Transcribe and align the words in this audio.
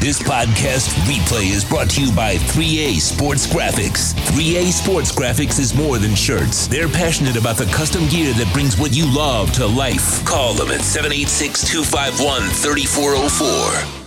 This 0.00 0.22
podcast 0.22 0.90
replay 1.10 1.50
is 1.50 1.64
brought 1.64 1.90
to 1.90 2.00
you 2.00 2.12
by 2.12 2.36
3A 2.36 3.00
Sports 3.00 3.48
Graphics. 3.48 4.14
3A 4.30 4.66
Sports 4.66 5.10
Graphics 5.10 5.58
is 5.58 5.74
more 5.74 5.98
than 5.98 6.14
shirts. 6.14 6.68
They're 6.68 6.88
passionate 6.88 7.36
about 7.36 7.56
the 7.56 7.64
custom 7.64 8.06
gear 8.06 8.32
that 8.34 8.48
brings 8.52 8.78
what 8.78 8.94
you 8.94 9.12
love 9.12 9.50
to 9.54 9.66
life. 9.66 10.24
Call 10.24 10.54
them 10.54 10.68
at 10.68 10.82
786 10.82 11.68
251 11.68 12.42
3404. 12.42 14.04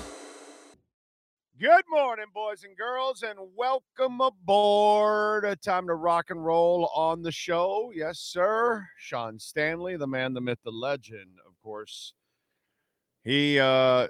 Good 1.60 1.84
morning, 1.90 2.28
boys 2.34 2.64
and 2.64 2.78
girls, 2.78 3.24
and 3.24 3.38
welcome 3.58 4.22
aboard. 4.22 5.44
A 5.44 5.58
time 5.58 5.88
to 5.88 5.96
rock 5.96 6.30
and 6.30 6.42
roll 6.42 6.90
on 6.96 7.22
the 7.22 7.34
show. 7.34 7.92
Yes, 7.94 8.18
sir. 8.18 8.88
Sean 8.98 9.40
Stanley, 9.40 9.98
the 9.98 10.08
man, 10.08 10.34
the 10.36 10.40
myth, 10.40 10.60
the 10.64 10.72
legend, 10.72 11.40
of 11.46 11.60
course. 11.62 12.14
He 13.24 13.60
uh, 13.60 14.08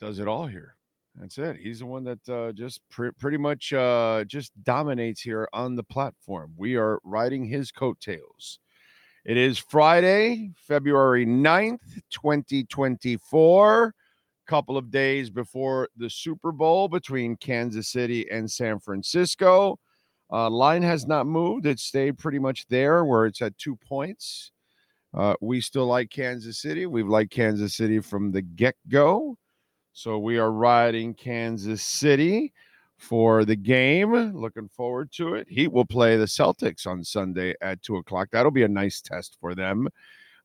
does 0.00 0.18
it 0.18 0.28
all 0.28 0.46
here. 0.46 0.74
That's 1.16 1.38
it. 1.38 1.56
He's 1.56 1.80
the 1.80 1.86
one 1.86 2.04
that 2.04 2.28
uh, 2.28 2.52
just 2.52 2.80
pr- 2.90 3.08
pretty 3.18 3.38
much 3.38 3.72
uh, 3.72 4.24
just 4.26 4.52
dominates 4.62 5.20
here 5.20 5.48
on 5.52 5.74
the 5.74 5.82
platform. 5.82 6.52
We 6.56 6.76
are 6.76 7.00
riding 7.02 7.44
his 7.44 7.72
coattails. 7.72 8.60
It 9.24 9.36
is 9.36 9.58
Friday, 9.58 10.52
February 10.56 11.26
9th, 11.26 12.00
2024 12.10 13.94
couple 14.48 14.78
of 14.78 14.90
days 14.90 15.30
before 15.30 15.88
the 15.96 16.10
Super 16.10 16.50
Bowl 16.50 16.88
between 16.88 17.36
Kansas 17.36 17.88
City 17.88 18.28
and 18.30 18.50
San 18.50 18.80
Francisco. 18.80 19.78
Uh, 20.32 20.50
line 20.50 20.82
has 20.82 21.06
not 21.06 21.26
moved. 21.26 21.66
It 21.66 21.78
stayed 21.78 22.18
pretty 22.18 22.38
much 22.38 22.66
there 22.68 23.04
where 23.04 23.26
it's 23.26 23.42
at 23.42 23.56
two 23.58 23.76
points. 23.76 24.50
Uh, 25.14 25.34
we 25.40 25.60
still 25.60 25.86
like 25.86 26.10
Kansas 26.10 26.60
City. 26.60 26.86
We've 26.86 27.08
liked 27.08 27.30
Kansas 27.30 27.76
City 27.76 28.00
from 28.00 28.32
the 28.32 28.42
get 28.42 28.74
go. 28.88 29.36
So 29.98 30.16
we 30.16 30.38
are 30.38 30.52
riding 30.52 31.12
Kansas 31.12 31.82
City 31.82 32.52
for 32.98 33.44
the 33.44 33.56
game. 33.56 34.12
Looking 34.32 34.68
forward 34.68 35.10
to 35.14 35.34
it. 35.34 35.48
Heat 35.50 35.72
will 35.72 35.84
play 35.84 36.16
the 36.16 36.26
Celtics 36.26 36.86
on 36.86 37.02
Sunday 37.02 37.56
at 37.60 37.82
two 37.82 37.96
o'clock. 37.96 38.28
That'll 38.30 38.52
be 38.52 38.62
a 38.62 38.68
nice 38.68 39.00
test 39.00 39.36
for 39.40 39.56
them. 39.56 39.88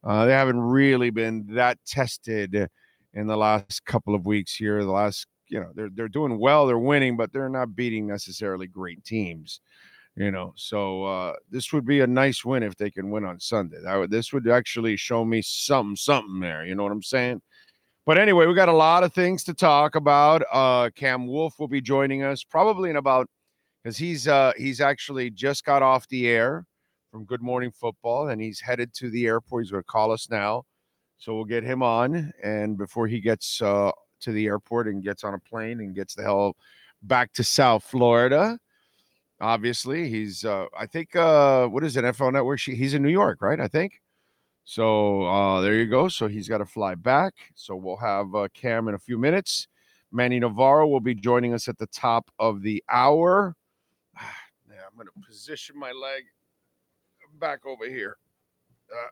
Uh, 0.03 0.25
they 0.25 0.31
haven't 0.31 0.59
really 0.59 1.11
been 1.11 1.45
that 1.51 1.77
tested 1.85 2.67
in 3.13 3.27
the 3.27 3.37
last 3.37 3.85
couple 3.85 4.15
of 4.15 4.25
weeks 4.25 4.55
here. 4.55 4.83
The 4.83 4.89
last, 4.89 5.27
you 5.49 5.59
know, 5.59 5.69
they're 5.75 5.91
they're 5.93 6.07
doing 6.07 6.39
well, 6.39 6.65
they're 6.65 6.79
winning, 6.79 7.15
but 7.15 7.31
they're 7.31 7.47
not 7.47 7.75
beating 7.75 8.07
necessarily 8.07 8.65
great 8.65 9.05
teams. 9.05 9.61
You 10.15 10.31
know, 10.31 10.53
so 10.55 11.03
uh, 11.05 11.33
this 11.51 11.71
would 11.71 11.85
be 11.85 11.99
a 11.99 12.07
nice 12.07 12.43
win 12.43 12.63
if 12.63 12.75
they 12.75 12.89
can 12.89 13.11
win 13.11 13.23
on 13.23 13.39
Sunday. 13.39 13.77
That 13.83 13.97
would 13.97 14.09
this 14.09 14.33
would 14.33 14.49
actually 14.49 14.97
show 14.97 15.23
me 15.23 15.43
something, 15.43 15.95
something 15.95 16.39
there. 16.39 16.65
You 16.65 16.73
know 16.73 16.81
what 16.81 16.91
I'm 16.91 17.03
saying? 17.03 17.43
But 18.05 18.17
anyway, 18.17 18.47
we 18.47 18.53
got 18.53 18.69
a 18.69 18.73
lot 18.73 19.03
of 19.03 19.13
things 19.13 19.43
to 19.45 19.53
talk 19.53 19.95
about. 19.95 20.43
Uh, 20.51 20.89
Cam 20.95 21.25
Wolfe 21.25 21.57
will 21.57 21.69
be 21.69 21.81
joining 21.81 22.23
us 22.23 22.43
probably 22.43 22.89
in 22.89 22.97
about 22.97 23.29
because 23.81 23.97
he's 23.97 24.27
uh, 24.27 24.51
he's 24.57 24.81
actually 24.81 25.29
just 25.29 25.63
got 25.63 25.81
off 25.81 26.07
the 26.09 26.27
air 26.27 26.65
from 27.11 27.25
Good 27.25 27.41
Morning 27.41 27.71
Football 27.71 28.29
and 28.29 28.41
he's 28.41 28.59
headed 28.59 28.93
to 28.95 29.09
the 29.09 29.25
airport. 29.25 29.63
He's 29.63 29.71
going 29.71 29.83
to 29.83 29.87
call 29.87 30.11
us 30.11 30.29
now 30.29 30.65
so 31.23 31.33
we'll 31.33 31.45
get 31.45 31.63
him 31.63 31.81
on, 31.81 32.33
and 32.43 32.77
before 32.77 33.07
he 33.07 33.21
gets 33.21 33.61
uh, 33.61 33.91
to 34.19 34.31
the 34.33 34.45
airport 34.45 34.89
and 34.89 35.01
gets 35.01 35.23
on 35.23 35.33
a 35.33 35.39
plane 35.39 35.79
and 35.79 35.95
gets 35.95 36.15
the 36.15 36.21
hell 36.21 36.57
back 37.01 37.31
to 37.33 37.45
South 37.45 37.85
Florida, 37.85 38.59
obviously 39.39 40.09
he's. 40.09 40.43
Uh, 40.43 40.65
I 40.77 40.85
think 40.85 41.15
uh, 41.15 41.67
what 41.67 41.85
is 41.85 41.95
it? 41.95 42.03
NFL 42.03 42.33
Network. 42.33 42.59
He's 42.59 42.93
in 42.93 43.01
New 43.01 43.09
York, 43.09 43.41
right? 43.41 43.61
I 43.61 43.69
think. 43.69 44.01
So 44.65 45.23
uh, 45.23 45.61
there 45.61 45.75
you 45.75 45.87
go. 45.87 46.07
So 46.07 46.27
he's 46.27 46.47
got 46.47 46.59
to 46.59 46.65
fly 46.65 46.95
back. 46.95 47.33
So 47.55 47.75
we'll 47.75 47.97
have 47.97 48.33
uh, 48.33 48.47
Cam 48.53 48.87
in 48.87 48.95
a 48.95 48.99
few 48.99 49.17
minutes. 49.17 49.67
Manny 50.11 50.39
Navarro 50.39 50.87
will 50.87 50.99
be 50.99 51.15
joining 51.15 51.53
us 51.53 51.67
at 51.67 51.77
the 51.77 51.87
top 51.87 52.29
of 52.39 52.61
the 52.61 52.83
hour. 52.89 53.55
Yeah, 54.69 54.79
I'm 54.89 54.95
going 54.95 55.07
to 55.07 55.27
position 55.27 55.77
my 55.77 55.91
leg 55.91 56.23
back 57.39 57.63
over 57.63 57.87
here. 57.87 58.17
Uh, 58.91 59.09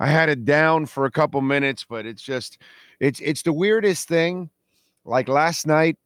I 0.00 0.06
had 0.06 0.28
it 0.28 0.44
down 0.44 0.86
for 0.86 1.04
a 1.04 1.10
couple 1.10 1.40
minutes, 1.40 1.84
but 1.88 2.06
it's 2.06 2.22
just 2.22 2.58
it's 3.00 3.20
it's 3.20 3.42
the 3.42 3.52
weirdest 3.52 4.08
thing. 4.08 4.50
Like 5.04 5.28
last 5.28 5.66
night, 5.66 5.98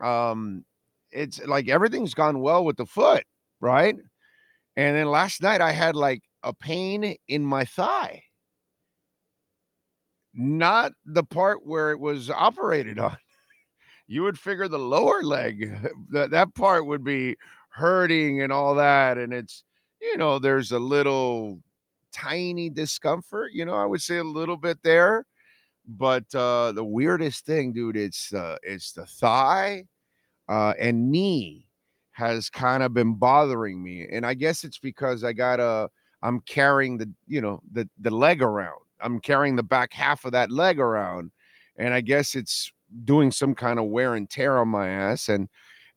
um, 0.00 0.64
it's 1.10 1.44
like 1.46 1.68
everything's 1.68 2.14
gone 2.14 2.40
well 2.40 2.64
with 2.64 2.76
the 2.76 2.86
foot, 2.86 3.24
right? 3.60 3.96
And 4.78 4.96
then 4.96 5.08
last 5.10 5.42
night 5.42 5.60
I 5.60 5.72
had 5.72 5.96
like 5.96 6.22
a 6.44 6.54
pain 6.54 7.16
in 7.26 7.44
my 7.44 7.64
thigh. 7.66 8.22
Not 10.34 10.92
the 11.04 11.24
part 11.24 11.66
where 11.66 11.90
it 11.90 12.00
was 12.00 12.30
operated 12.30 12.98
on. 12.98 13.16
You 14.10 14.22
would 14.24 14.38
figure 14.38 14.68
the 14.68 14.78
lower 14.78 15.22
leg, 15.22 15.70
that, 16.12 16.30
that 16.30 16.54
part 16.54 16.86
would 16.86 17.04
be 17.04 17.36
hurting 17.70 18.42
and 18.42 18.52
all 18.52 18.74
that. 18.76 19.18
And 19.18 19.34
it's, 19.34 19.64
you 20.00 20.16
know, 20.18 20.38
there's 20.38 20.72
a 20.72 20.78
little 20.78 21.60
tiny 22.12 22.70
discomfort, 22.70 23.52
you 23.52 23.64
know, 23.66 23.74
I 23.76 23.86
would 23.86 24.02
say 24.02 24.18
a 24.18 24.24
little 24.24 24.56
bit 24.58 24.78
there. 24.82 25.26
But 25.88 26.34
uh 26.34 26.72
the 26.72 26.84
weirdest 26.84 27.46
thing, 27.46 27.72
dude, 27.72 27.96
it's 27.96 28.34
uh 28.34 28.58
it's 28.64 28.92
the 28.92 29.06
thigh 29.06 29.84
uh 30.48 30.74
and 30.80 31.12
knee 31.12 31.67
has 32.18 32.50
kind 32.50 32.82
of 32.82 32.92
been 32.92 33.14
bothering 33.14 33.82
me. 33.82 34.06
And 34.10 34.26
I 34.26 34.34
guess 34.34 34.64
it's 34.64 34.78
because 34.78 35.24
I 35.24 35.32
got 35.32 35.60
a 35.60 35.88
I'm 36.22 36.40
carrying 36.40 36.98
the, 36.98 37.10
you 37.26 37.40
know, 37.40 37.60
the 37.72 37.88
the 38.00 38.10
leg 38.10 38.42
around. 38.42 38.80
I'm 39.00 39.20
carrying 39.20 39.56
the 39.56 39.62
back 39.62 39.92
half 39.92 40.24
of 40.24 40.32
that 40.32 40.50
leg 40.50 40.80
around. 40.80 41.30
And 41.76 41.94
I 41.94 42.00
guess 42.00 42.34
it's 42.34 42.72
doing 43.04 43.30
some 43.30 43.54
kind 43.54 43.78
of 43.78 43.86
wear 43.86 44.14
and 44.14 44.28
tear 44.28 44.58
on 44.58 44.68
my 44.68 44.88
ass. 44.88 45.28
And 45.28 45.48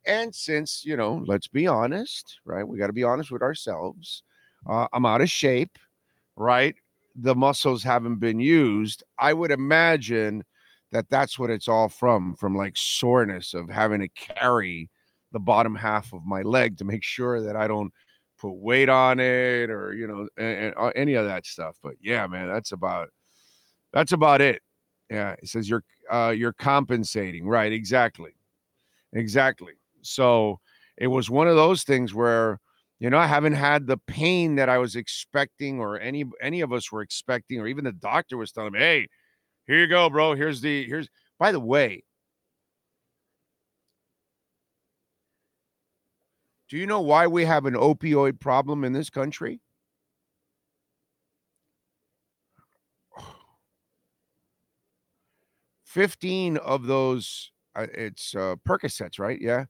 and 0.05 0.33
since, 0.33 0.83
you 0.85 0.95
know, 0.95 1.23
let's 1.25 1.47
be 1.47 1.67
honest, 1.67 2.39
right? 2.45 2.67
We 2.67 2.77
got 2.77 2.87
to 2.87 2.93
be 2.93 3.03
honest 3.03 3.31
with 3.31 3.41
ourselves. 3.41 4.23
Uh, 4.69 4.87
I'm 4.93 5.07
out 5.07 5.21
of 5.21 5.29
shape 5.29 5.77
right? 6.41 6.75
The 7.15 7.35
muscles 7.35 7.83
haven't 7.83 8.17
been 8.17 8.39
used. 8.39 9.03
I 9.19 9.33
would 9.33 9.51
imagine 9.51 10.43
that 10.91 11.09
that's 11.09 11.39
what 11.39 11.49
it's 11.49 11.67
all 11.67 11.89
from, 11.89 12.35
from 12.35 12.55
like 12.55 12.73
soreness 12.75 13.53
of 13.53 13.69
having 13.69 14.01
to 14.01 14.09
carry 14.09 14.89
the 15.31 15.39
bottom 15.39 15.75
half 15.75 16.13
of 16.13 16.25
my 16.25 16.41
leg 16.41 16.77
to 16.77 16.85
make 16.85 17.03
sure 17.03 17.41
that 17.41 17.55
I 17.55 17.67
don't 17.67 17.91
put 18.39 18.53
weight 18.55 18.89
on 18.89 19.19
it 19.19 19.69
or 19.69 19.93
you 19.93 20.07
know 20.07 20.27
and, 20.37 20.73
and 20.77 20.93
any 20.95 21.13
of 21.15 21.25
that 21.25 21.45
stuff. 21.45 21.77
But 21.83 21.95
yeah, 22.01 22.27
man, 22.27 22.47
that's 22.47 22.71
about 22.71 23.09
that's 23.93 24.11
about 24.11 24.41
it. 24.41 24.61
Yeah, 25.09 25.33
it 25.41 25.49
says 25.49 25.69
you're 25.69 25.83
uh, 26.11 26.33
you're 26.35 26.53
compensating, 26.53 27.47
right? 27.47 27.71
Exactly, 27.71 28.31
exactly. 29.13 29.73
So 30.01 30.59
it 30.97 31.07
was 31.07 31.29
one 31.29 31.47
of 31.47 31.55
those 31.55 31.83
things 31.83 32.13
where 32.13 32.59
you 32.99 33.09
know, 33.09 33.17
I 33.17 33.25
haven't 33.25 33.53
had 33.53 33.87
the 33.87 33.97
pain 33.97 34.55
that 34.55 34.69
I 34.69 34.77
was 34.77 34.95
expecting, 34.95 35.79
or 35.79 35.99
any 35.99 36.23
any 36.41 36.61
of 36.61 36.71
us 36.71 36.91
were 36.91 37.01
expecting, 37.01 37.59
or 37.59 37.67
even 37.67 37.83
the 37.85 37.91
doctor 37.93 38.37
was 38.37 38.51
telling 38.51 38.73
me, 38.73 38.79
"Hey, 38.79 39.07
here 39.67 39.79
you 39.79 39.87
go, 39.87 40.09
bro. 40.09 40.35
Here's 40.35 40.61
the 40.61 40.85
here's." 40.85 41.09
By 41.39 41.51
the 41.51 41.59
way, 41.59 42.03
do 46.71 46.77
you 46.77 46.87
know 46.87 47.01
why 47.01 47.27
we 47.27 47.45
have 47.45 47.67
an 47.67 47.75
opioid 47.75 48.39
problem 48.39 48.83
in 48.83 48.93
this 48.93 49.11
country? 49.11 49.61
Fifteen 55.83 56.57
of 56.57 56.87
those, 56.87 57.51
uh, 57.75 57.85
it's 57.93 58.33
uh, 58.33 58.55
Percocets, 58.67 59.19
right? 59.19 59.39
Yeah 59.39 59.65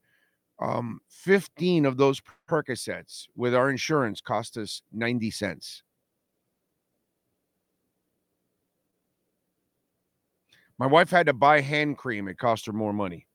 um, 0.62 1.00
15 1.10 1.86
of 1.86 1.98
those 1.98 2.22
Percocets 2.48 3.26
with 3.36 3.56
our 3.56 3.70
insurance 3.70 4.22
cost 4.22 4.58
us 4.58 4.84
90 4.94 5.32
cents. 5.32 5.84
My 10.78 10.86
wife 10.88 11.10
had 11.10 11.28
to 11.28 11.34
buy 11.34 11.62
hand 11.62 11.98
cream. 11.98 12.28
It 12.28 12.38
cost 12.38 12.66
her 12.68 12.74
more 12.74 12.94
money. 12.94 13.28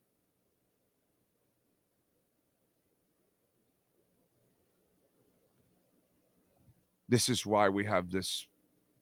This 7.08 7.28
is 7.28 7.46
why 7.46 7.68
we 7.68 7.84
have 7.84 8.10
this 8.10 8.46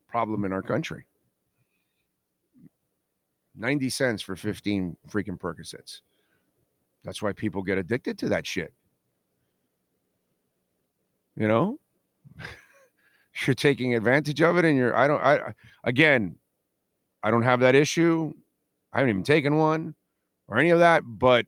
problem 0.09 0.45
in 0.45 0.53
our 0.53 0.63
country. 0.63 1.07
90 3.57 3.89
cents 3.91 4.23
for 4.23 4.37
15 4.37 4.97
freaking 5.09 5.39
Percocets. 5.39 6.01
That's 7.05 7.23
why 7.23 7.33
people 7.33 7.63
get 7.63 7.79
addicted 7.79 8.19
to 8.19 8.29
that 8.31 8.47
shit. 8.47 8.73
You 11.37 11.49
know, 11.49 11.79
you're 13.47 13.55
taking 13.55 13.95
advantage 13.95 14.41
of 14.41 14.57
it, 14.57 14.65
and 14.65 14.77
you're. 14.77 14.97
I 14.97 15.09
don't. 15.09 15.21
I 15.21 15.53
again, 15.83 16.37
I 17.23 17.31
don't 17.31 17.43
have 17.43 17.61
that 17.61 17.75
issue. 17.75 18.33
I 18.93 18.99
haven't 18.99 19.11
even 19.11 19.25
taken 19.25 19.57
one 19.57 19.97
or 20.47 20.59
any 20.59 20.71
of 20.71 20.79
that. 20.79 21.03
But 21.05 21.47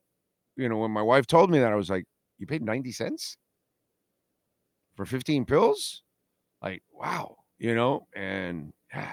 you 0.56 0.68
know, 0.68 0.78
when 0.78 0.90
my 0.90 1.02
wife 1.02 1.26
told 1.26 1.50
me 1.50 1.60
that, 1.60 1.72
I 1.72 1.76
was 1.76 1.88
like, 1.88 2.04
"You 2.38 2.46
paid 2.48 2.62
ninety 2.62 2.90
cents 2.90 3.36
for 4.96 5.06
fifteen 5.06 5.44
pills?" 5.44 6.02
Like, 6.66 6.82
wow, 6.92 7.36
you 7.60 7.76
know, 7.76 8.08
and 8.16 8.72
yeah, 8.92 9.12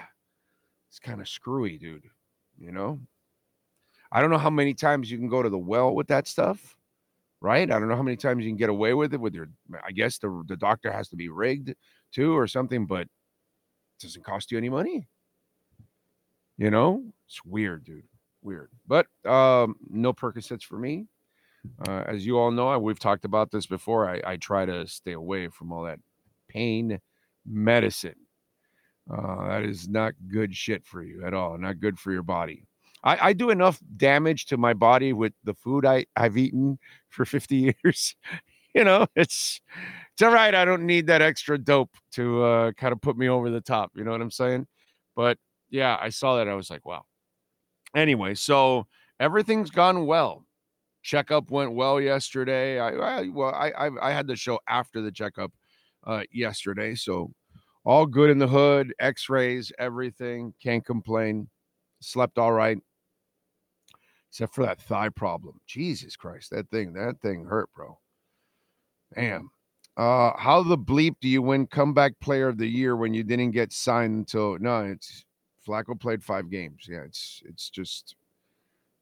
it's 0.90 0.98
kind 0.98 1.20
of 1.20 1.28
screwy, 1.28 1.78
dude. 1.78 2.02
You 2.58 2.72
know, 2.72 2.98
I 4.10 4.20
don't 4.20 4.30
know 4.30 4.38
how 4.38 4.50
many 4.50 4.74
times 4.74 5.08
you 5.08 5.18
can 5.18 5.28
go 5.28 5.40
to 5.40 5.48
the 5.48 5.56
well 5.56 5.94
with 5.94 6.08
that 6.08 6.26
stuff, 6.26 6.74
right? 7.40 7.70
I 7.70 7.78
don't 7.78 7.86
know 7.88 7.94
how 7.94 8.02
many 8.02 8.16
times 8.16 8.44
you 8.44 8.50
can 8.50 8.56
get 8.56 8.70
away 8.70 8.92
with 8.92 9.14
it 9.14 9.20
with 9.20 9.36
your. 9.36 9.50
I 9.86 9.92
guess 9.92 10.18
the 10.18 10.42
the 10.48 10.56
doctor 10.56 10.90
has 10.90 11.08
to 11.10 11.16
be 11.16 11.28
rigged 11.28 11.76
too 12.12 12.36
or 12.36 12.48
something, 12.48 12.86
but 12.86 13.02
it 13.02 14.00
doesn't 14.00 14.24
cost 14.24 14.50
you 14.50 14.58
any 14.58 14.68
money. 14.68 15.06
You 16.58 16.72
know, 16.72 17.04
it's 17.28 17.44
weird, 17.44 17.84
dude. 17.84 18.08
Weird. 18.42 18.70
But 18.84 19.06
um, 19.24 19.76
no 19.88 20.12
Percocets 20.12 20.64
for 20.64 20.76
me. 20.76 21.06
Uh, 21.86 22.02
as 22.08 22.26
you 22.26 22.36
all 22.36 22.50
know, 22.50 22.76
we've 22.80 22.98
talked 22.98 23.24
about 23.24 23.52
this 23.52 23.66
before. 23.66 24.10
I, 24.10 24.20
I 24.32 24.36
try 24.38 24.66
to 24.66 24.88
stay 24.88 25.12
away 25.12 25.46
from 25.46 25.72
all 25.72 25.84
that 25.84 26.00
pain 26.48 27.00
medicine. 27.46 28.16
Uh, 29.10 29.48
that 29.48 29.64
is 29.64 29.88
not 29.88 30.14
good 30.28 30.54
shit 30.54 30.84
for 30.84 31.02
you 31.02 31.24
at 31.24 31.34
all. 31.34 31.58
Not 31.58 31.80
good 31.80 31.98
for 31.98 32.12
your 32.12 32.22
body. 32.22 32.66
I, 33.02 33.28
I 33.28 33.32
do 33.34 33.50
enough 33.50 33.78
damage 33.96 34.46
to 34.46 34.56
my 34.56 34.72
body 34.72 35.12
with 35.12 35.34
the 35.44 35.54
food 35.54 35.84
I, 35.84 36.06
I've 36.16 36.38
eaten 36.38 36.78
for 37.10 37.24
50 37.26 37.74
years. 37.84 38.16
you 38.74 38.84
know, 38.84 39.06
it's 39.14 39.60
it's 40.12 40.22
all 40.22 40.32
right. 40.32 40.54
I 40.54 40.64
don't 40.64 40.86
need 40.86 41.06
that 41.08 41.22
extra 41.22 41.58
dope 41.58 41.96
to 42.12 42.42
uh, 42.42 42.72
kind 42.72 42.92
of 42.92 43.00
put 43.00 43.16
me 43.16 43.28
over 43.28 43.50
the 43.50 43.60
top. 43.60 43.92
You 43.94 44.04
know 44.04 44.12
what 44.12 44.20
I'm 44.20 44.30
saying? 44.30 44.66
But 45.16 45.38
yeah, 45.70 45.98
I 46.00 46.08
saw 46.08 46.36
that. 46.36 46.48
I 46.48 46.54
was 46.54 46.70
like, 46.70 46.86
wow. 46.86 47.04
Anyway, 47.94 48.34
so 48.34 48.86
everything's 49.20 49.70
gone 49.70 50.06
well. 50.06 50.46
Checkup 51.02 51.50
went 51.50 51.72
well 51.72 52.00
yesterday. 52.00 52.78
I, 52.80 52.90
I 52.90 53.28
well, 53.28 53.54
I, 53.54 53.70
I, 53.70 53.90
I 54.08 54.12
had 54.12 54.26
the 54.26 54.36
show 54.36 54.58
after 54.68 55.02
the 55.02 55.12
checkup 55.12 55.52
uh, 56.06 56.22
yesterday, 56.32 56.94
so 56.94 57.32
all 57.84 58.06
good 58.06 58.30
in 58.30 58.38
the 58.38 58.48
hood. 58.48 58.94
X-rays, 58.98 59.72
everything. 59.78 60.54
Can't 60.62 60.84
complain. 60.84 61.48
Slept 62.00 62.38
all 62.38 62.52
right, 62.52 62.78
except 64.30 64.54
for 64.54 64.64
that 64.64 64.80
thigh 64.80 65.08
problem. 65.08 65.60
Jesus 65.66 66.16
Christ, 66.16 66.50
that 66.50 66.70
thing, 66.70 66.92
that 66.92 67.20
thing 67.20 67.44
hurt, 67.44 67.70
bro. 67.74 67.98
Damn. 69.14 69.50
Uh, 69.96 70.32
how 70.36 70.62
the 70.62 70.76
bleep 70.76 71.14
do 71.20 71.28
you 71.28 71.40
win 71.40 71.66
comeback 71.66 72.18
player 72.20 72.48
of 72.48 72.58
the 72.58 72.66
year 72.66 72.96
when 72.96 73.14
you 73.14 73.22
didn't 73.22 73.52
get 73.52 73.72
signed 73.72 74.14
until 74.14 74.58
no? 74.58 74.84
It's 74.84 75.24
Flacco 75.66 75.98
played 75.98 76.22
five 76.22 76.50
games. 76.50 76.86
Yeah, 76.88 77.02
it's 77.06 77.42
it's 77.46 77.70
just 77.70 78.16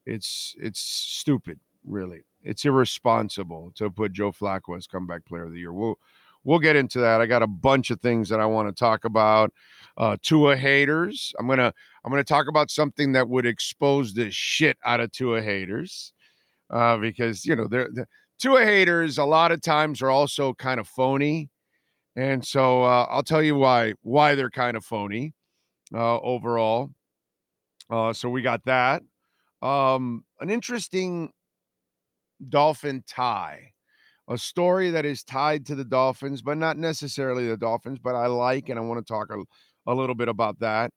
it's 0.06 0.54
it's 0.60 0.80
stupid, 0.80 1.58
really. 1.84 2.20
It's 2.42 2.64
irresponsible 2.64 3.72
to 3.76 3.90
put 3.90 4.12
Joe 4.12 4.32
Flacco 4.32 4.76
as 4.76 4.86
comeback 4.86 5.24
player 5.24 5.44
of 5.44 5.52
the 5.52 5.60
year. 5.60 5.72
We'll 5.72 5.98
we'll 6.44 6.58
get 6.58 6.76
into 6.76 7.00
that. 7.00 7.20
I 7.20 7.26
got 7.26 7.42
a 7.42 7.46
bunch 7.46 7.90
of 7.90 8.00
things 8.00 8.28
that 8.28 8.40
I 8.40 8.46
want 8.46 8.68
to 8.68 8.78
talk 8.78 9.04
about. 9.04 9.52
Uh 9.96 10.16
Tua 10.22 10.56
haters. 10.56 11.34
I'm 11.38 11.46
gonna 11.46 11.72
I'm 12.04 12.10
gonna 12.10 12.24
talk 12.24 12.48
about 12.48 12.70
something 12.70 13.12
that 13.12 13.28
would 13.28 13.46
expose 13.46 14.14
the 14.14 14.30
shit 14.30 14.76
out 14.84 15.00
of 15.00 15.12
Tua 15.12 15.42
haters. 15.42 16.12
Uh, 16.70 16.96
because 16.96 17.44
you 17.44 17.54
know 17.54 17.66
they're, 17.68 17.90
they're 17.92 18.08
Tua 18.42 18.64
haters 18.64 19.18
a 19.18 19.24
lot 19.24 19.52
of 19.52 19.60
times 19.60 20.02
are 20.02 20.10
also 20.10 20.52
kind 20.54 20.80
of 20.80 20.88
phony. 20.88 21.48
And 22.16 22.44
so 22.44 22.82
uh, 22.82 23.06
I'll 23.08 23.22
tell 23.22 23.42
you 23.42 23.56
why 23.56 23.94
why 24.02 24.34
they're 24.34 24.50
kind 24.50 24.76
of 24.76 24.84
phony 24.84 25.32
uh, 25.94 26.18
overall. 26.18 26.90
Uh, 27.88 28.12
so 28.12 28.28
we 28.28 28.42
got 28.42 28.64
that. 28.64 29.02
Um, 29.60 30.24
an 30.40 30.50
interesting 30.50 31.30
Dolphin 32.48 33.04
tie, 33.06 33.72
a 34.28 34.38
story 34.38 34.90
that 34.90 35.04
is 35.04 35.22
tied 35.22 35.66
to 35.66 35.74
the 35.74 35.84
Dolphins, 35.84 36.42
but 36.42 36.56
not 36.56 36.76
necessarily 36.76 37.48
the 37.48 37.56
Dolphins, 37.56 37.98
but 37.98 38.14
I 38.14 38.26
like 38.26 38.68
and 38.68 38.78
I 38.78 38.82
want 38.82 39.04
to 39.04 39.12
talk 39.12 39.28
a, 39.30 39.42
a 39.90 39.94
little 39.94 40.14
bit 40.14 40.28
about 40.28 40.58
that. 40.60 40.90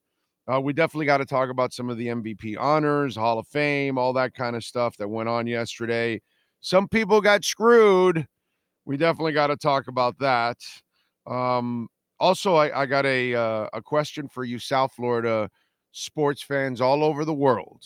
Uh, 0.51 0.61
we 0.61 0.73
definitely 0.73 1.07
got 1.07 1.17
to 1.17 1.25
talk 1.25 1.49
about 1.49 1.73
some 1.73 1.89
of 1.89 1.97
the 1.97 2.07
MVP 2.07 2.55
honors, 2.59 3.15
Hall 3.15 3.39
of 3.39 3.47
Fame, 3.47 3.97
all 3.97 4.13
that 4.13 4.35
kind 4.35 4.55
of 4.55 4.63
stuff 4.63 4.95
that 4.97 5.07
went 5.07 5.27
on 5.27 5.47
yesterday. 5.47 6.21
Some 6.61 6.87
people 6.87 7.19
got 7.19 7.43
screwed. 7.43 8.27
We 8.85 8.97
definitely 8.97 9.33
got 9.33 9.47
to 9.47 9.57
talk 9.57 9.87
about 9.87 10.19
that. 10.19 10.57
Um, 11.25 11.87
also, 12.19 12.55
I, 12.55 12.81
I 12.81 12.85
got 12.85 13.05
a 13.05 13.33
uh, 13.33 13.67
a 13.73 13.81
question 13.81 14.27
for 14.27 14.43
you, 14.43 14.59
South 14.59 14.93
Florida 14.93 15.49
sports 15.91 16.43
fans 16.43 16.79
all 16.79 17.03
over 17.03 17.25
the 17.25 17.33
world. 17.33 17.83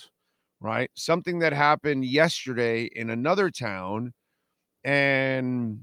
Right, 0.62 0.92
something 0.94 1.40
that 1.40 1.54
happened 1.54 2.04
yesterday 2.04 2.90
in 2.94 3.10
another 3.10 3.50
town, 3.50 4.14
and 4.84 5.80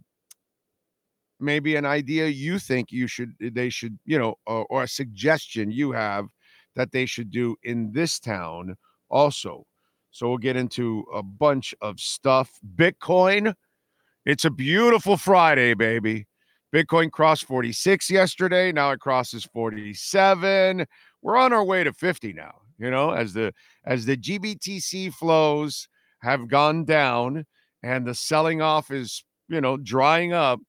maybe 1.38 1.76
an 1.76 1.84
idea 1.84 2.26
you 2.26 2.58
think 2.58 2.90
you 2.90 3.06
should 3.06 3.32
eh, 3.42 3.50
they 3.52 3.68
should 3.68 3.98
you 4.04 4.18
know 4.18 4.34
or, 4.46 4.66
or 4.66 4.82
a 4.84 4.88
suggestion 4.88 5.70
you 5.70 5.92
have 5.92 6.26
that 6.74 6.92
they 6.92 7.06
should 7.06 7.30
do 7.30 7.56
in 7.62 7.90
this 7.92 8.18
town 8.18 8.76
also. 9.08 9.64
So 10.10 10.28
we'll 10.28 10.38
get 10.38 10.56
into 10.56 11.04
a 11.12 11.22
bunch 11.22 11.74
of 11.80 12.00
stuff. 12.00 12.50
Bitcoin, 12.76 13.54
it's 14.24 14.44
a 14.44 14.50
beautiful 14.50 15.16
Friday, 15.16 15.74
baby. 15.74 16.26
Bitcoin 16.74 17.10
crossed 17.10 17.44
46 17.44 18.10
yesterday. 18.10 18.72
Now 18.72 18.90
it 18.92 19.00
crosses 19.00 19.44
47. 19.44 20.86
We're 21.22 21.36
on 21.36 21.52
our 21.52 21.64
way 21.64 21.84
to 21.84 21.92
50 21.92 22.32
now. 22.32 22.52
You 22.78 22.90
know, 22.90 23.10
as 23.10 23.32
the 23.32 23.54
as 23.86 24.04
the 24.04 24.16
GBTC 24.16 25.14
flows 25.14 25.88
have 26.20 26.48
gone 26.48 26.84
down 26.84 27.46
and 27.82 28.06
the 28.06 28.14
selling 28.14 28.62
off 28.62 28.90
is, 28.90 29.24
you 29.48 29.60
know, 29.60 29.76
drying 29.76 30.32
up. 30.32 30.60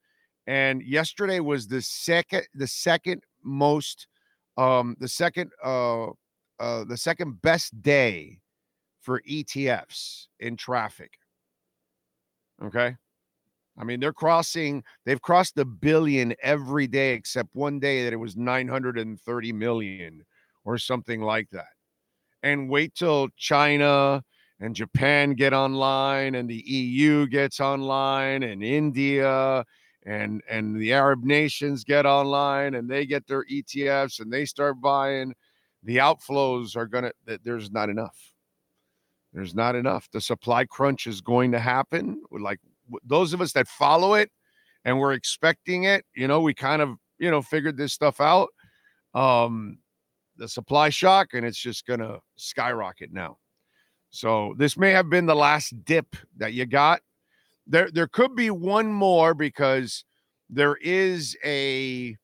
And 0.45 0.81
yesterday 0.81 1.39
was 1.39 1.67
the 1.67 1.81
second 1.81 2.43
the 2.53 2.67
second 2.67 3.23
most 3.43 4.07
um 4.57 4.95
the 4.99 5.07
second 5.07 5.51
uh 5.63 6.07
uh 6.59 6.83
the 6.85 6.97
second 6.97 7.41
best 7.41 7.81
day 7.81 8.39
for 9.01 9.21
ETFs 9.29 10.27
in 10.39 10.57
traffic. 10.57 11.11
Okay. 12.63 12.95
I 13.79 13.83
mean, 13.83 13.99
they're 13.99 14.13
crossing, 14.13 14.83
they've 15.05 15.21
crossed 15.21 15.55
the 15.55 15.65
billion 15.65 16.33
every 16.41 16.87
day 16.87 17.13
except 17.13 17.49
one 17.53 17.79
day 17.79 18.03
that 18.03 18.13
it 18.13 18.17
was 18.17 18.35
930 18.35 19.53
million 19.53 20.25
or 20.65 20.77
something 20.77 21.21
like 21.21 21.49
that. 21.51 21.67
And 22.41 22.69
wait 22.69 22.95
till 22.95 23.29
China 23.37 24.23
and 24.59 24.75
Japan 24.75 25.33
get 25.33 25.53
online 25.53 26.35
and 26.35 26.49
the 26.49 26.63
EU 26.65 27.27
gets 27.27 27.59
online 27.59 28.43
and 28.43 28.63
India 28.63 29.63
and 30.05 30.41
and 30.49 30.79
the 30.79 30.93
Arab 30.93 31.23
nations 31.23 31.83
get 31.83 32.05
online 32.05 32.75
and 32.75 32.89
they 32.89 33.05
get 33.05 33.27
their 33.27 33.45
ETFs 33.45 34.19
and 34.19 34.31
they 34.31 34.45
start 34.45 34.81
buying 34.81 35.33
the 35.83 35.97
outflows 35.97 36.75
are 36.75 36.87
going 36.87 37.03
to 37.03 37.39
there's 37.43 37.71
not 37.71 37.89
enough. 37.89 38.17
There's 39.33 39.53
not 39.53 39.75
enough. 39.75 40.09
The 40.11 40.21
supply 40.21 40.65
crunch 40.65 41.05
is 41.05 41.21
going 41.21 41.51
to 41.51 41.59
happen 41.59 42.21
like 42.31 42.59
those 43.03 43.33
of 43.33 43.41
us 43.41 43.53
that 43.53 43.67
follow 43.67 44.15
it 44.15 44.31
and 44.85 44.97
we're 44.97 45.13
expecting 45.13 45.83
it, 45.83 46.05
you 46.15 46.27
know, 46.27 46.39
we 46.39 46.53
kind 46.53 46.81
of, 46.81 46.97
you 47.19 47.29
know, 47.29 47.41
figured 47.41 47.77
this 47.77 47.93
stuff 47.93 48.21
out. 48.21 48.49
Um, 49.13 49.79
the 50.37 50.47
supply 50.47 50.89
shock, 50.89 51.29
and 51.33 51.45
it's 51.45 51.57
just 51.57 51.85
gonna 51.85 52.19
skyrocket 52.35 53.11
now. 53.11 53.37
So 54.09 54.55
this 54.57 54.77
may 54.77 54.91
have 54.91 55.09
been 55.09 55.25
the 55.25 55.35
last 55.35 55.73
dip 55.85 56.15
that 56.37 56.53
you 56.53 56.65
got. 56.65 57.01
There, 57.65 57.89
there 57.91 58.07
could 58.07 58.35
be 58.35 58.49
one 58.49 58.91
more 58.91 59.33
because 59.33 60.05
there 60.49 60.77
is 60.81 61.35
a 61.43 62.15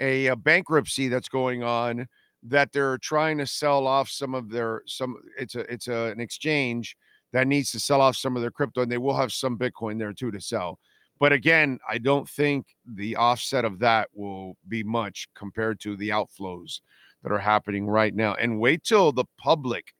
a, 0.00 0.26
a 0.28 0.36
bankruptcy 0.36 1.08
that's 1.08 1.28
going 1.28 1.62
on 1.62 2.06
that 2.42 2.72
they're 2.72 2.98
trying 2.98 3.36
to 3.38 3.46
sell 3.46 3.86
off 3.86 4.08
some 4.08 4.34
of 4.34 4.50
their 4.50 4.82
some 4.86 5.16
it's 5.38 5.54
a 5.56 5.60
it's 5.72 5.88
a, 5.88 6.06
an 6.06 6.20
exchange 6.20 6.96
that 7.32 7.46
needs 7.46 7.70
to 7.72 7.80
sell 7.80 8.00
off 8.00 8.16
some 8.16 8.36
of 8.36 8.42
their 8.42 8.50
crypto, 8.50 8.82
and 8.82 8.90
they 8.90 8.98
will 8.98 9.16
have 9.16 9.32
some 9.32 9.58
Bitcoin 9.58 9.98
there 9.98 10.12
too 10.12 10.30
to 10.30 10.40
sell. 10.40 10.78
But 11.18 11.32
again, 11.32 11.78
I 11.88 11.98
don't 11.98 12.28
think 12.28 12.66
the 12.86 13.16
offset 13.16 13.64
of 13.64 13.78
that 13.80 14.08
will 14.14 14.56
be 14.68 14.82
much 14.82 15.28
compared 15.34 15.78
to 15.80 15.96
the 15.96 16.08
outflows 16.08 16.80
that 17.22 17.30
are 17.30 17.38
happening 17.38 17.86
right 17.86 18.14
now. 18.14 18.34
And 18.34 18.58
wait 18.58 18.84
till 18.84 19.12
the 19.12 19.26
public, 19.38 19.92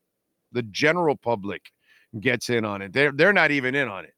the 0.53 0.63
general 0.63 1.17
public, 1.17 1.71
gets 2.19 2.51
in 2.51 2.65
on 2.65 2.83
it. 2.83 2.93
They're 2.93 3.13
they're 3.13 3.33
not 3.33 3.51
even 3.51 3.75
in 3.75 3.89
on 3.89 4.05
it. 4.05 4.15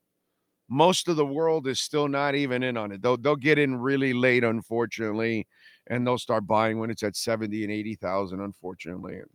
Most 0.68 1.08
of 1.08 1.16
the 1.16 1.26
world 1.26 1.66
is 1.66 1.80
still 1.80 2.08
not 2.08 2.34
even 2.34 2.62
in 2.62 2.76
on 2.76 2.92
it. 2.92 3.02
They'll 3.02 3.16
they'll 3.18 3.36
get 3.36 3.58
in 3.58 3.76
really 3.76 4.14
late, 4.14 4.44
unfortunately, 4.44 5.46
and 5.88 6.06
they'll 6.06 6.18
start 6.18 6.46
buying 6.46 6.78
when 6.78 6.90
it's 6.90 7.02
at 7.02 7.16
70 7.16 7.64
and 7.64 7.72
80,000, 7.72 8.40
unfortunately. 8.40 9.16
And 9.16 9.30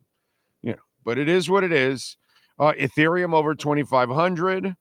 you 0.64 0.72
know, 0.72 0.82
but 1.04 1.18
it 1.18 1.30
is 1.30 1.50
what 1.50 1.64
it 1.64 1.72
is. 1.72 2.18
Uh, 2.60 2.74
Ethereum 2.74 3.34
over 3.34 3.54
2,500. 3.54 4.74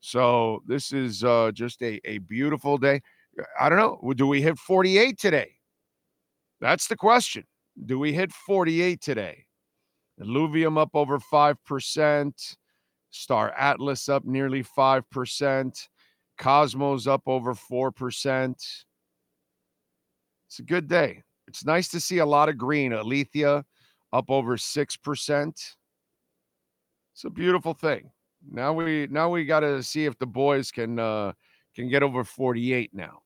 So 0.00 0.62
this 0.66 0.92
is 0.92 1.24
uh, 1.24 1.50
just 1.52 1.82
a, 1.82 2.00
a 2.08 2.18
beautiful 2.18 2.78
day. 2.78 3.02
I 3.60 3.68
don't 3.68 3.78
know. 3.78 4.12
Do 4.14 4.26
we 4.26 4.40
hit 4.40 4.56
48 4.58 5.18
today? 5.18 5.50
That's 6.60 6.88
the 6.88 6.96
question. 6.96 7.44
Do 7.84 7.98
we 7.98 8.12
hit 8.12 8.32
48 8.32 9.00
today? 9.00 9.44
Illuvium 10.20 10.78
up 10.78 10.90
over 10.94 11.18
5%. 11.18 12.56
Star 13.10 13.52
Atlas 13.56 14.08
up 14.08 14.24
nearly 14.24 14.62
5%. 14.62 15.88
Cosmos 16.36 17.06
up 17.06 17.22
over 17.26 17.54
4%. 17.54 18.50
It's 20.48 20.58
a 20.58 20.62
good 20.62 20.88
day. 20.88 21.22
It's 21.46 21.64
nice 21.64 21.88
to 21.88 22.00
see 22.00 22.18
a 22.18 22.26
lot 22.26 22.48
of 22.48 22.58
green. 22.58 22.92
Alethea 22.92 23.64
up 24.12 24.30
over 24.30 24.56
6%. 24.56 25.48
It's 25.48 27.24
a 27.24 27.30
beautiful 27.30 27.74
thing. 27.74 28.10
Now 28.50 28.72
we 28.72 29.08
now 29.10 29.28
we 29.28 29.44
got 29.44 29.60
to 29.60 29.82
see 29.82 30.04
if 30.04 30.16
the 30.18 30.26
boys 30.26 30.70
can 30.70 30.98
uh 31.00 31.32
can 31.74 31.88
get 31.88 32.02
over 32.04 32.22
48 32.22 32.94
now. 32.94 33.22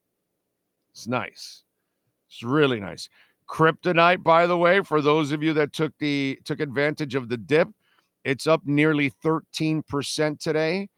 It's 0.92 1.06
nice. 1.06 1.64
It's 2.28 2.42
really 2.42 2.80
nice. 2.80 3.08
Kryptonite, 3.52 4.22
by 4.22 4.46
the 4.46 4.56
way, 4.56 4.80
for 4.80 5.02
those 5.02 5.30
of 5.30 5.42
you 5.42 5.52
that 5.52 5.74
took 5.74 5.92
the 5.98 6.38
took 6.44 6.58
advantage 6.58 7.14
of 7.14 7.28
the 7.28 7.36
dip, 7.36 7.68
it's 8.24 8.46
up 8.46 8.62
nearly 8.64 9.10
13% 9.22 10.40
today, 10.40 10.88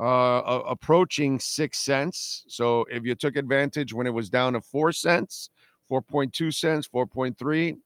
uh, 0.00 0.60
approaching 0.66 1.38
six 1.38 1.78
cents. 1.78 2.44
So 2.48 2.84
if 2.90 3.04
you 3.04 3.14
took 3.14 3.36
advantage 3.36 3.94
when 3.94 4.08
it 4.08 4.14
was 4.14 4.28
down 4.28 4.54
to 4.54 4.60
four 4.60 4.90
cents, 4.90 5.50
4.2 5.88 6.52
cents, 6.52 6.88
4.3, 6.92 7.76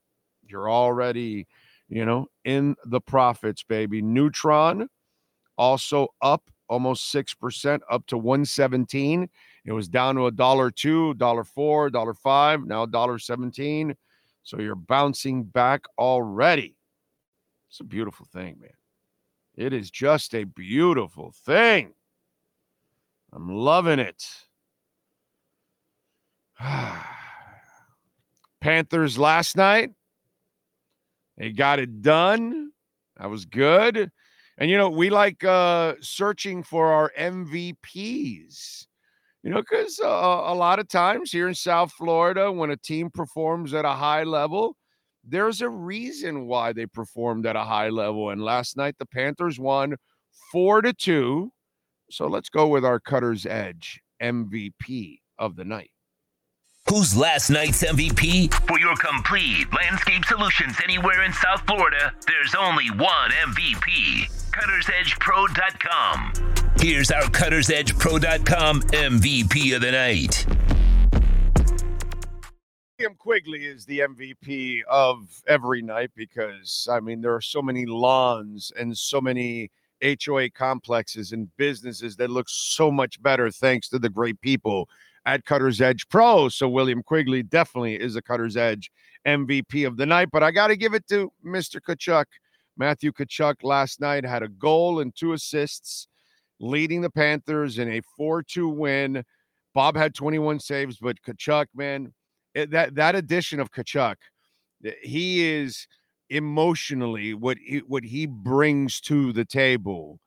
you're 0.49 0.71
already, 0.71 1.47
you 1.91 2.07
know, 2.07 2.27
in 2.47 2.77
the 2.87 3.03
profits, 3.03 3.63
baby. 3.63 4.01
Neutron 4.01 4.89
also 5.59 6.09
up 6.23 6.51
almost 6.71 7.13
6%, 7.13 7.81
up 7.91 8.07
to 8.07 8.17
117. 8.17 9.29
It 9.67 9.73
was 9.73 9.87
down 9.87 10.15
to 10.15 10.29
a 10.29 10.33
dollar 10.33 10.71
two, 10.71 11.13
dollar 11.15 11.45
four, 11.45 11.91
dollar 11.91 12.15
five, 12.15 12.65
now 12.65 12.87
dollar 12.87 13.19
17. 13.19 13.95
So 14.45 14.61
you're 14.61 14.75
bouncing 14.75 15.43
back 15.45 15.85
already. 15.99 16.77
It's 17.71 17.81
a 17.81 17.85
beautiful 17.85 18.27
thing, 18.27 18.59
man. 18.61 18.71
It 19.57 19.73
is 19.73 19.91
just 19.91 20.35
a 20.35 20.45
beautiful 20.45 21.33
thing. 21.45 21.95
I'm 23.33 23.49
loving 23.49 23.99
it. 23.99 24.23
Panthers 28.61 29.19
last 29.19 29.57
night, 29.57 29.91
they 31.37 31.51
got 31.51 31.79
it 31.79 32.03
done. 32.03 32.71
That 33.19 33.31
was 33.31 33.45
good. 33.47 34.11
And 34.59 34.71
you 34.71 34.77
know, 34.77 34.91
we 34.91 35.11
like 35.11 35.43
uh 35.43 35.95
searching 36.01 36.63
for 36.63 36.93
our 36.93 37.13
MVPs. 37.19 38.87
You 39.45 39.51
know, 39.51 39.61
because 39.61 40.01
uh, 40.03 40.09
a 40.09 40.55
lot 40.55 40.79
of 40.79 40.89
times 40.89 41.31
here 41.31 41.49
in 41.49 41.55
South 41.55 41.93
Florida, 41.93 42.51
when 42.51 42.71
a 42.71 42.79
team 42.79 43.11
performs 43.11 43.75
at 43.75 43.85
a 43.85 43.93
high 43.93 44.25
level, 44.25 44.75
there's 45.23 45.61
a 45.61 45.69
reason 45.69 46.47
why 46.47 46.73
they 46.73 46.87
performed 46.87 47.45
at 47.45 47.55
a 47.55 47.63
high 47.63 47.91
level. 47.91 48.31
And 48.31 48.43
last 48.43 48.79
night, 48.79 48.95
the 48.99 49.05
Panthers 49.05 49.61
won 49.61 49.97
four 50.51 50.81
to 50.81 50.95
two. 50.95 51.53
So 52.11 52.27
let's 52.27 52.49
go 52.49 52.69
with 52.69 52.87
our 52.87 52.99
Cutter's 52.99 53.45
Edge 53.45 54.01
MVP 54.23 55.19
of 55.39 55.57
the 55.57 55.65
night. 55.65 55.91
Who's 56.89 57.15
last 57.15 57.51
night's 57.51 57.85
MVP? 57.85 58.55
For 58.67 58.81
your 58.81 58.97
complete 58.97 59.67
landscape 59.75 60.25
solutions 60.25 60.79
anywhere 60.83 61.23
in 61.23 61.35
South 61.35 61.61
Florida, 61.67 62.15
there's 62.27 62.55
only 62.55 62.91
one 62.91 63.31
MVP 63.31 64.31
CuttersEdgePro.com. 64.53 66.54
Here's 66.79 67.11
our 67.11 67.23
CuttersEdgePro.com 67.23 68.83
MVP 68.83 69.75
of 69.75 69.81
the 69.81 69.93
night. 69.93 70.47
William 72.99 73.17
Quigley 73.17 73.65
is 73.65 73.85
the 73.87 74.01
MVP 74.01 74.83
of 74.89 75.43
every 75.47 75.83
night 75.83 76.11
because, 76.15 76.87
I 76.91 77.01
mean, 77.01 77.21
there 77.21 77.35
are 77.35 77.41
so 77.41 77.63
many 77.63 77.87
lawns 77.87 78.73
and 78.79 78.97
so 78.97 79.21
many 79.21 79.71
HOA 80.03 80.51
complexes 80.51 81.33
and 81.33 81.55
businesses 81.57 82.17
that 82.17 82.31
look 82.31 82.49
so 82.49 82.91
much 82.91 83.23
better 83.23 83.51
thanks 83.51 83.89
to 83.89 83.99
the 83.99 84.11
great 84.11 84.41
people 84.41 84.89
at 85.27 85.45
Cutter's 85.45 85.81
Edge 85.81 86.09
Pro. 86.09 86.49
So 86.49 86.69
William 86.69 87.03
Quigley 87.03 87.43
definitely 87.43 88.01
is 88.01 88.17
a 88.17 88.23
Cutter's 88.23 88.57
Edge 88.57 88.91
MVP 89.27 89.87
of 89.87 89.97
the 89.97 90.07
night. 90.07 90.29
But 90.31 90.43
I 90.43 90.51
got 90.51 90.69
to 90.69 90.77
give 90.77 90.95
it 90.95 91.07
to 91.09 91.33
Mr. 91.45 91.81
Tkachuk. 91.81 92.27
Matthew 92.77 93.13
Tkachuk 93.13 93.63
last 93.63 94.01
night 94.01 94.25
had 94.25 94.43
a 94.43 94.49
goal 94.49 95.01
and 95.01 95.15
two 95.15 95.33
assists, 95.33 96.09
leading 96.61 97.01
the 97.01 97.11
Panthers 97.11 97.79
in 97.79 97.91
a 97.91 98.01
4 98.17 98.43
2 98.43 98.69
win. 98.69 99.25
Bob 99.75 99.97
had 99.97 100.15
21 100.15 100.61
saves, 100.61 100.99
but 100.99 101.17
Tkachuk, 101.23 101.67
man, 101.75 102.13
it, 102.55 102.71
that, 102.71 102.95
that 102.95 103.17
addition 103.17 103.59
of 103.59 103.71
Tkachuk, 103.73 104.17
he 105.03 105.45
is 105.45 105.87
emotionally 106.31 107.35
what 107.35 107.59
he, 107.59 107.79
what 107.79 108.05
he 108.05 108.27
brings 108.27 109.01
to 109.03 109.33
the 109.33 109.45
table. 109.45 110.19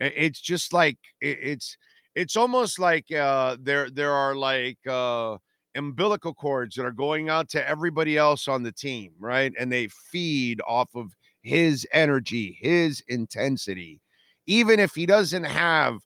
It's 0.00 0.40
just 0.40 0.72
like 0.72 0.98
it's 1.20 1.76
it's 2.14 2.36
almost 2.36 2.78
like 2.78 3.10
uh, 3.12 3.56
there 3.60 3.88
there 3.88 4.12
are 4.12 4.34
like 4.34 4.78
uh, 4.88 5.36
umbilical 5.76 6.34
cords 6.34 6.76
that 6.76 6.84
are 6.84 6.92
going 6.92 7.28
out 7.28 7.48
to 7.50 7.68
everybody 7.68 8.16
else 8.18 8.48
on 8.48 8.62
the 8.62 8.72
team, 8.72 9.12
right? 9.18 9.52
And 9.58 9.70
they 9.70 9.88
feed 10.10 10.60
off 10.66 10.88
of 10.94 11.14
his 11.42 11.86
energy, 11.92 12.58
his 12.60 13.02
intensity. 13.08 14.00
Even 14.46 14.80
if 14.80 14.94
he 14.94 15.06
doesn't 15.06 15.44
have 15.44 15.98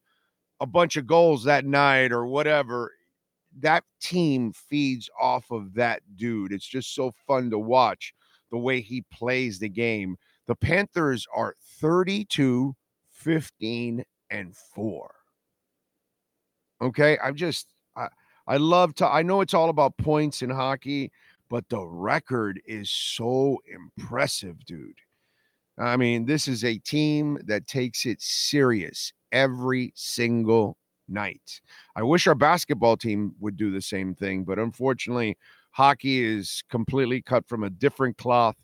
a 0.61 0.67
bunch 0.67 0.97
of 0.97 1.07
goals 1.07 1.45
that 1.45 1.65
night 1.65 2.13
or 2.13 2.27
whatever, 2.27 2.93
that 3.61 3.85
team 4.01 4.53
feeds 4.53 5.09
off 5.21 5.51
of 5.51 5.75
that 5.75 6.03
dude. 6.17 6.53
It's 6.53 6.67
just 6.67 6.95
so 6.95 7.13
fun 7.27 7.51
to 7.51 7.59
watch 7.59 8.13
the 8.51 8.59
way 8.59 8.81
he 8.81 9.05
plays 9.13 9.59
the 9.59 9.69
game. 9.69 10.17
The 10.47 10.55
Panthers 10.55 11.27
are 11.35 11.57
32, 11.81 12.75
15, 13.11 14.05
and 14.31 14.57
4. 14.57 15.15
Okay. 16.83 17.19
I'm 17.23 17.35
just, 17.35 17.73
I, 17.97 18.09
I 18.47 18.59
love 18.59 18.95
to, 18.97 19.09
I 19.09 19.23
know 19.23 19.41
it's 19.41 19.55
all 19.55 19.71
about 19.71 19.97
points 19.97 20.43
in 20.43 20.51
hockey, 20.51 21.11
but 21.49 21.69
the 21.69 21.85
record 21.85 22.61
is 22.67 22.91
so 22.91 23.61
impressive, 23.73 24.65
dude. 24.65 24.99
I 25.79 25.97
mean, 25.97 26.25
this 26.27 26.49
is 26.49 26.65
a 26.65 26.79
team 26.79 27.39
that 27.45 27.67
takes 27.67 28.07
it 28.07 28.21
serious 28.21 29.13
every 29.33 29.93
single 29.95 30.77
night. 31.09 31.61
I 31.95 32.03
wish 32.03 32.27
our 32.27 32.35
basketball 32.35 32.97
team 32.97 33.35
would 33.41 33.57
do 33.57 33.71
the 33.71 33.83
same 33.83 34.15
thing, 34.15 34.45
but 34.45 34.59
unfortunately, 34.59 35.37
hockey 35.73 36.25
is 36.25 36.63
completely 36.71 37.21
cut 37.21 37.47
from 37.47 37.63
a 37.63 37.71
different 37.71 38.17
cloth. 38.17 38.57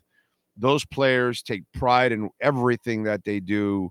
Those 0.57 0.85
players 0.85 1.42
take 1.42 1.64
pride 1.75 2.12
in 2.12 2.31
everything 2.40 3.04
that 3.04 3.25
they 3.25 3.40
do. 3.40 3.90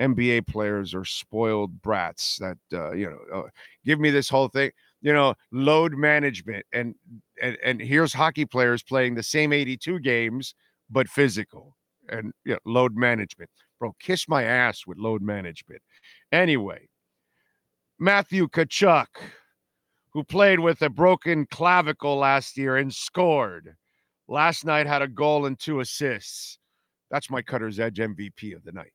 NBA 0.00 0.42
players 0.42 0.94
are 0.94 1.04
spoiled 1.04 1.82
brats 1.82 2.38
that 2.38 2.58
uh, 2.72 2.92
you 2.92 3.10
know 3.10 3.40
uh, 3.40 3.48
give 3.84 4.00
me 4.00 4.10
this 4.10 4.30
whole 4.30 4.48
thing 4.48 4.70
you 5.02 5.12
know 5.12 5.34
load 5.52 5.92
management 5.92 6.64
and 6.72 6.94
and 7.42 7.58
and 7.62 7.82
here's 7.82 8.14
hockey 8.14 8.46
players 8.46 8.82
playing 8.82 9.14
the 9.14 9.22
same 9.22 9.52
82 9.52 9.98
games 10.00 10.54
but 10.90 11.06
physical 11.06 11.76
and 12.10 12.32
you 12.44 12.52
know, 12.52 12.58
load 12.64 12.96
management. 12.96 13.50
Bro 13.78 13.94
kiss 14.00 14.28
my 14.28 14.42
ass 14.44 14.86
with 14.86 14.98
load 14.98 15.22
management. 15.22 15.82
Anyway 16.32 16.88
Matthew 17.98 18.48
Tkachuk 18.48 19.06
who 20.12 20.24
played 20.24 20.58
with 20.58 20.82
a 20.82 20.90
broken 20.90 21.46
clavicle 21.46 22.16
last 22.16 22.56
year 22.56 22.76
and 22.76 22.92
scored. 22.92 23.76
Last 24.28 24.64
night 24.64 24.86
had 24.86 25.02
a 25.02 25.08
goal 25.08 25.46
and 25.46 25.58
two 25.58 25.80
assists. 25.80 26.58
That's 27.10 27.30
my 27.30 27.42
cutter's 27.42 27.78
edge 27.78 27.98
MVP 27.98 28.54
of 28.54 28.64
the 28.64 28.72
night 28.72 28.92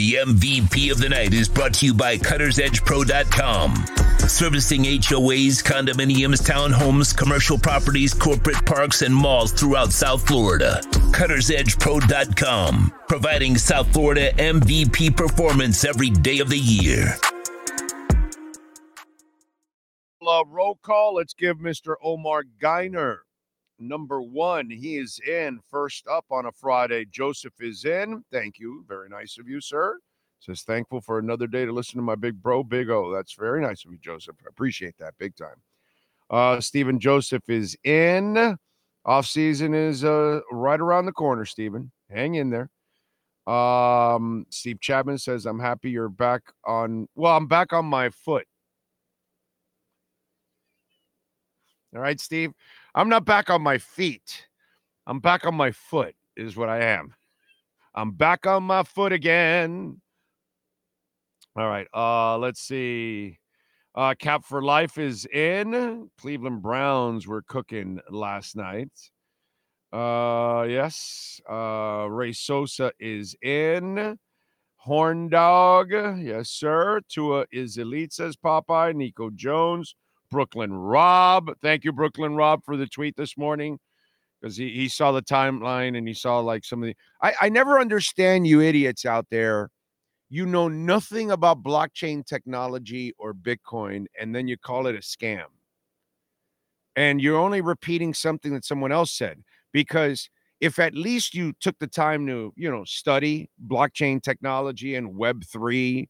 the 0.00 0.14
MVP 0.14 0.90
of 0.90 0.98
the 0.98 1.10
night 1.10 1.34
is 1.34 1.46
brought 1.46 1.74
to 1.74 1.84
you 1.84 1.92
by 1.92 2.16
CuttersEdgePro.com. 2.16 3.74
Servicing 4.26 4.84
HOAs, 4.84 5.62
condominiums, 5.62 6.40
townhomes, 6.40 7.14
commercial 7.14 7.58
properties, 7.58 8.14
corporate 8.14 8.64
parks, 8.64 9.02
and 9.02 9.14
malls 9.14 9.52
throughout 9.52 9.92
South 9.92 10.26
Florida. 10.26 10.80
CuttersEdgePro.com. 11.12 12.94
Providing 13.08 13.58
South 13.58 13.92
Florida 13.92 14.32
MVP 14.38 15.14
performance 15.14 15.84
every 15.84 16.08
day 16.08 16.38
of 16.38 16.48
the 16.48 16.58
year. 16.58 17.14
Uh, 20.26 20.44
roll 20.46 20.78
call. 20.82 21.16
Let's 21.16 21.34
give 21.34 21.58
Mr. 21.58 21.96
Omar 22.02 22.44
Geiner 22.58 23.24
number 23.80 24.22
one. 24.22 24.70
He 24.70 24.96
is 24.96 25.18
in 25.26 25.60
first 25.70 26.06
up 26.06 26.26
on 26.30 26.46
a 26.46 26.52
Friday. 26.52 27.06
Joseph 27.06 27.54
is 27.60 27.84
in. 27.84 28.24
Thank 28.30 28.58
you. 28.58 28.84
Very 28.86 29.08
nice 29.08 29.38
of 29.38 29.48
you, 29.48 29.60
sir. 29.60 29.98
Says 30.40 30.62
thankful 30.62 31.00
for 31.00 31.18
another 31.18 31.46
day 31.46 31.66
to 31.66 31.72
listen 31.72 31.96
to 31.96 32.02
my 32.02 32.14
big 32.14 32.42
bro, 32.42 32.62
Big 32.62 32.88
O. 32.88 33.12
That's 33.12 33.34
very 33.34 33.60
nice 33.60 33.84
of 33.84 33.92
you, 33.92 33.98
Joseph. 33.98 34.36
I 34.44 34.48
appreciate 34.48 34.96
that 34.98 35.14
big 35.18 35.36
time. 35.36 35.56
Uh, 36.30 36.60
Stephen 36.60 36.98
Joseph 36.98 37.48
is 37.48 37.76
in. 37.84 38.56
Off 39.04 39.26
season 39.26 39.74
is 39.74 40.04
uh, 40.04 40.40
right 40.50 40.80
around 40.80 41.06
the 41.06 41.12
corner, 41.12 41.44
Stephen. 41.44 41.90
Hang 42.10 42.34
in 42.36 42.50
there. 42.50 42.70
Um, 43.52 44.46
Steve 44.50 44.80
Chapman 44.80 45.18
says, 45.18 45.46
I'm 45.46 45.58
happy 45.58 45.90
you're 45.90 46.08
back 46.08 46.42
on. 46.64 47.08
Well, 47.14 47.36
I'm 47.36 47.46
back 47.46 47.72
on 47.72 47.86
my 47.86 48.10
foot. 48.10 48.46
All 51.94 52.00
right, 52.00 52.20
Steve. 52.20 52.52
I'm 52.94 53.08
not 53.08 53.24
back 53.24 53.50
on 53.50 53.62
my 53.62 53.78
feet. 53.78 54.46
I'm 55.06 55.20
back 55.20 55.46
on 55.46 55.54
my 55.54 55.70
foot, 55.70 56.14
is 56.36 56.56
what 56.56 56.68
I 56.68 56.82
am. 56.82 57.14
I'm 57.94 58.12
back 58.12 58.46
on 58.46 58.64
my 58.64 58.82
foot 58.82 59.12
again. 59.12 60.00
All 61.56 61.68
right. 61.68 61.86
Uh, 61.94 62.38
let's 62.38 62.60
see. 62.60 63.38
Uh, 63.94 64.14
Cap 64.18 64.44
for 64.44 64.62
Life 64.62 64.98
is 64.98 65.26
in. 65.26 66.08
Cleveland 66.18 66.62
Browns 66.62 67.26
were 67.26 67.42
cooking 67.42 68.00
last 68.10 68.56
night. 68.56 68.92
Uh, 69.92 70.66
yes. 70.68 71.40
Uh, 71.50 72.06
Ray 72.08 72.32
Sosa 72.32 72.92
is 73.00 73.34
in. 73.42 74.16
Horn 74.76 75.28
Dog, 75.28 75.90
yes, 75.92 76.48
sir. 76.48 77.02
Tua 77.06 77.44
is 77.52 77.76
elite, 77.76 78.14
says 78.14 78.34
Popeye. 78.34 78.94
Nico 78.94 79.28
Jones, 79.28 79.94
Brooklyn 80.30 80.72
Rob. 80.72 81.50
Thank 81.60 81.84
you, 81.84 81.92
Brooklyn 81.92 82.34
Rob, 82.34 82.64
for 82.64 82.76
the 82.76 82.86
tweet 82.86 83.16
this 83.16 83.36
morning 83.36 83.78
because 84.40 84.56
he, 84.56 84.70
he 84.70 84.88
saw 84.88 85.12
the 85.12 85.22
timeline 85.22 85.96
and 85.96 86.06
he 86.06 86.14
saw 86.14 86.38
like 86.40 86.64
some 86.64 86.82
of 86.82 86.88
the. 86.88 86.96
I, 87.22 87.34
I 87.42 87.48
never 87.48 87.78
understand 87.78 88.46
you 88.46 88.60
idiots 88.60 89.04
out 89.04 89.26
there. 89.30 89.70
You 90.28 90.46
know 90.46 90.68
nothing 90.68 91.32
about 91.32 91.62
blockchain 91.62 92.24
technology 92.24 93.12
or 93.18 93.34
Bitcoin, 93.34 94.06
and 94.18 94.34
then 94.34 94.46
you 94.46 94.56
call 94.56 94.86
it 94.86 94.94
a 94.94 94.98
scam. 94.98 95.46
And 96.94 97.20
you're 97.20 97.38
only 97.38 97.60
repeating 97.60 98.14
something 98.14 98.52
that 98.54 98.64
someone 98.64 98.92
else 98.92 99.10
said 99.10 99.42
because 99.72 100.28
if 100.60 100.78
at 100.78 100.94
least 100.94 101.34
you 101.34 101.52
took 101.60 101.78
the 101.78 101.86
time 101.86 102.26
to, 102.26 102.52
you 102.56 102.70
know, 102.70 102.84
study 102.84 103.50
blockchain 103.66 104.22
technology 104.22 104.94
and 104.94 105.14
Web3, 105.14 106.08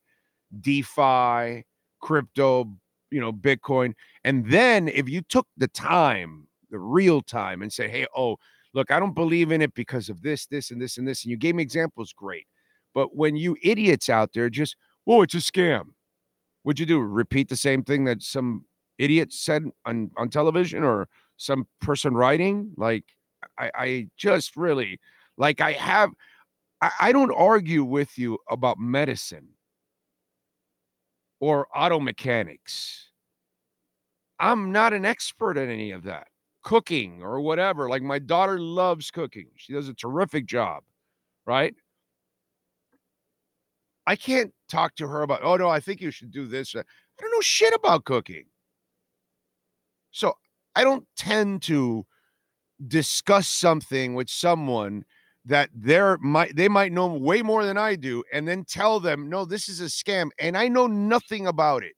DeFi, 0.61 1.65
crypto, 2.01 2.73
you 3.11 3.21
know, 3.21 3.33
Bitcoin, 3.33 3.95
and 4.25 4.49
then 4.51 4.89
if 4.89 5.09
you 5.09 5.23
took 5.23 5.47
the 5.57 5.69
time, 5.69 6.47
the 6.71 6.79
real 6.79 7.23
time, 7.23 7.63
and 7.63 7.73
say, 7.73 7.89
hey, 7.89 8.07
oh, 8.17 8.37
look, 8.75 8.91
I 8.91 9.01
don't 9.01 9.15
believe 9.15 9.51
in 9.51 9.63
it 9.63 9.75
because 9.75 10.09
of 10.09 10.23
this, 10.23 10.47
this, 10.47 10.71
and 10.71 10.81
this, 10.81 10.99
and 10.99 11.07
this, 11.07 11.25
and 11.25 11.31
you 11.31 11.37
gave 11.37 11.55
me 11.55 11.63
examples, 11.63 12.13
great. 12.13 12.47
But 12.95 13.17
when 13.17 13.37
you 13.37 13.57
idiots 13.63 14.09
out 14.09 14.33
there 14.33 14.51
just, 14.51 14.77
oh, 15.07 15.23
it's 15.23 15.35
a 15.35 15.39
scam, 15.39 15.87
what'd 16.63 16.79
you 16.79 16.87
do? 16.87 17.01
Repeat 17.01 17.49
the 17.49 17.57
same 17.57 17.83
thing 17.83 18.05
that 18.05 18.23
some 18.23 18.65
idiot 18.99 19.33
said 19.33 19.65
on, 19.85 20.11
on 20.17 20.29
television 20.29 20.85
or 20.85 21.09
some 21.37 21.67
person 21.81 22.15
writing? 22.15 22.73
Like, 22.77 23.05
I, 23.59 23.71
I 23.75 24.09
just 24.17 24.57
really 24.57 25.01
like 25.37 25.61
I 25.61 25.73
have 25.73 26.11
I, 26.81 26.91
I 27.01 27.13
don't 27.13 27.33
argue 27.33 27.85
with 27.85 28.19
you 28.19 28.39
about 28.51 28.79
medicine 28.79 29.49
or 31.41 31.67
auto 31.75 31.99
mechanics. 31.99 33.09
I'm 34.39 34.73
not 34.73 34.93
an 34.93 35.05
expert 35.05 35.57
at 35.57 35.69
any 35.69 35.91
of 35.91 36.05
that. 36.05 36.29
Cooking 36.63 37.23
or 37.23 37.41
whatever. 37.41 37.89
Like 37.89 38.03
my 38.03 38.19
daughter 38.19 38.59
loves 38.59 39.11
cooking. 39.11 39.49
She 39.57 39.73
does 39.73 39.89
a 39.89 39.95
terrific 39.95 40.47
job, 40.47 40.83
right? 41.47 41.75
I 44.07 44.17
can't 44.17 44.53
talk 44.69 44.97
to 44.97 45.09
her 45.09 45.23
about, 45.23 45.41
oh 45.43 45.57
no, 45.57 45.69
I 45.69 45.81
think 45.81 46.01
you 46.01 46.11
should 46.11 46.31
do 46.31 46.47
this. 46.47 46.75
I 46.75 46.83
don't 47.21 47.31
know 47.31 47.41
shit 47.41 47.75
about 47.75 48.05
cooking. 48.05 48.45
So 50.11 50.35
I 50.75 50.85
don't 50.85 51.07
tend 51.17 51.63
to 51.63 52.07
discuss 52.89 53.49
something 53.49 54.15
with 54.15 54.29
someone 54.29 55.05
that 55.45 55.71
they're 55.75 56.19
might 56.19 56.55
they 56.55 56.69
might 56.69 56.93
know 56.93 57.07
way 57.07 57.43
more 57.43 57.65
than 57.65 57.79
I 57.79 57.97
do 57.97 58.23
and 58.33 58.47
then 58.47 58.65
tell 58.65 59.01
them 59.01 59.29
no 59.29 59.45
this 59.45 59.69
is 59.69 59.81
a 59.81 59.85
scam 59.85 60.29
and 60.39 60.57
I 60.57 60.69
know 60.69 60.87
nothing 60.87 61.47
about 61.47 61.83
it. 61.83 61.95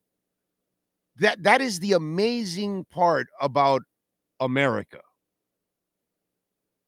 That 1.16 1.42
that 1.42 1.61
is 1.61 1.80
the 1.80 1.92
amazing 1.94 2.87
part 2.90 3.26
about 3.40 3.82
America. 4.40 5.00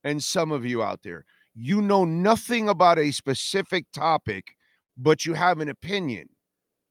And 0.04 0.22
some 0.22 0.52
of 0.52 0.64
you 0.64 0.82
out 0.82 1.02
there 1.02 1.24
you 1.54 1.82
know 1.82 2.04
nothing 2.04 2.68
about 2.68 2.98
a 2.98 3.10
specific 3.10 3.86
topic 3.92 4.54
but 4.96 5.26
you 5.26 5.34
have 5.34 5.60
an 5.60 5.68
opinion. 5.68 6.28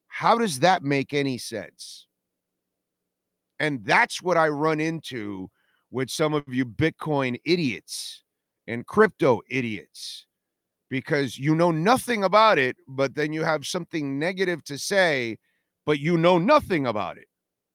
How 0.07 0.37
does 0.37 0.59
that 0.59 0.83
make 0.83 1.13
any 1.13 1.37
sense? 1.37 2.07
And 3.59 3.83
that's 3.85 4.21
what 4.21 4.35
I 4.35 4.49
run 4.49 4.81
into 4.81 5.49
with 5.89 6.09
some 6.09 6.33
of 6.33 6.43
you 6.49 6.65
Bitcoin 6.65 7.39
idiots 7.45 8.22
and 8.67 8.85
crypto 8.85 9.41
idiots 9.49 10.25
because 10.89 11.37
you 11.37 11.55
know 11.55 11.71
nothing 11.71 12.23
about 12.23 12.57
it, 12.59 12.77
but 12.87 13.15
then 13.15 13.33
you 13.33 13.43
have 13.43 13.65
something 13.65 14.19
negative 14.19 14.63
to 14.65 14.77
say, 14.77 15.37
but 15.85 15.99
you 15.99 16.17
know 16.17 16.37
nothing 16.37 16.85
about 16.85 17.17
it. 17.17 17.27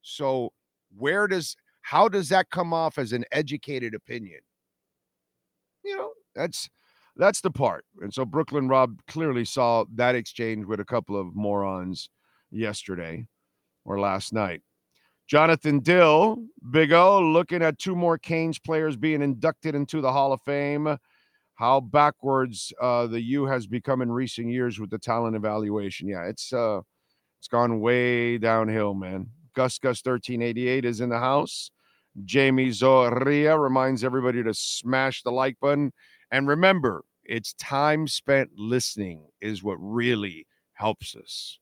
So, 0.02 0.52
where 0.96 1.26
does 1.26 1.56
how 1.82 2.08
does 2.08 2.28
that 2.28 2.50
come 2.50 2.72
off 2.72 2.98
as 2.98 3.12
an 3.12 3.24
educated 3.32 3.94
opinion? 3.94 4.40
You 5.84 5.96
know, 5.96 6.12
that's 6.34 6.68
that's 7.16 7.40
the 7.40 7.50
part. 7.50 7.84
And 8.00 8.14
so 8.14 8.24
Brooklyn 8.24 8.68
Rob 8.68 9.00
clearly 9.08 9.44
saw 9.44 9.84
that 9.94 10.14
exchange 10.14 10.64
with 10.66 10.80
a 10.80 10.84
couple 10.84 11.20
of 11.20 11.34
morons 11.34 12.10
yesterday 12.50 13.26
or 13.84 13.98
last 13.98 14.32
night. 14.32 14.62
Jonathan 15.28 15.80
Dill, 15.80 16.42
Big 16.70 16.90
O, 16.90 17.20
looking 17.20 17.62
at 17.62 17.78
two 17.78 17.94
more 17.94 18.16
Canes 18.16 18.58
players 18.58 18.96
being 18.96 19.20
inducted 19.20 19.74
into 19.74 20.00
the 20.00 20.10
Hall 20.10 20.32
of 20.32 20.40
Fame. 20.40 20.96
How 21.54 21.80
backwards 21.80 22.72
uh, 22.80 23.06
the 23.08 23.20
U 23.20 23.44
has 23.44 23.66
become 23.66 24.00
in 24.00 24.10
recent 24.10 24.48
years 24.48 24.80
with 24.80 24.88
the 24.88 24.98
talent 24.98 25.36
evaluation. 25.36 26.08
Yeah, 26.08 26.24
it's 26.24 26.50
uh, 26.52 26.80
it's 27.38 27.48
gone 27.48 27.80
way 27.80 28.38
downhill, 28.38 28.94
man. 28.94 29.28
Gus 29.54 29.78
Gus 29.78 30.00
1388 30.02 30.86
is 30.86 31.00
in 31.00 31.10
the 31.10 31.18
house. 31.18 31.70
Jamie 32.24 32.70
Zoria 32.70 33.60
reminds 33.60 34.04
everybody 34.04 34.42
to 34.42 34.54
smash 34.54 35.22
the 35.22 35.30
like 35.30 35.60
button. 35.60 35.92
And 36.30 36.48
remember, 36.48 37.04
it's 37.24 37.52
time 37.54 38.08
spent 38.08 38.50
listening 38.56 39.26
is 39.42 39.62
what 39.62 39.76
really 39.76 40.46
helps 40.72 41.14
us. 41.14 41.58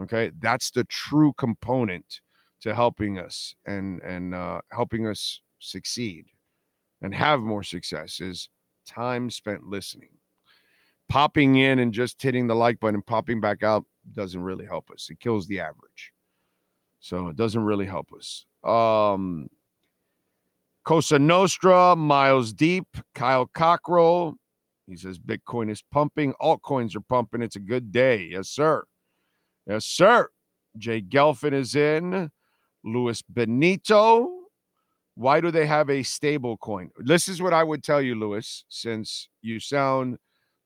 Okay. 0.00 0.32
That's 0.40 0.70
the 0.70 0.84
true 0.84 1.32
component 1.38 2.20
to 2.62 2.74
helping 2.74 3.18
us 3.18 3.54
and 3.66 4.00
and 4.02 4.34
uh, 4.34 4.60
helping 4.70 5.06
us 5.06 5.40
succeed 5.58 6.26
and 7.02 7.14
have 7.14 7.40
more 7.40 7.62
success 7.62 8.20
is 8.20 8.48
time 8.86 9.30
spent 9.30 9.64
listening. 9.66 10.10
Popping 11.08 11.56
in 11.56 11.78
and 11.78 11.92
just 11.92 12.20
hitting 12.20 12.46
the 12.46 12.54
like 12.54 12.80
button 12.80 12.96
and 12.96 13.06
popping 13.06 13.40
back 13.40 13.62
out 13.62 13.84
doesn't 14.12 14.40
really 14.40 14.66
help 14.66 14.90
us. 14.90 15.08
It 15.10 15.20
kills 15.20 15.46
the 15.46 15.60
average. 15.60 16.12
So 16.98 17.28
it 17.28 17.36
doesn't 17.36 17.62
really 17.62 17.86
help 17.86 18.08
us. 18.12 18.44
Um, 18.64 19.48
Cosa 20.84 21.18
Nostra, 21.18 21.94
Miles 21.94 22.52
Deep, 22.52 22.86
Kyle 23.14 23.46
Cockrell. 23.46 24.34
He 24.88 24.96
says 24.96 25.18
Bitcoin 25.18 25.70
is 25.70 25.82
pumping. 25.92 26.32
Altcoins 26.40 26.96
are 26.96 27.00
pumping. 27.00 27.42
It's 27.42 27.56
a 27.56 27.60
good 27.60 27.92
day. 27.92 28.28
Yes, 28.32 28.48
sir. 28.48 28.84
Yes, 29.66 29.84
sir. 29.84 30.28
Jay 30.78 31.00
Gelfin 31.02 31.52
is 31.52 31.74
in. 31.74 32.30
Luis 32.86 33.20
Benito. 33.22 34.30
Why 35.16 35.40
do 35.40 35.50
they 35.50 35.66
have 35.66 35.90
a 35.90 36.02
stable 36.02 36.56
coin? 36.58 36.90
This 36.98 37.28
is 37.28 37.42
what 37.42 37.52
I 37.52 37.64
would 37.64 37.82
tell 37.82 38.00
you, 38.00 38.14
Luis, 38.14 38.64
since 38.68 39.28
you 39.42 39.60
sound 39.60 40.18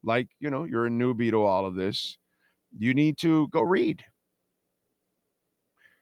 like, 0.03 0.27
you 0.39 0.49
know, 0.49 0.65
you're 0.65 0.87
a 0.87 0.89
newbie 0.89 1.31
to 1.31 1.43
all 1.43 1.65
of 1.65 1.75
this. 1.75 2.17
You 2.77 2.93
need 2.93 3.17
to 3.19 3.47
go 3.49 3.61
read. 3.61 4.03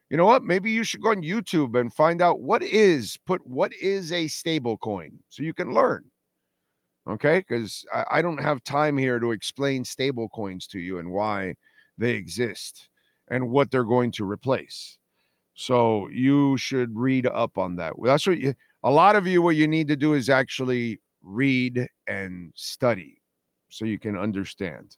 You 0.09 0.17
know 0.17 0.25
what? 0.25 0.43
Maybe 0.43 0.71
you 0.71 0.83
should 0.83 1.01
go 1.01 1.11
on 1.11 1.21
YouTube 1.21 1.79
and 1.79 1.93
find 1.93 2.21
out 2.21 2.41
what 2.41 2.63
is 2.63 3.17
put 3.27 3.45
what 3.45 3.71
is 3.73 4.11
a 4.11 4.27
stable 4.27 4.77
coin 4.77 5.19
so 5.29 5.43
you 5.43 5.53
can 5.53 5.73
learn. 5.73 6.03
Okay, 7.07 7.39
because 7.39 7.85
I, 7.93 8.05
I 8.11 8.21
don't 8.21 8.41
have 8.41 8.63
time 8.63 8.97
here 8.97 9.19
to 9.19 9.31
explain 9.31 9.83
stable 9.83 10.29
coins 10.29 10.67
to 10.67 10.79
you 10.79 10.99
and 10.99 11.11
why 11.11 11.55
they 11.97 12.11
exist 12.11 12.89
and 13.29 13.49
what 13.49 13.71
they're 13.71 13.83
going 13.83 14.11
to 14.13 14.29
replace. 14.29 14.98
So 15.59 16.07
you 16.07 16.55
should 16.55 16.95
read 16.95 17.27
up 17.27 17.57
on 17.57 17.75
that. 17.75 17.91
That's 18.01 18.25
what 18.25 18.37
you, 18.37 18.53
a 18.81 18.89
lot 18.89 19.17
of 19.17 19.27
you, 19.27 19.41
what 19.41 19.57
you 19.57 19.67
need 19.67 19.89
to 19.89 19.97
do 19.97 20.13
is 20.13 20.29
actually 20.29 21.01
read 21.21 21.85
and 22.07 22.53
study 22.55 23.21
so 23.67 23.83
you 23.83 23.99
can 23.99 24.17
understand. 24.17 24.95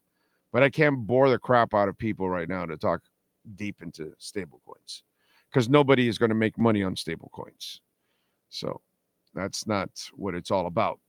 But 0.53 0.61
I 0.61 0.69
can't 0.69 0.99
bore 1.07 1.31
the 1.31 1.39
crap 1.39 1.73
out 1.73 1.89
of 1.89 1.97
people 1.97 2.29
right 2.29 2.47
now 2.47 2.67
to 2.67 2.77
talk 2.77 3.01
deep 3.55 3.77
into 3.81 4.13
stable 4.19 4.61
coins 4.63 5.01
because 5.49 5.67
nobody 5.67 6.07
is 6.07 6.19
going 6.19 6.29
to 6.29 6.35
make 6.35 6.59
money 6.59 6.83
on 6.83 6.95
stable 6.95 7.31
coins. 7.33 7.81
So 8.49 8.81
that's 9.33 9.65
not 9.65 9.89
what 10.13 10.35
it's 10.35 10.51
all 10.51 10.67
about. 10.67 10.99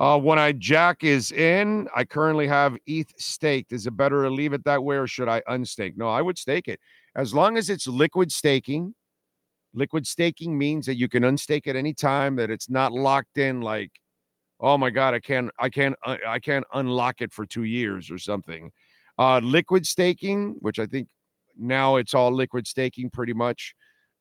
Uh, 0.00 0.18
when 0.18 0.38
I 0.38 0.52
Jack 0.52 1.04
is 1.04 1.30
in, 1.30 1.88
I 1.94 2.04
currently 2.04 2.46
have 2.46 2.78
ETH 2.86 3.12
staked. 3.18 3.72
Is 3.72 3.86
it 3.86 3.98
better 3.98 4.22
to 4.22 4.30
leave 4.30 4.54
it 4.54 4.64
that 4.64 4.82
way 4.82 4.96
or 4.96 5.06
should 5.06 5.28
I 5.28 5.42
unstake? 5.42 5.98
No, 5.98 6.08
I 6.08 6.22
would 6.22 6.38
stake 6.38 6.68
it 6.68 6.80
as 7.16 7.32
long 7.34 7.56
as 7.56 7.70
it's 7.70 7.88
liquid 7.88 8.30
staking. 8.30 8.94
Liquid 9.74 10.06
staking 10.06 10.56
means 10.56 10.86
that 10.86 10.96
you 10.96 11.08
can 11.08 11.22
unstake 11.22 11.66
at 11.66 11.76
any 11.76 11.92
time, 11.92 12.36
that 12.36 12.50
it's 12.50 12.70
not 12.70 12.92
locked 12.92 13.38
in 13.38 13.60
like, 13.60 13.90
oh 14.60 14.78
my 14.78 14.90
God, 14.90 15.12
I 15.12 15.20
can't, 15.20 15.50
I 15.58 15.68
can't, 15.68 15.96
uh, 16.04 16.16
I 16.26 16.38
can't 16.38 16.64
unlock 16.72 17.20
it 17.20 17.32
for 17.32 17.44
two 17.44 17.64
years 17.64 18.10
or 18.10 18.18
something. 18.18 18.70
Uh, 19.18 19.40
liquid 19.42 19.86
staking, 19.86 20.56
which 20.60 20.78
I 20.78 20.86
think 20.86 21.08
now 21.58 21.96
it's 21.96 22.14
all 22.14 22.30
liquid 22.32 22.66
staking 22.66 23.10
pretty 23.10 23.32
much. 23.32 23.74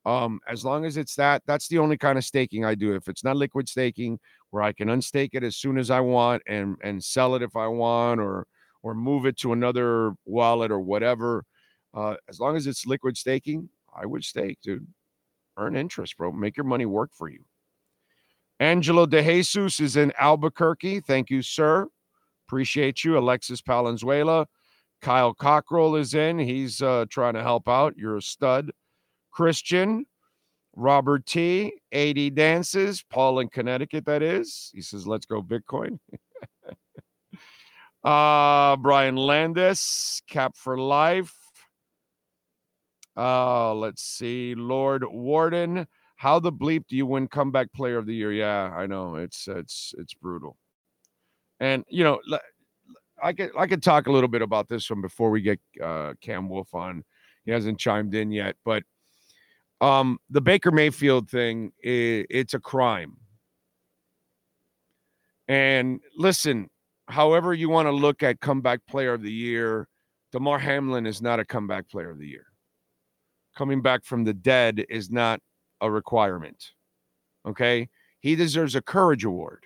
Um, 0.05 0.39
as 0.47 0.63
long 0.63 0.85
as 0.85 0.97
it's 0.97 1.15
that, 1.15 1.41
that's 1.47 1.67
the 1.67 1.79
only 1.79 1.97
kind 1.97 2.17
of 2.17 2.23
staking 2.23 2.63
I 2.63 2.75
do. 2.75 2.93
If 2.93 3.07
it's 3.07 3.23
not 3.23 3.37
liquid 3.37 3.67
staking, 3.67 4.19
where 4.51 4.63
I 4.63 4.71
can 4.71 4.87
unstake 4.87 5.29
it 5.33 5.43
as 5.43 5.57
soon 5.57 5.77
as 5.77 5.89
I 5.89 5.99
want 5.99 6.43
and 6.47 6.77
and 6.83 7.03
sell 7.03 7.33
it 7.35 7.41
if 7.41 7.55
I 7.55 7.67
want, 7.67 8.21
or 8.21 8.45
or 8.83 8.93
move 8.93 9.25
it 9.25 9.37
to 9.37 9.51
another 9.51 10.13
wallet 10.25 10.71
or 10.71 10.79
whatever, 10.79 11.43
uh, 11.95 12.15
as 12.27 12.39
long 12.39 12.55
as 12.55 12.67
it's 12.67 12.85
liquid 12.85 13.17
staking, 13.17 13.69
I 13.95 14.05
would 14.05 14.23
stake, 14.23 14.59
dude. 14.61 14.85
Earn 15.57 15.77
interest, 15.77 16.17
bro. 16.17 16.31
Make 16.31 16.57
your 16.57 16.65
money 16.65 16.85
work 16.85 17.11
for 17.13 17.29
you. 17.29 17.45
Angelo 18.59 19.05
De 19.05 19.23
Jesus 19.23 19.79
is 19.79 19.95
in 19.95 20.11
Albuquerque. 20.19 20.99
Thank 20.99 21.29
you, 21.29 21.41
sir. 21.41 21.87
Appreciate 22.47 23.03
you. 23.03 23.17
Alexis 23.17 23.61
Palenzuela. 23.61 24.47
Kyle 25.01 25.33
Cockrell 25.33 25.95
is 25.95 26.13
in. 26.13 26.39
He's 26.39 26.81
uh, 26.81 27.05
trying 27.09 27.33
to 27.35 27.43
help 27.43 27.69
out. 27.69 27.97
You're 27.97 28.17
a 28.17 28.21
stud. 28.21 28.71
Christian, 29.31 30.05
Robert 30.75 31.25
T, 31.25 31.73
80 31.91 32.29
dances. 32.31 33.03
Paul 33.09 33.39
in 33.39 33.49
Connecticut, 33.49 34.05
that 34.05 34.21
is. 34.21 34.71
He 34.73 34.81
says, 34.81 35.07
let's 35.07 35.25
go 35.25 35.41
Bitcoin. 35.41 35.99
uh, 38.03 38.75
Brian 38.77 39.15
Landis, 39.15 40.21
Cap 40.29 40.55
for 40.55 40.77
Life. 40.77 41.33
Uh, 43.17 43.73
let's 43.73 44.03
see. 44.03 44.55
Lord 44.55 45.03
Warden. 45.05 45.87
How 46.17 46.39
the 46.39 46.51
bleep 46.51 46.87
do 46.87 46.95
you 46.95 47.05
win 47.05 47.27
comeback 47.27 47.73
player 47.73 47.97
of 47.97 48.05
the 48.05 48.15
year? 48.15 48.31
Yeah, 48.31 48.73
I 48.73 48.87
know. 48.87 49.15
It's 49.15 49.47
it's 49.47 49.93
it's 49.97 50.13
brutal. 50.13 50.57
And 51.59 51.83
you 51.89 52.03
know, 52.03 52.19
I 53.21 53.33
could 53.33 53.51
I 53.57 53.67
could 53.67 53.83
talk 53.83 54.07
a 54.07 54.11
little 54.11 54.29
bit 54.29 54.41
about 54.41 54.69
this 54.69 54.89
one 54.89 55.01
before 55.01 55.29
we 55.29 55.41
get 55.41 55.59
uh, 55.83 56.13
Cam 56.21 56.47
Wolfe 56.47 56.73
on. 56.73 57.03
He 57.45 57.51
hasn't 57.51 57.79
chimed 57.79 58.15
in 58.15 58.31
yet, 58.31 58.55
but 58.63 58.83
um, 59.81 60.19
the 60.29 60.41
Baker 60.41 60.71
Mayfield 60.71 61.29
thing, 61.29 61.71
it, 61.83 62.27
it's 62.29 62.53
a 62.53 62.59
crime. 62.59 63.17
And 65.47 65.99
listen, 66.17 66.69
however 67.07 67.53
you 67.53 67.69
want 67.69 67.87
to 67.87 67.91
look 67.91 68.23
at 68.23 68.39
comeback 68.39 68.79
player 68.87 69.13
of 69.13 69.21
the 69.21 69.31
year, 69.31 69.87
Damar 70.31 70.57
Hamlin 70.59 71.05
is 71.05 71.21
not 71.21 71.39
a 71.39 71.45
comeback 71.45 71.87
player 71.89 72.09
of 72.09 72.17
the 72.17 72.27
year. 72.27 72.47
Coming 73.55 73.81
back 73.81 74.03
from 74.03 74.23
the 74.23 74.33
dead 74.33 74.85
is 74.89 75.09
not 75.09 75.39
a 75.81 75.89
requirement. 75.89 76.71
Okay. 77.47 77.89
He 78.19 78.35
deserves 78.35 78.75
a 78.75 78.81
courage 78.81 79.23
award. 79.23 79.65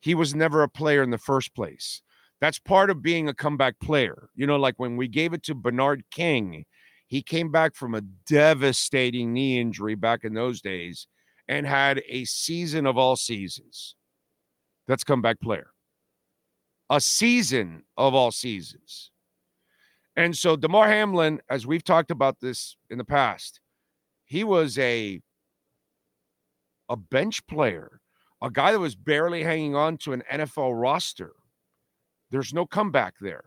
He 0.00 0.14
was 0.14 0.34
never 0.34 0.62
a 0.62 0.68
player 0.68 1.02
in 1.02 1.10
the 1.10 1.18
first 1.18 1.54
place. 1.54 2.02
That's 2.40 2.58
part 2.58 2.90
of 2.90 3.00
being 3.00 3.28
a 3.28 3.34
comeback 3.34 3.78
player. 3.80 4.28
You 4.34 4.46
know, 4.46 4.56
like 4.56 4.74
when 4.76 4.96
we 4.96 5.08
gave 5.08 5.32
it 5.32 5.42
to 5.44 5.54
Bernard 5.54 6.04
King, 6.10 6.64
he 7.06 7.22
came 7.22 7.50
back 7.50 7.74
from 7.74 7.94
a 7.94 8.02
devastating 8.26 9.32
knee 9.32 9.58
injury 9.60 9.94
back 9.94 10.24
in 10.24 10.34
those 10.34 10.60
days 10.60 11.06
and 11.48 11.66
had 11.66 12.02
a 12.08 12.24
season 12.24 12.86
of 12.86 12.98
all 12.98 13.16
seasons. 13.16 13.94
That's 14.88 15.04
comeback 15.04 15.40
player. 15.40 15.68
A 16.90 17.00
season 17.00 17.84
of 17.96 18.14
all 18.14 18.30
seasons. 18.30 19.10
And 20.16 20.36
so 20.36 20.56
Damar 20.56 20.88
Hamlin, 20.88 21.40
as 21.50 21.66
we've 21.66 21.82
talked 21.82 22.10
about 22.10 22.40
this 22.40 22.76
in 22.88 22.98
the 22.98 23.04
past, 23.04 23.60
he 24.24 24.44
was 24.44 24.78
a 24.78 25.20
a 26.88 26.96
bench 26.96 27.46
player, 27.46 28.00
a 28.42 28.50
guy 28.50 28.72
that 28.72 28.78
was 28.78 28.94
barely 28.94 29.42
hanging 29.42 29.74
on 29.74 29.96
to 29.98 30.12
an 30.12 30.22
NFL 30.30 30.80
roster. 30.80 31.32
There's 32.30 32.52
no 32.52 32.66
comeback 32.66 33.14
there. 33.20 33.44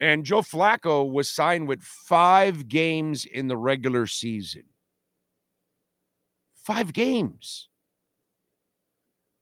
And 0.00 0.24
Joe 0.24 0.40
Flacco 0.40 1.08
was 1.08 1.30
signed 1.30 1.68
with 1.68 1.82
five 1.82 2.68
games 2.68 3.24
in 3.24 3.46
the 3.48 3.56
regular 3.56 4.06
season. 4.06 4.64
Five 6.54 6.92
games. 6.92 7.68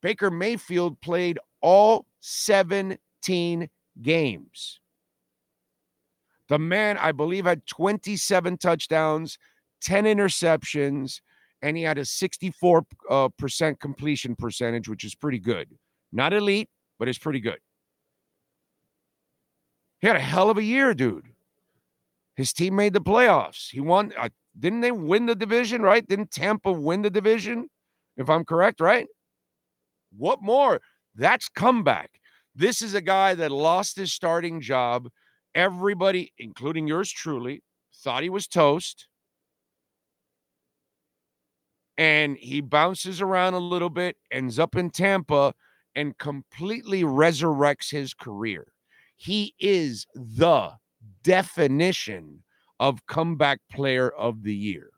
Baker 0.03 0.31
Mayfield 0.31 1.01
played 1.01 1.39
all 1.61 2.07
17 2.21 3.69
games. 4.03 4.81
The 6.51 6.59
man, 6.59 6.99
I 6.99 7.13
believe, 7.13 7.47
had 7.47 7.65
27 7.67 8.59
touchdowns, 8.59 9.39
10 9.83 10.05
interceptions, 10.05 11.21
and 11.63 11.77
he 11.77 11.85
had 11.85 11.97
a 11.97 12.05
64 12.05 12.87
uh, 13.09 13.29
percent 13.29 13.79
completion 13.79 14.35
percentage, 14.35 14.89
which 14.89 15.05
is 15.05 15.15
pretty 15.15 15.39
good. 15.39 15.69
Not 16.13 16.33
elite, 16.33 16.69
but 16.99 17.07
it's 17.09 17.19
pretty 17.19 17.39
good. 17.39 17.59
He 20.01 20.09
had 20.09 20.17
a 20.17 20.21
hell 20.21 20.51
of 20.51 20.59
a 20.59 20.65
year, 20.65 20.93
dude. 20.93 21.27
His 22.35 22.53
team 22.53 22.75
made 22.75 22.95
the 22.95 23.01
playoffs. 23.01 23.71
He 23.71 23.79
won. 23.79 24.13
Uh, 24.19 24.31
didn't 24.59 24.81
they 24.81 24.91
win 24.91 25.27
the 25.27 25.37
division, 25.37 25.83
right? 25.83 26.05
Didn't 26.05 26.33
Tampa 26.33 26.73
win 26.73 27.03
the 27.03 27.11
division? 27.11 27.71
If 28.17 28.29
I'm 28.29 28.45
correct, 28.45 28.81
right? 28.81 29.07
What 30.17 30.43
more? 30.43 30.81
That's 31.15 31.49
comeback. 31.49 32.11
This 32.57 32.83
is 32.83 32.95
a 32.95 33.01
guy 33.01 33.37
that 33.37 33.53
lost 33.53 33.97
his 33.97 34.13
starting 34.13 34.61
job. 34.61 35.09
Everybody, 35.55 36.33
including 36.39 36.87
yours 36.87 37.11
truly, 37.11 37.63
thought 37.95 38.23
he 38.23 38.31
was 38.31 38.47
toast 38.47 39.07
and 42.01 42.39
he 42.39 42.63
bounces 42.63 43.21
around 43.21 43.53
a 43.53 43.59
little 43.59 43.91
bit, 43.91 44.17
ends 44.31 44.59
up 44.59 44.75
in 44.75 44.89
Tampa, 44.89 45.53
and 45.95 46.17
completely 46.17 47.03
resurrects 47.03 47.91
his 47.91 48.15
career. 48.15 48.73
He 49.17 49.55
is 49.59 50.07
the 50.15 50.73
definition 51.23 52.43
of 52.79 53.05
comeback 53.07 53.61
player 53.71 54.09
of 54.09 54.45
the 54.45 54.55
year. 54.55 54.93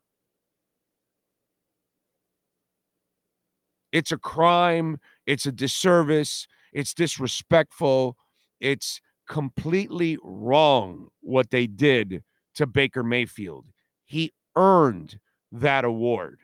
It's 3.91 4.13
a 4.13 4.17
crime, 4.17 4.97
it's 5.25 5.45
a 5.45 5.51
disservice, 5.51 6.47
it's 6.71 6.93
disrespectful, 6.93 8.17
it's 8.61 9.01
completely 9.33 10.15
wrong 10.23 11.07
what 11.21 11.49
they 11.49 11.65
did 11.65 12.23
to 12.53 12.67
Baker 12.67 13.01
Mayfield. 13.01 13.65
He 14.05 14.31
earned 14.55 15.17
that 15.51 15.83
award. 15.83 16.41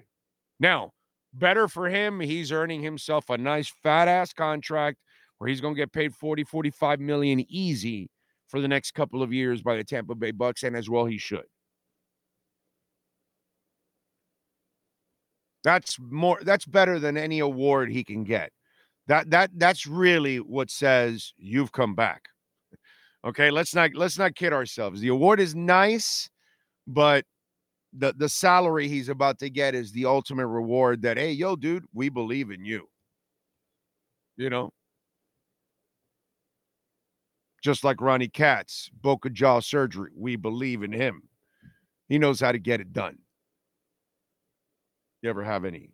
Now, 0.59 0.93
better 1.31 1.67
for 1.67 1.87
him. 1.87 2.19
He's 2.19 2.51
earning 2.51 2.81
himself 2.81 3.29
a 3.29 3.37
nice 3.37 3.71
fat 3.83 4.07
ass 4.07 4.33
contract 4.33 4.97
where 5.37 5.47
he's 5.47 5.61
going 5.61 5.75
to 5.75 5.79
get 5.79 5.93
paid 5.93 6.15
40, 6.15 6.43
45 6.45 6.99
million 6.99 7.45
easy 7.47 8.09
for 8.47 8.59
the 8.59 8.67
next 8.67 8.95
couple 8.95 9.21
of 9.21 9.31
years 9.31 9.61
by 9.61 9.77
the 9.77 9.83
Tampa 9.83 10.15
Bay 10.15 10.31
Bucks, 10.31 10.63
and 10.63 10.75
as 10.75 10.89
well 10.89 11.05
he 11.05 11.19
should. 11.19 11.45
That's 15.63 15.99
more 15.99 16.39
that's 16.41 16.65
better 16.65 16.97
than 16.97 17.17
any 17.17 17.37
award 17.37 17.91
he 17.91 18.03
can 18.03 18.23
get. 18.23 18.51
That 19.05 19.29
that 19.29 19.51
that's 19.53 19.85
really 19.85 20.37
what 20.37 20.71
says 20.71 21.33
you've 21.37 21.71
come 21.71 21.93
back. 21.93 22.29
Okay, 23.25 23.51
let's 23.51 23.75
not 23.75 23.93
let's 23.95 24.17
not 24.17 24.35
kid 24.35 24.53
ourselves. 24.53 25.01
The 25.01 25.09
award 25.09 25.39
is 25.39 25.53
nice, 25.53 26.29
but 26.87 27.25
the 27.93 28.13
the 28.15 28.29
salary 28.29 28.87
he's 28.87 29.09
about 29.09 29.39
to 29.39 29.49
get 29.49 29.75
is 29.75 29.91
the 29.91 30.05
ultimate 30.05 30.47
reward 30.47 31.01
that 31.01 31.17
hey 31.17 31.31
yo 31.31 31.55
dude 31.55 31.85
we 31.93 32.09
believe 32.09 32.51
in 32.51 32.63
you. 32.63 32.87
You 34.37 34.49
know? 34.49 34.71
Just 37.61 37.83
like 37.83 37.99
ronnie 37.99 38.29
katz 38.29 38.89
boca 39.01 39.29
jaw 39.29 39.59
surgery 39.59 40.11
we 40.15 40.35
believe 40.35 40.83
in 40.83 40.93
him. 40.93 41.23
He 42.07 42.17
knows 42.19 42.39
how 42.39 42.51
to 42.51 42.59
get 42.59 42.79
it 42.79 42.93
done. 42.93 43.17
You 45.21 45.29
ever 45.29 45.43
have 45.43 45.65
any 45.65 45.89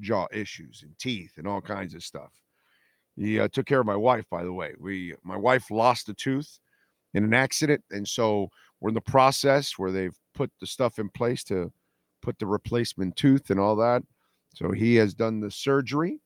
jaw 0.00 0.26
issues 0.32 0.82
and 0.82 0.98
teeth 0.98 1.34
and 1.36 1.46
all 1.46 1.60
kinds 1.60 1.94
of 1.94 2.02
stuff? 2.02 2.32
He 3.16 3.38
uh, 3.38 3.48
took 3.48 3.66
care 3.66 3.80
of 3.80 3.86
my 3.86 3.96
wife 3.96 4.24
by 4.30 4.42
the 4.42 4.52
way. 4.52 4.72
We 4.80 5.14
my 5.22 5.36
wife 5.36 5.70
lost 5.70 6.08
a 6.08 6.14
tooth 6.14 6.58
in 7.14 7.24
an 7.24 7.34
accident 7.34 7.82
and 7.90 8.06
so 8.06 8.50
we're 8.80 8.90
in 8.90 8.94
the 8.94 9.00
process 9.00 9.78
where 9.78 9.90
they've 9.90 10.16
put 10.34 10.50
the 10.60 10.66
stuff 10.66 10.98
in 10.98 11.08
place 11.08 11.42
to 11.44 11.72
put 12.22 12.38
the 12.38 12.46
replacement 12.46 13.16
tooth 13.16 13.50
and 13.50 13.58
all 13.58 13.76
that. 13.76 14.02
So 14.54 14.72
he 14.72 14.94
has 14.96 15.14
done 15.14 15.40
the 15.40 15.50
surgery 15.50 16.20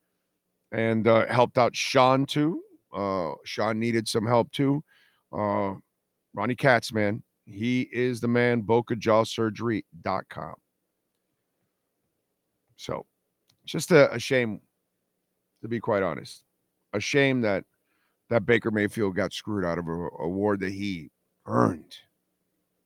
and 0.72 1.06
uh, 1.06 1.26
helped 1.26 1.56
out 1.56 1.76
Sean 1.76 2.26
too. 2.26 2.62
Uh, 2.92 3.32
Sean 3.44 3.78
needed 3.78 4.08
some 4.08 4.26
help 4.26 4.50
too. 4.52 4.82
Uh, 5.32 5.74
Ronnie 6.34 6.56
Katz, 6.56 6.92
man, 6.92 7.22
he 7.46 7.88
is 7.92 8.20
the 8.20 8.28
man, 8.28 8.62
bocajawsurgery.com. 8.62 10.54
So 12.76 13.06
just 13.64 13.90
a, 13.90 14.12
a 14.12 14.18
shame, 14.18 14.60
to 15.62 15.68
be 15.68 15.80
quite 15.80 16.02
honest. 16.02 16.42
A 16.92 17.00
shame 17.00 17.40
that 17.42 17.64
that 18.30 18.46
Baker 18.46 18.70
Mayfield 18.70 19.16
got 19.16 19.32
screwed 19.32 19.64
out 19.64 19.78
of 19.78 19.86
an 19.88 20.08
award 20.18 20.60
that 20.60 20.72
he 20.72 21.10
earned 21.46 21.96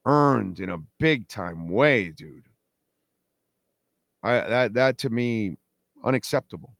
earned 0.05 0.61
in 0.61 0.71
a 0.71 0.79
big 0.99 1.29
time 1.29 1.69
way, 1.69 2.11
dude. 2.11 2.49
I 4.23 4.33
that 4.41 4.75
that 4.75 4.99
to 4.99 5.11
me 5.11 5.57
unacceptable. 6.05 6.77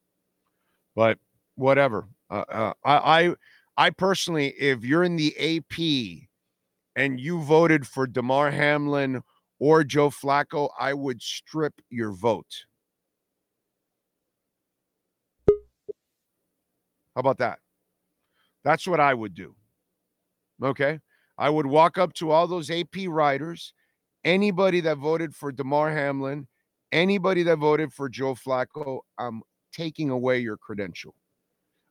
But 0.95 1.19
whatever. 1.57 2.09
Uh, 2.31 2.45
uh, 2.49 2.73
I 2.85 2.97
I 2.97 3.35
I 3.77 3.91
personally, 3.91 4.49
if 4.59 4.85
you're 4.85 5.05
in 5.05 5.17
the 5.17 5.35
AP 5.39 6.29
and 6.97 7.19
you 7.19 7.41
voted 7.43 7.87
for 7.87 8.07
Damar 8.07 8.51
Hamlin 8.51 9.23
or 9.59 9.85
Joe 9.85 10.11
Flacco, 10.11 10.71
I 10.79 10.95
would 10.95 11.23
strip 11.23 11.75
your 11.89 12.13
vote. 12.13 12.65
How 17.15 17.21
about 17.21 17.39
that? 17.39 17.59
That's 18.65 18.87
what 18.87 19.01
I 19.01 19.15
would 19.15 19.35
do. 19.35 19.55
Okay. 20.63 21.01
I 21.39 21.51
would 21.51 21.67
walk 21.67 21.99
up 21.99 22.13
to 22.15 22.31
all 22.31 22.47
those 22.47 22.71
AP 22.71 23.07
writers, 23.09 23.73
anybody 24.25 24.81
that 24.81 24.99
voted 24.99 25.35
for 25.35 25.51
Damar 25.51 25.91
Hamlin, 25.91 26.47
anybody 26.93 27.43
that 27.45 27.57
voted 27.57 27.93
for 27.93 28.09
Joe 28.09 28.35
Flacco, 28.35 29.01
I'm 29.19 29.43
taking 29.73 30.11
away 30.11 30.39
your 30.39 30.57
credential. 30.57 31.15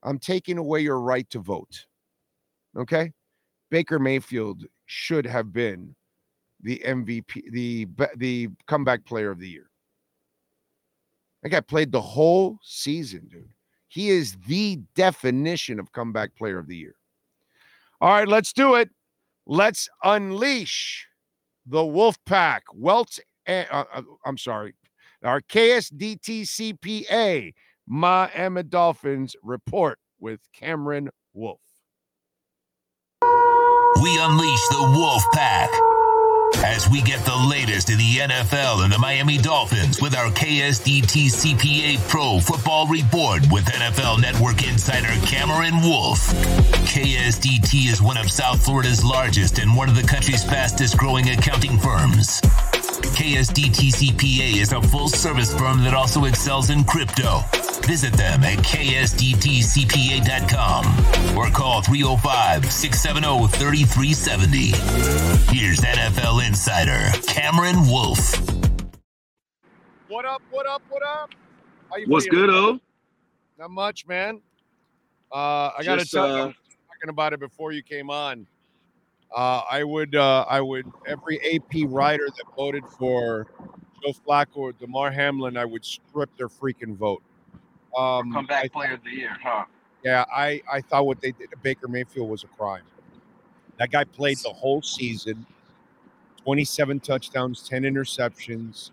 I'm 0.04 0.20
taking 0.20 0.58
away 0.58 0.82
your 0.82 1.02
right 1.02 1.30
to 1.32 1.40
vote. 1.40 1.86
Okay? 2.78 3.12
Baker 3.70 4.00
Mayfield 4.00 4.66
should 4.86 5.26
have 5.26 5.52
been 5.52 5.96
the 6.62 6.82
MVP, 6.86 7.52
the 7.52 7.88
the 8.18 8.50
comeback 8.68 9.04
player 9.06 9.32
of 9.32 9.40
the 9.40 9.50
year. 9.50 9.70
That 11.42 11.50
guy 11.50 11.62
played 11.62 11.92
the 11.92 12.02
whole 12.02 12.60
season, 12.62 13.28
dude. 13.32 13.50
He 13.92 14.10
is 14.10 14.38
the 14.48 14.80
definition 14.96 15.78
of 15.78 15.92
comeback 15.92 16.34
player 16.38 16.58
of 16.58 16.68
the 16.68 16.78
year. 16.78 16.96
All 18.00 18.08
right, 18.08 18.28
let's 18.28 18.54
do 18.54 18.76
it. 18.76 18.90
Let's 19.46 19.90
unleash 20.02 21.06
the 21.66 21.86
Wolf 21.86 22.16
Pack. 22.26 22.64
Welts, 22.74 23.20
uh, 23.46 23.66
uh, 23.70 24.02
I'm 24.26 24.38
sorry, 24.38 24.76
our 25.26 25.42
KSDT 25.42 26.44
CPA 26.44 27.54
Miami 27.86 28.64
Dolphins 28.64 29.36
report 29.44 30.00
with 30.22 30.40
Cameron 30.54 31.10
Wolfe. 31.34 31.60
We 33.22 34.18
unleash 34.22 34.68
the 34.70 34.94
Wolf 34.96 35.24
Pack 35.34 35.70
as 36.64 36.90
we 36.90 37.02
get 37.02 37.24
the 37.26 37.36
latest 37.36 37.90
in 37.90 37.98
the 37.98 38.18
NFL 38.18 38.84
and 38.84 38.94
the 38.94 39.00
Miami 39.00 39.38
Dolphins 39.38 40.02
with 40.02 40.16
our 40.16 40.30
KSDT 40.32 41.32
CPA 41.32 42.08
Pro 42.08 42.40
Football 42.40 42.88
Report 42.88 43.42
with 43.52 43.66
NFL 43.66 44.22
Network 44.22 44.68
insider 44.68 45.14
Cameron 45.26 45.82
Wolfe. 45.82 46.28
KSDT 46.88 47.92
is 47.92 48.02
one 48.02 48.18
of 48.18 48.30
South 48.30 48.64
Florida's 48.64 49.04
largest 49.04 49.60
and 49.60 49.76
one 49.76 49.90
of 49.90 49.96
the 49.96 50.04
country's 50.04 50.44
fastest 50.44 50.98
growing 50.98 51.30
accounting 51.30 51.80
firms. 51.80 52.42
KSDT 53.04 53.94
CPA 53.94 54.62
is 54.62 54.74
a 54.74 54.82
full 54.82 55.08
service 55.10 55.54
firm 55.58 55.84
that 55.84 55.94
also 55.94 56.26
excels 56.26 56.70
in 56.70 56.84
crypto. 56.84 57.42
Visit 57.86 58.14
them 58.14 58.44
at 58.44 58.58
ksdtcpa.com 58.60 58.98
or 61.38 61.50
call 61.50 61.82
305 61.82 62.72
670 62.72 63.48
3370. 63.48 64.72
Here's 65.54 65.80
NFL 65.80 66.48
Insider 66.48 67.12
Cameron 67.28 67.88
Wolfe. 67.88 68.40
What 70.08 70.26
up? 70.26 70.42
What 70.52 70.68
up? 70.68 70.82
What 70.90 71.04
up? 71.04 71.32
How 71.90 71.98
you 71.98 72.06
What's 72.08 72.28
good, 72.28 72.50
O? 72.50 72.80
Not 73.58 73.72
much, 73.72 74.08
man. 74.08 74.42
Uh, 75.32 75.72
I 75.78 75.84
got 75.84 76.00
to 76.00 76.06
tell 76.06 76.26
uh, 76.26 76.28
you, 76.28 76.42
I 76.42 76.46
was 76.46 76.56
talking 76.88 77.10
about 77.10 77.34
it 77.34 77.40
before 77.40 77.72
you 77.72 77.82
came 77.82 78.10
on. 78.10 78.46
Uh, 79.36 79.62
I 79.70 79.84
would, 79.84 80.16
uh, 80.16 80.46
I 80.50 80.60
would, 80.60 80.92
every 81.08 81.40
AP 81.56 81.88
writer 81.88 82.28
that 82.28 82.46
voted 82.56 82.84
for 83.00 83.48
Joe 84.04 84.14
Flacco 84.28 84.58
or 84.58 84.72
Damar 84.74 85.12
Hamlin, 85.12 85.56
I 85.56 85.66
would 85.66 85.86
strip 85.86 86.30
their 86.38 86.50
freaking 86.50 86.98
vote. 86.98 87.24
Um, 87.98 88.34
comeback 88.34 88.66
I, 88.66 88.68
player 88.68 88.94
of 88.94 89.04
the 89.04 89.12
year, 89.12 89.38
huh? 89.42 89.66
Yeah, 90.04 90.26
I, 90.34 90.62
I 90.72 90.82
thought 90.82 91.06
what 91.06 91.22
they 91.22 91.32
did 91.32 91.52
to 91.52 91.58
Baker 91.58 91.88
Mayfield 91.88 92.30
was 92.30 92.44
a 92.44 92.48
crime. 92.48 92.84
That 93.78 93.92
guy 93.92 94.04
played 94.04 94.38
the 94.40 94.50
whole 94.50 94.82
season, 94.82 95.46
27 96.44 97.00
touchdowns, 97.00 97.68
10 97.68 97.84
interceptions, 97.84 98.92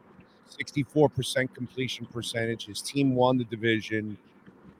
64% 0.48 1.52
completion 1.54 2.06
percentage. 2.06 2.66
His 2.66 2.80
team 2.80 3.14
won 3.14 3.38
the 3.38 3.44
division, 3.44 4.16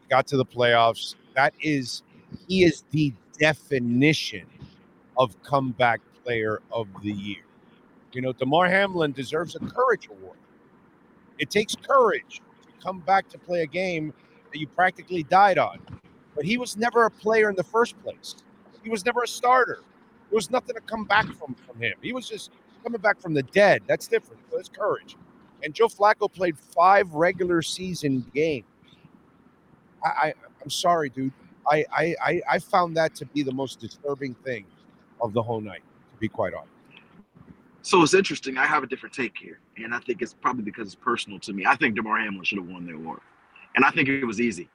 got 0.08 0.26
to 0.28 0.36
the 0.36 0.44
playoffs. 0.44 1.16
That 1.34 1.52
is, 1.60 2.02
he 2.46 2.64
is 2.64 2.84
the 2.90 3.12
definition 3.38 4.46
of 5.18 5.40
comeback 5.42 6.00
player 6.24 6.60
of 6.72 6.86
the 7.02 7.12
year. 7.12 7.42
You 8.12 8.22
know, 8.22 8.32
Damar 8.32 8.68
Hamlin 8.68 9.12
deserves 9.12 9.56
a 9.56 9.60
courage 9.60 10.08
award. 10.10 10.38
It 11.38 11.50
takes 11.50 11.74
courage 11.76 12.40
to 12.62 12.84
come 12.84 13.00
back 13.00 13.28
to 13.30 13.38
play 13.38 13.62
a 13.62 13.66
game 13.66 14.12
that 14.52 14.58
you 14.58 14.66
practically 14.66 15.22
died 15.24 15.58
on. 15.58 15.78
But 16.34 16.44
he 16.44 16.56
was 16.56 16.76
never 16.76 17.04
a 17.04 17.10
player 17.10 17.50
in 17.50 17.56
the 17.56 17.64
first 17.64 18.00
place. 18.02 18.36
He 18.82 18.90
was 18.90 19.04
never 19.04 19.22
a 19.22 19.28
starter. 19.28 19.80
There 20.30 20.36
was 20.36 20.50
nothing 20.50 20.74
to 20.74 20.80
come 20.82 21.04
back 21.04 21.26
from 21.34 21.54
from 21.54 21.80
him. 21.80 21.94
He 22.00 22.12
was 22.12 22.28
just 22.28 22.50
coming 22.82 23.00
back 23.00 23.20
from 23.20 23.34
the 23.34 23.42
dead. 23.42 23.82
That's 23.86 24.06
different. 24.06 24.42
That's 24.50 24.68
courage. 24.68 25.16
And 25.62 25.74
Joe 25.74 25.88
Flacco 25.88 26.32
played 26.32 26.58
five 26.58 27.12
regular 27.12 27.62
season 27.62 28.24
games. 28.34 28.64
I, 30.04 30.08
I 30.08 30.34
I'm 30.62 30.70
sorry, 30.70 31.08
dude. 31.08 31.32
I, 31.70 31.84
I 31.92 32.42
I 32.50 32.58
found 32.58 32.96
that 32.96 33.14
to 33.16 33.26
be 33.26 33.42
the 33.42 33.52
most 33.52 33.80
disturbing 33.80 34.34
thing 34.34 34.64
of 35.20 35.32
the 35.32 35.42
whole 35.42 35.60
night, 35.60 35.82
to 36.12 36.18
be 36.18 36.28
quite 36.28 36.54
honest. 36.54 36.72
So 37.82 38.02
it's 38.02 38.14
interesting. 38.14 38.58
I 38.58 38.66
have 38.66 38.82
a 38.82 38.86
different 38.86 39.14
take 39.14 39.36
here, 39.36 39.60
and 39.76 39.94
I 39.94 40.00
think 40.00 40.20
it's 40.20 40.34
probably 40.34 40.62
because 40.62 40.86
it's 40.86 40.94
personal 40.94 41.38
to 41.40 41.52
me. 41.52 41.64
I 41.64 41.76
think 41.76 41.94
Damar 41.94 42.18
Hamlin 42.18 42.44
should 42.44 42.58
have 42.58 42.68
won 42.68 42.86
the 42.86 42.94
award, 42.94 43.20
and 43.76 43.84
I 43.84 43.90
think 43.90 44.08
it 44.08 44.24
was 44.24 44.40
easy. 44.40 44.68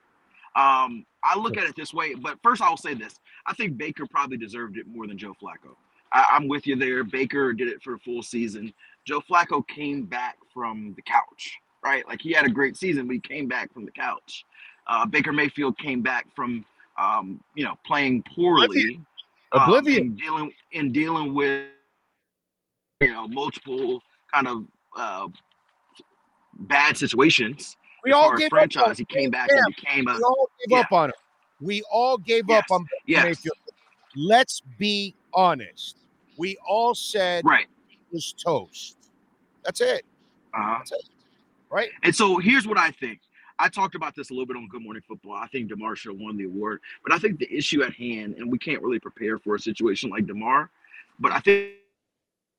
Um, 0.55 1.05
I 1.23 1.37
look 1.37 1.57
at 1.57 1.63
it 1.63 1.75
this 1.75 1.93
way, 1.93 2.13
but 2.15 2.37
first 2.43 2.61
I'll 2.61 2.77
say 2.77 2.93
this: 2.93 3.19
I 3.45 3.53
think 3.53 3.77
Baker 3.77 4.05
probably 4.05 4.37
deserved 4.37 4.77
it 4.77 4.87
more 4.87 5.07
than 5.07 5.17
Joe 5.17 5.35
Flacco. 5.41 5.75
I, 6.11 6.25
I'm 6.31 6.47
with 6.47 6.65
you 6.65 6.75
there. 6.75 7.03
Baker 7.03 7.53
did 7.53 7.67
it 7.67 7.81
for 7.83 7.95
a 7.95 7.99
full 7.99 8.23
season. 8.23 8.73
Joe 9.05 9.21
Flacco 9.21 9.67
came 9.67 10.05
back 10.05 10.37
from 10.53 10.93
the 10.95 11.01
couch, 11.01 11.59
right? 11.83 12.07
Like 12.07 12.21
he 12.21 12.31
had 12.31 12.45
a 12.45 12.49
great 12.49 12.77
season, 12.77 13.07
but 13.07 13.13
he 13.13 13.19
came 13.19 13.47
back 13.47 13.73
from 13.73 13.85
the 13.85 13.91
couch. 13.91 14.45
Uh, 14.87 15.05
Baker 15.05 15.33
Mayfield 15.33 15.77
came 15.77 16.01
back 16.01 16.27
from, 16.35 16.65
um, 16.97 17.41
you 17.55 17.63
know, 17.63 17.77
playing 17.85 18.23
poorly, 18.23 19.01
Oblivion, 19.53 20.09
um, 20.09 20.15
dealing 20.15 20.53
in 20.71 20.91
dealing 20.91 21.33
with 21.33 21.67
you 23.01 23.11
know 23.11 23.27
multiple 23.27 24.01
kind 24.33 24.47
of 24.47 24.65
uh, 24.97 25.27
bad 26.61 26.97
situations. 26.97 27.77
We 28.03 28.11
all 28.11 28.35
gave 28.35 28.49
franchise. 28.49 28.91
Up 28.91 28.97
he 28.97 29.05
came 29.05 29.29
back 29.29 29.49
yeah, 29.51 29.61
and 29.65 29.75
became 29.75 30.07
a. 30.07 30.13
We 30.13 30.21
all 30.23 30.49
gave 30.59 30.69
yeah. 30.69 30.79
up 30.79 30.91
on 30.91 31.09
him. 31.09 31.15
We 31.61 31.81
all 31.91 32.17
gave 32.17 32.45
yes. 32.49 32.59
up 32.59 32.71
on 32.71 32.85
yes. 33.05 33.23
Mayfield. 33.23 33.57
Let's 34.15 34.61
be 34.77 35.15
honest. 35.33 35.97
We 36.37 36.57
all 36.67 36.95
said 36.95 37.45
right 37.45 37.67
was 38.13 38.33
toast. 38.33 38.97
That's 39.65 39.81
it. 39.81 40.05
Uh-huh. 40.53 40.77
That's 40.77 40.91
it. 40.93 41.09
Right. 41.69 41.89
And 42.03 42.15
so 42.15 42.37
here's 42.37 42.67
what 42.67 42.77
I 42.77 42.91
think. 42.91 43.19
I 43.59 43.69
talked 43.69 43.95
about 43.95 44.15
this 44.15 44.29
a 44.29 44.33
little 44.33 44.45
bit 44.45 44.57
on 44.57 44.67
Good 44.67 44.83
Morning 44.83 45.03
Football. 45.07 45.33
I 45.33 45.47
think 45.47 45.69
Damar 45.69 45.95
should 45.95 46.13
have 46.13 46.19
won 46.19 46.37
the 46.37 46.45
award, 46.45 46.81
but 47.03 47.13
I 47.13 47.19
think 47.19 47.39
the 47.39 47.51
issue 47.53 47.83
at 47.83 47.93
hand, 47.93 48.35
and 48.37 48.51
we 48.51 48.57
can't 48.57 48.81
really 48.81 48.99
prepare 48.99 49.37
for 49.37 49.55
a 49.55 49.59
situation 49.59 50.09
like 50.09 50.25
Damar, 50.25 50.69
but 51.19 51.31
I 51.31 51.39
think 51.39 51.73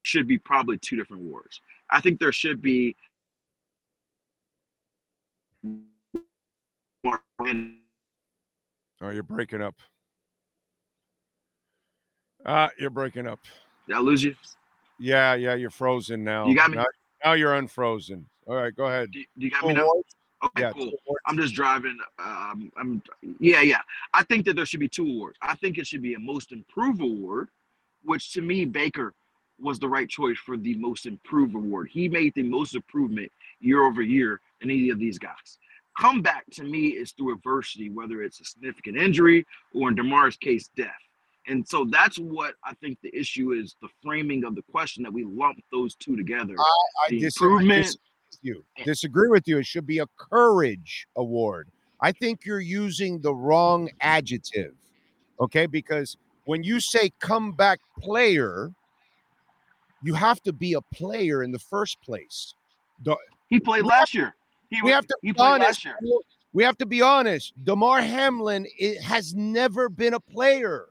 should 0.05 0.29
be 0.29 0.39
probably 0.39 0.79
two 0.79 0.97
different 0.97 1.23
awards. 1.25 1.61
I 1.91 2.01
think 2.01 2.21
there 2.21 2.33
should 2.33 2.63
be 2.63 2.97
Oh, 9.05 9.11
you're 9.11 9.23
breaking 9.23 9.63
up. 9.63 9.75
Ah, 12.47 12.67
uh, 12.67 12.69
you're 12.79 12.91
breaking 12.91 13.27
up. 13.27 13.41
Did 13.87 13.97
I 13.97 14.01
lose 14.01 14.23
you? 14.23 14.35
Yeah, 14.99 15.35
yeah, 15.35 15.55
you're 15.55 15.71
frozen 15.71 16.25
now. 16.25 16.47
You 16.47 16.55
got 16.55 16.71
me. 16.71 16.77
Now, 16.77 16.87
now 17.25 17.33
you're 17.33 17.55
unfrozen. 17.55 18.27
All 18.47 18.55
right, 18.55 18.75
go 18.75 18.87
ahead. 18.87 19.11
Do, 19.11 19.21
do 19.39 19.45
you 19.45 19.51
got 19.51 19.67
me 19.67 19.75
now? 19.75 19.91
Okay, 20.42 20.62
yeah, 20.62 20.73
cool. 20.73 20.92
I'm 21.27 21.37
just 21.37 21.55
driving. 21.55 21.97
Um, 22.18 22.70
I'm 22.77 23.03
yeah, 23.40 23.62
yeah. 23.62 23.81
I 24.12 24.23
think 24.25 24.44
that 24.47 24.57
there 24.57 24.66
should 24.66 24.81
be 24.81 24.88
two 24.88 25.07
awards. 25.07 25.38
I 25.40 25.55
think 25.55 25.79
it 25.79 25.87
should 25.87 26.03
be 26.03 26.14
a 26.14 26.18
most 26.18 26.53
improved 26.53 27.01
award, 27.01 27.49
which 28.05 28.33
to 28.33 28.42
me 28.42 28.64
Baker 28.64 29.14
was 29.59 29.79
the 29.79 29.88
right 29.88 30.09
choice 30.09 30.38
for 30.38 30.57
the 30.57 30.75
most 30.75 31.07
improved 31.07 31.55
award. 31.55 31.88
He 31.90 32.09
made 32.09 32.35
the 32.35 32.42
most 32.42 32.75
improvement 32.75 33.31
year 33.61 33.85
over 33.85 34.03
year 34.03 34.40
than 34.61 34.70
any 34.70 34.90
of 34.90 34.99
these 34.99 35.18
guys. 35.18 35.59
Comeback 35.99 36.44
to 36.53 36.64
me 36.64 36.88
is 36.88 37.12
through 37.12 37.35
adversity, 37.35 37.88
whether 37.88 38.23
it's 38.23 38.40
a 38.40 38.44
significant 38.44 38.97
injury 38.97 39.47
or 39.73 39.88
in 39.88 39.94
Damar's 39.94 40.37
case, 40.37 40.68
death. 40.77 40.90
And 41.47 41.66
so 41.66 41.85
that's 41.85 42.18
what 42.18 42.55
I 42.64 42.75
think 42.75 42.99
the 43.03 43.14
issue 43.16 43.53
is 43.53 43.77
the 43.81 43.88
framing 44.03 44.44
of 44.44 44.55
the 44.55 44.62
question 44.73 45.03
that 45.05 45.12
we 45.12 45.25
lump 45.25 45.62
those 45.70 45.94
two 45.94 46.16
together. 46.16 46.57
I, 46.59 47.07
I 47.07 47.11
the 47.11 47.25
improvement. 47.25 47.68
Disagree 47.68 47.81
with 47.81 47.97
you. 48.42 48.64
disagree 48.85 49.29
with 49.29 49.47
you. 49.47 49.59
It 49.59 49.66
should 49.66 49.87
be 49.87 49.99
a 49.99 50.07
courage 50.16 51.07
award. 51.16 51.68
I 52.01 52.12
think 52.12 52.44
you're 52.44 52.61
using 52.61 53.20
the 53.20 53.35
wrong 53.35 53.90
adjective. 54.01 54.75
Okay. 55.40 55.66
Because 55.66 56.16
when 56.44 56.62
you 56.62 56.81
say 56.81 57.11
comeback 57.20 57.81
player, 57.99 58.73
you 60.03 60.14
have 60.14 60.42
to 60.42 60.53
be 60.53 60.75
a 60.75 60.81
player 60.94 61.42
in 61.42 61.51
the 61.51 61.59
first 61.59 62.01
place. 62.03 62.55
The, 63.03 63.16
he 63.49 63.59
played 63.59 63.85
last 63.85 64.14
year. 64.14 64.35
He, 64.70 64.81
we 64.83 64.90
have 64.90 65.07
to 65.07 65.16
he 65.23 65.33
be 65.33 65.40
honest. 65.40 65.87
We 66.53 66.62
have 66.62 66.77
to 66.79 66.87
be 66.87 67.03
honest. 67.03 67.53
Damar 67.64 68.01
Hamlin 68.01 68.66
it 68.79 69.01
has 69.01 69.35
never 69.35 69.88
been 69.88 70.14
a 70.14 70.20
player. 70.20 70.87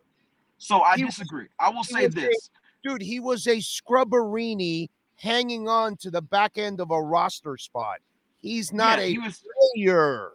So 0.57 0.81
I 0.81 0.95
he 0.95 1.03
disagree. 1.03 1.43
Was, 1.43 1.49
I 1.59 1.69
will 1.69 1.83
say 1.83 2.07
this. 2.07 2.49
A, 2.85 2.89
dude, 2.89 3.01
he 3.01 3.19
was 3.19 3.47
a 3.47 3.57
scrubberini 3.57 4.89
hanging 5.23 5.67
on 5.67 5.95
to 5.97 6.11
the 6.11 6.21
back 6.21 6.57
end 6.57 6.79
of 6.79 6.91
a 6.91 7.01
roster 7.01 7.57
spot. 7.57 7.97
He's 8.41 8.73
not 8.73 8.99
yeah, 8.99 9.05
a 9.05 9.07
he 9.09 9.19
was, 9.19 9.43
player. 9.73 10.31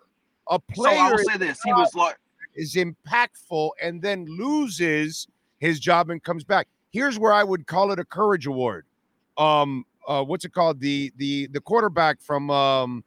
A 0.49 0.59
player. 0.59 0.97
So 0.97 1.01
I 1.01 1.11
will 1.11 1.19
say 1.19 1.37
this. 1.37 1.61
He 1.63 1.73
was 1.73 1.95
like 1.95 2.17
is 2.57 2.75
impactful 2.75 3.71
and 3.81 4.03
then 4.03 4.25
loses 4.25 5.29
his 5.59 5.79
job 5.79 6.11
and 6.11 6.21
comes 6.23 6.43
back 6.43 6.67
here's 6.91 7.19
where 7.19 7.33
I 7.33 7.45
would 7.45 7.67
call 7.67 7.93
it 7.93 7.99
a 7.99 8.05
courage 8.05 8.47
award. 8.47 8.87
Um, 9.37 9.85
uh, 10.07 10.25
what's 10.25 10.45
it 10.45 10.53
called? 10.53 10.81
The 10.81 11.13
the 11.17 11.49
the 11.49 11.61
quarterback 11.61 12.21
from 12.21 12.51
um, 12.51 13.05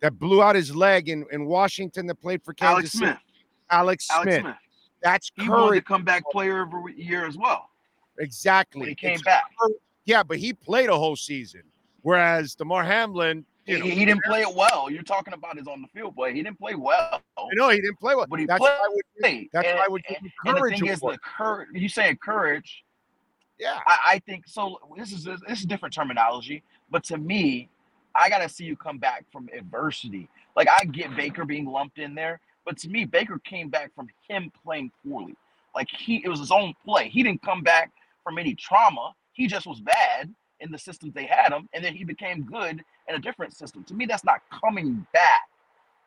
that 0.00 0.18
blew 0.18 0.42
out 0.42 0.56
his 0.56 0.74
leg 0.74 1.08
in, 1.08 1.24
in 1.30 1.46
Washington 1.46 2.06
that 2.06 2.16
played 2.16 2.42
for 2.42 2.54
Kansas 2.54 2.72
Alex 2.74 2.92
City. 2.92 3.04
Smith. 3.04 3.18
Alex 3.70 4.06
Smith. 4.06 4.18
Alex 4.28 4.42
Smith. 4.42 4.56
That's 5.02 5.32
He 5.36 5.48
won 5.48 5.60
the 5.60 5.66
courage. 5.66 5.84
comeback 5.84 6.24
player 6.32 6.62
of 6.62 6.70
the 6.70 6.92
year 6.96 7.26
as 7.26 7.36
well. 7.36 7.70
Exactly. 8.18 8.80
When 8.80 8.88
he 8.88 8.94
came 8.94 9.14
It's 9.14 9.22
back. 9.22 9.44
courage. 9.60 9.76
Yeah, 10.08 10.22
but 10.22 10.38
he 10.38 10.54
played 10.54 10.88
a 10.88 10.96
whole 10.96 11.16
season. 11.16 11.60
Whereas 12.00 12.54
Damar 12.54 12.82
Hamlin, 12.82 13.44
He, 13.66 13.72
you 13.72 13.78
know, 13.80 13.84
he 13.84 14.06
didn't 14.06 14.24
play 14.24 14.40
it 14.40 14.54
well. 14.54 14.90
You're 14.90 15.02
talking 15.02 15.34
about 15.34 15.58
his 15.58 15.66
on 15.66 15.82
the 15.82 15.88
field 15.88 16.16
play. 16.16 16.32
He 16.32 16.42
didn't 16.42 16.58
play 16.58 16.74
well. 16.74 17.20
I 17.36 17.48
know 17.52 17.68
he 17.68 17.76
didn't 17.82 18.00
play 18.00 18.14
well. 18.14 18.26
But 18.26 18.40
he 18.40 18.46
that's 18.46 18.58
played. 18.58 18.70
why 18.70 18.74
I 18.74 18.88
would 18.88 19.48
that's 19.52 19.68
and, 19.68 19.76
why 19.76 19.84
I 19.84 19.88
would 19.90 20.02
give 20.04 20.16
him 20.16 20.32
and 20.46 20.56
the 20.56 20.70
thing 20.70 20.86
is, 20.86 21.00
the 21.00 21.18
courage. 21.18 21.68
You 21.74 21.90
saying 21.90 22.16
courage? 22.24 22.84
yeah. 23.58 23.80
I, 23.86 23.98
I 24.14 24.18
think 24.20 24.48
so. 24.48 24.78
This 24.96 25.12
is 25.12 25.24
this 25.24 25.60
is 25.60 25.66
different 25.66 25.94
terminology, 25.94 26.62
but 26.90 27.04
to 27.04 27.18
me, 27.18 27.68
I 28.14 28.30
gotta 28.30 28.48
see 28.48 28.64
you 28.64 28.76
come 28.76 28.96
back 28.96 29.26
from 29.30 29.50
adversity. 29.54 30.30
Like 30.56 30.68
I 30.70 30.86
get 30.86 31.14
Baker 31.16 31.44
being 31.44 31.66
lumped 31.66 31.98
in 31.98 32.14
there, 32.14 32.40
but 32.64 32.78
to 32.78 32.88
me, 32.88 33.04
Baker 33.04 33.38
came 33.40 33.68
back 33.68 33.94
from 33.94 34.08
him 34.26 34.50
playing 34.64 34.90
poorly. 35.04 35.36
Like 35.74 35.88
he, 35.90 36.22
it 36.24 36.30
was 36.30 36.40
his 36.40 36.50
own 36.50 36.72
play. 36.82 37.10
He 37.10 37.22
didn't 37.22 37.42
come 37.42 37.62
back 37.62 37.92
from 38.24 38.38
any 38.38 38.54
trauma. 38.54 39.12
He 39.38 39.48
just 39.48 39.66
was 39.66 39.80
bad 39.80 40.34
in 40.60 40.72
the 40.72 40.78
systems 40.78 41.14
they 41.14 41.26
had 41.26 41.54
him, 41.54 41.70
and 41.74 41.84
then 41.84 41.94
he 41.94 42.04
became 42.04 42.42
good 42.44 42.84
in 43.08 43.16
a 43.16 43.20
different 43.20 43.56
system. 43.56 43.84
To 43.86 43.94
me, 43.94 44.06
that's 44.06 44.24
not 44.24 44.42
coming 44.50 45.06
back 45.14 45.48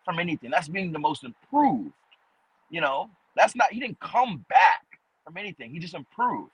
from 0.06 0.20
anything. 0.20 0.52
That's 0.52 0.70
being 0.70 0.94
the 0.94 1.00
most 1.00 1.24
improved. 1.26 1.94
You 2.70 2.82
know, 2.82 3.10
that's 3.36 3.56
not. 3.56 3.74
He 3.74 3.80
didn't 3.82 4.00
come 4.02 4.46
back 4.50 4.86
from 5.26 5.38
anything. 5.38 5.72
He 5.72 5.80
just 5.80 5.96
improved 5.96 6.52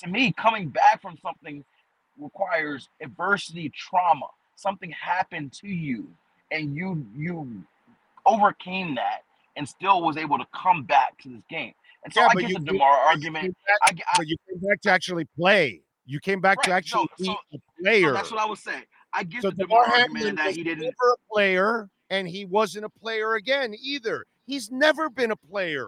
to 0.00 0.08
me, 0.08 0.32
coming 0.32 0.68
back 0.68 1.02
from 1.02 1.16
something 1.22 1.64
requires 2.18 2.88
adversity, 3.02 3.70
trauma. 3.70 4.28
Something 4.56 4.90
happened 4.92 5.52
to 5.54 5.68
you, 5.68 6.08
and 6.52 6.74
you 6.74 7.06
you 7.16 7.64
overcame 8.26 8.94
that, 8.96 9.22
and 9.56 9.68
still 9.68 10.02
was 10.02 10.16
able 10.16 10.38
to 10.38 10.46
come 10.54 10.84
back 10.84 11.18
to 11.22 11.28
this 11.28 11.42
game. 11.50 11.74
And 12.04 12.12
so 12.12 12.20
Yeah, 12.22 12.28
I 12.30 12.34
get 12.36 12.52
the 12.54 12.72
Damar 12.72 12.90
argument. 12.98 13.56
back- 13.66 13.78
I, 13.82 14.14
I, 14.14 14.16
but 14.18 14.26
you 14.28 14.36
came 14.48 14.60
back 14.68 14.80
to 14.82 14.90
actually 14.90 15.26
play. 15.38 15.82
You 16.10 16.20
came 16.20 16.40
back 16.40 16.62
to 16.62 16.72
actually 16.72 17.02
no, 17.02 17.08
be 17.18 17.24
so- 17.26 17.32
a 17.32 17.36
so 17.52 17.58
player. 17.82 18.12
that's 18.12 18.30
what 18.30 18.40
I 18.40 18.46
was 18.46 18.60
saying. 18.60 18.84
I 19.12 19.24
get 19.24 19.42
So 19.42 19.50
the 19.50 19.56
Damar 19.66 19.84
Damar 19.84 19.98
argument 20.00 20.16
Hamlin 20.24 20.34
that 20.36 20.46
was 20.46 20.56
he 20.56 20.64
didn't. 20.64 20.84
never 20.84 21.12
a 21.12 21.32
player, 21.32 21.90
and 22.10 22.26
he 22.26 22.44
wasn't 22.46 22.86
a 22.86 22.88
player 22.88 23.34
again 23.34 23.74
either. 23.80 24.24
He's 24.46 24.70
never 24.70 25.10
been 25.10 25.30
a 25.30 25.36
player. 25.36 25.86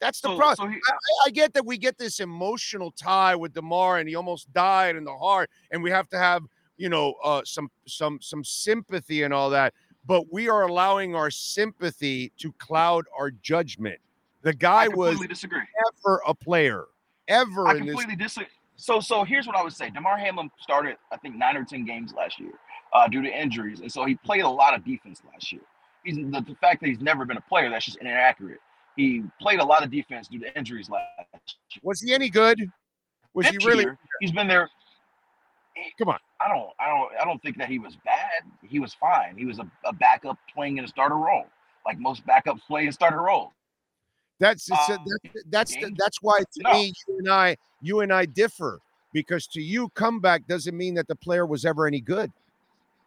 That's 0.00 0.20
the 0.20 0.30
So, 0.30 0.36
problem. 0.36 0.56
so 0.56 0.72
he, 0.72 0.80
I, 0.84 1.28
I 1.28 1.30
get 1.30 1.54
that 1.54 1.64
we 1.64 1.78
get 1.78 1.96
this 1.96 2.18
emotional 2.18 2.90
tie 2.90 3.36
with 3.36 3.52
Damar, 3.54 3.98
and 3.98 4.08
he 4.08 4.16
almost 4.16 4.52
died 4.52 4.96
in 4.96 5.04
the 5.04 5.16
heart, 5.16 5.48
and 5.70 5.80
we 5.80 5.90
have 5.92 6.08
to 6.08 6.18
have 6.18 6.42
you 6.76 6.88
know 6.88 7.14
uh, 7.22 7.42
some 7.44 7.70
some 7.86 8.18
some 8.20 8.42
sympathy 8.42 9.22
and 9.22 9.32
all 9.32 9.48
that. 9.50 9.74
But 10.04 10.32
we 10.32 10.48
are 10.48 10.62
allowing 10.62 11.14
our 11.14 11.30
sympathy 11.30 12.32
to 12.38 12.52
cloud 12.54 13.04
our 13.16 13.30
judgment. 13.30 14.00
The 14.42 14.52
guy 14.52 14.88
was 14.88 15.20
disagree. 15.20 15.60
never 16.04 16.20
a 16.26 16.34
player, 16.34 16.86
ever 17.28 17.68
I 17.68 17.76
in 17.76 17.86
this. 17.86 17.94
completely 17.94 18.16
disagree. 18.16 18.48
So, 18.82 18.98
so 18.98 19.22
here's 19.22 19.46
what 19.46 19.54
I 19.54 19.62
would 19.62 19.72
say: 19.72 19.90
Damar 19.90 20.18
Hamlin 20.18 20.50
started, 20.58 20.96
I 21.12 21.16
think, 21.16 21.36
nine 21.36 21.56
or 21.56 21.64
ten 21.64 21.84
games 21.84 22.12
last 22.12 22.40
year 22.40 22.50
uh, 22.92 23.06
due 23.06 23.22
to 23.22 23.28
injuries, 23.28 23.78
and 23.78 23.90
so 23.90 24.04
he 24.04 24.16
played 24.16 24.40
a 24.40 24.48
lot 24.48 24.74
of 24.74 24.84
defense 24.84 25.22
last 25.32 25.52
year. 25.52 25.60
He's 26.04 26.16
the, 26.16 26.44
the 26.44 26.56
fact 26.60 26.80
that 26.80 26.88
he's 26.88 26.98
never 26.98 27.24
been 27.24 27.36
a 27.36 27.42
player 27.42 27.70
that's 27.70 27.84
just 27.84 27.98
inaccurate. 27.98 28.58
He 28.96 29.22
played 29.40 29.60
a 29.60 29.64
lot 29.64 29.84
of 29.84 29.90
defense 29.92 30.26
due 30.26 30.40
to 30.40 30.58
injuries 30.58 30.90
last 30.90 31.56
year. 31.70 31.80
Was 31.84 32.00
he 32.00 32.12
any 32.12 32.28
good? 32.28 32.72
Was 33.34 33.46
he 33.46 33.56
really? 33.58 33.84
year, 33.84 33.98
he's 34.20 34.32
been 34.32 34.48
there. 34.48 34.68
Come 35.96 36.08
on. 36.08 36.18
I 36.40 36.48
don't, 36.48 36.70
I 36.80 36.88
don't, 36.88 37.12
I 37.20 37.24
don't 37.24 37.40
think 37.40 37.58
that 37.58 37.68
he 37.68 37.78
was 37.78 37.96
bad. 38.04 38.42
He 38.62 38.80
was 38.80 38.94
fine. 38.94 39.36
He 39.38 39.44
was 39.44 39.60
a, 39.60 39.70
a 39.84 39.92
backup 39.92 40.38
playing 40.52 40.78
in 40.78 40.84
a 40.84 40.88
starter 40.88 41.18
role, 41.18 41.46
like 41.86 42.00
most 42.00 42.26
backups 42.26 42.62
play 42.66 42.86
in 42.86 42.92
starter 42.92 43.22
roles. 43.22 43.52
That's 44.40 44.68
Um, 44.72 45.06
that's 45.06 45.44
that's 45.50 45.76
that's 45.96 46.18
why 46.20 46.40
to 46.40 46.62
No. 46.64 46.72
me 46.72 46.92
you 47.06 47.18
and 47.18 47.30
I 47.30 47.56
you 47.82 48.00
and 48.00 48.12
I 48.12 48.24
differ 48.26 48.80
because 49.12 49.46
to 49.48 49.60
you 49.60 49.88
comeback 49.90 50.46
doesn't 50.46 50.76
mean 50.76 50.94
that 50.94 51.08
the 51.08 51.16
player 51.16 51.44
was 51.44 51.64
ever 51.64 51.86
any 51.86 52.00
good, 52.00 52.30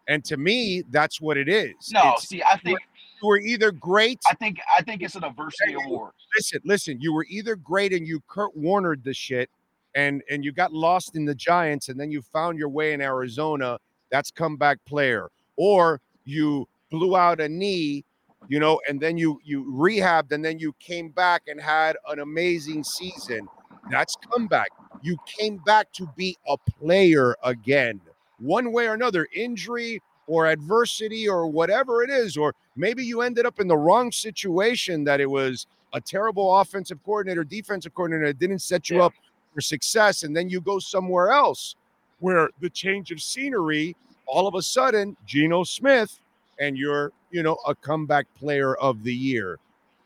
and 0.08 0.24
to 0.26 0.38
me 0.38 0.84
that's 0.92 1.20
what 1.20 1.38
it 1.38 1.50
is. 1.50 1.74
No, 1.92 2.02
It's- 2.02 2.28
see, 2.28 2.44
I 2.44 2.58
think, 2.58 2.80
you 3.22 3.28
were 3.28 3.40
either 3.40 3.72
great. 3.72 4.20
I 4.30 4.36
think, 4.36 4.60
I 4.78 4.82
think 4.84 5.02
it's 5.02 5.16
an 5.16 5.24
adversity 5.24 5.74
award. 5.74 6.12
listen, 6.38 6.60
listen, 6.66 7.00
you 7.02 7.14
were 7.14 7.26
either 7.30 7.56
great 7.56 7.94
and 7.94 8.06
you 8.06 8.22
Kurt 8.28 8.56
Warnered 8.58 9.04
the 9.04 9.14
shit, 9.14 9.50
and 9.96 10.22
and 10.30 10.44
you 10.46 10.52
got 10.52 10.74
lost 10.74 11.16
in 11.16 11.26
the 11.26 11.34
Giants, 11.36 11.90
and 11.90 12.00
then 12.00 12.12
you 12.12 12.22
found 12.22 12.60
your 12.60 12.70
way 12.70 12.94
in 12.94 13.02
Arizona. 13.02 13.80
That's 14.12 14.30
comeback 14.32 14.84
player, 14.86 15.30
or 15.56 16.02
you 16.26 16.68
blew 16.92 17.16
out 17.18 17.40
a 17.40 17.48
knee, 17.50 18.04
you 18.48 18.60
know, 18.60 18.80
and 18.88 19.00
then 19.02 19.18
you 19.18 19.40
you 19.44 19.64
rehabbed, 19.66 20.32
and 20.34 20.44
then 20.46 20.60
you 20.60 20.74
came 20.80 21.10
back 21.10 21.44
and 21.48 21.60
had 21.60 21.96
an 22.10 22.20
amazing 22.20 22.84
season. 22.84 23.48
That's 23.90 24.16
comeback. 24.32 24.72
You 25.02 25.18
came 25.26 25.58
back 25.58 25.92
to 25.94 26.08
be 26.08 26.38
a 26.48 26.58
player 26.80 27.36
again, 27.44 28.02
one 28.38 28.72
way 28.72 28.88
or 28.88 28.94
another, 28.94 29.28
injury 29.36 30.02
or 30.28 30.48
adversity 30.48 31.30
or 31.30 31.48
whatever 31.48 32.04
it 32.04 32.10
is, 32.10 32.36
or 32.38 32.54
maybe 32.76 33.04
you 33.06 33.22
ended 33.22 33.46
up 33.46 33.60
in 33.60 33.68
the 33.68 33.78
wrong 33.78 34.12
situation 34.12 35.04
that 35.04 35.22
it 35.22 35.30
was 35.30 35.68
a 35.94 36.02
terrible 36.02 36.58
offensive 36.58 37.02
coordinator, 37.04 37.44
defensive 37.44 37.94
coordinator 37.94 38.28
that 38.28 38.40
didn't 38.40 38.60
set 38.60 38.90
you 38.90 38.98
Yeah. 38.98 39.04
up 39.06 39.14
for 39.54 39.62
success, 39.62 40.24
and 40.24 40.36
then 40.36 40.50
you 40.50 40.60
go 40.62 40.80
somewhere 40.80 41.30
else 41.30 41.76
where 42.20 42.50
the 42.60 42.70
change 42.70 43.12
of 43.12 43.22
scenery, 43.22 43.96
all 44.26 44.48
of 44.48 44.56
a 44.56 44.62
sudden, 44.64 45.16
Geno 45.26 45.64
Smith, 45.64 46.20
and 46.60 46.78
you're, 46.78 47.14
you 47.30 47.44
know, 47.44 47.58
a 47.68 47.76
comeback 47.76 48.26
player 48.36 48.76
of 48.78 49.04
the 49.04 49.14
year. 49.14 49.60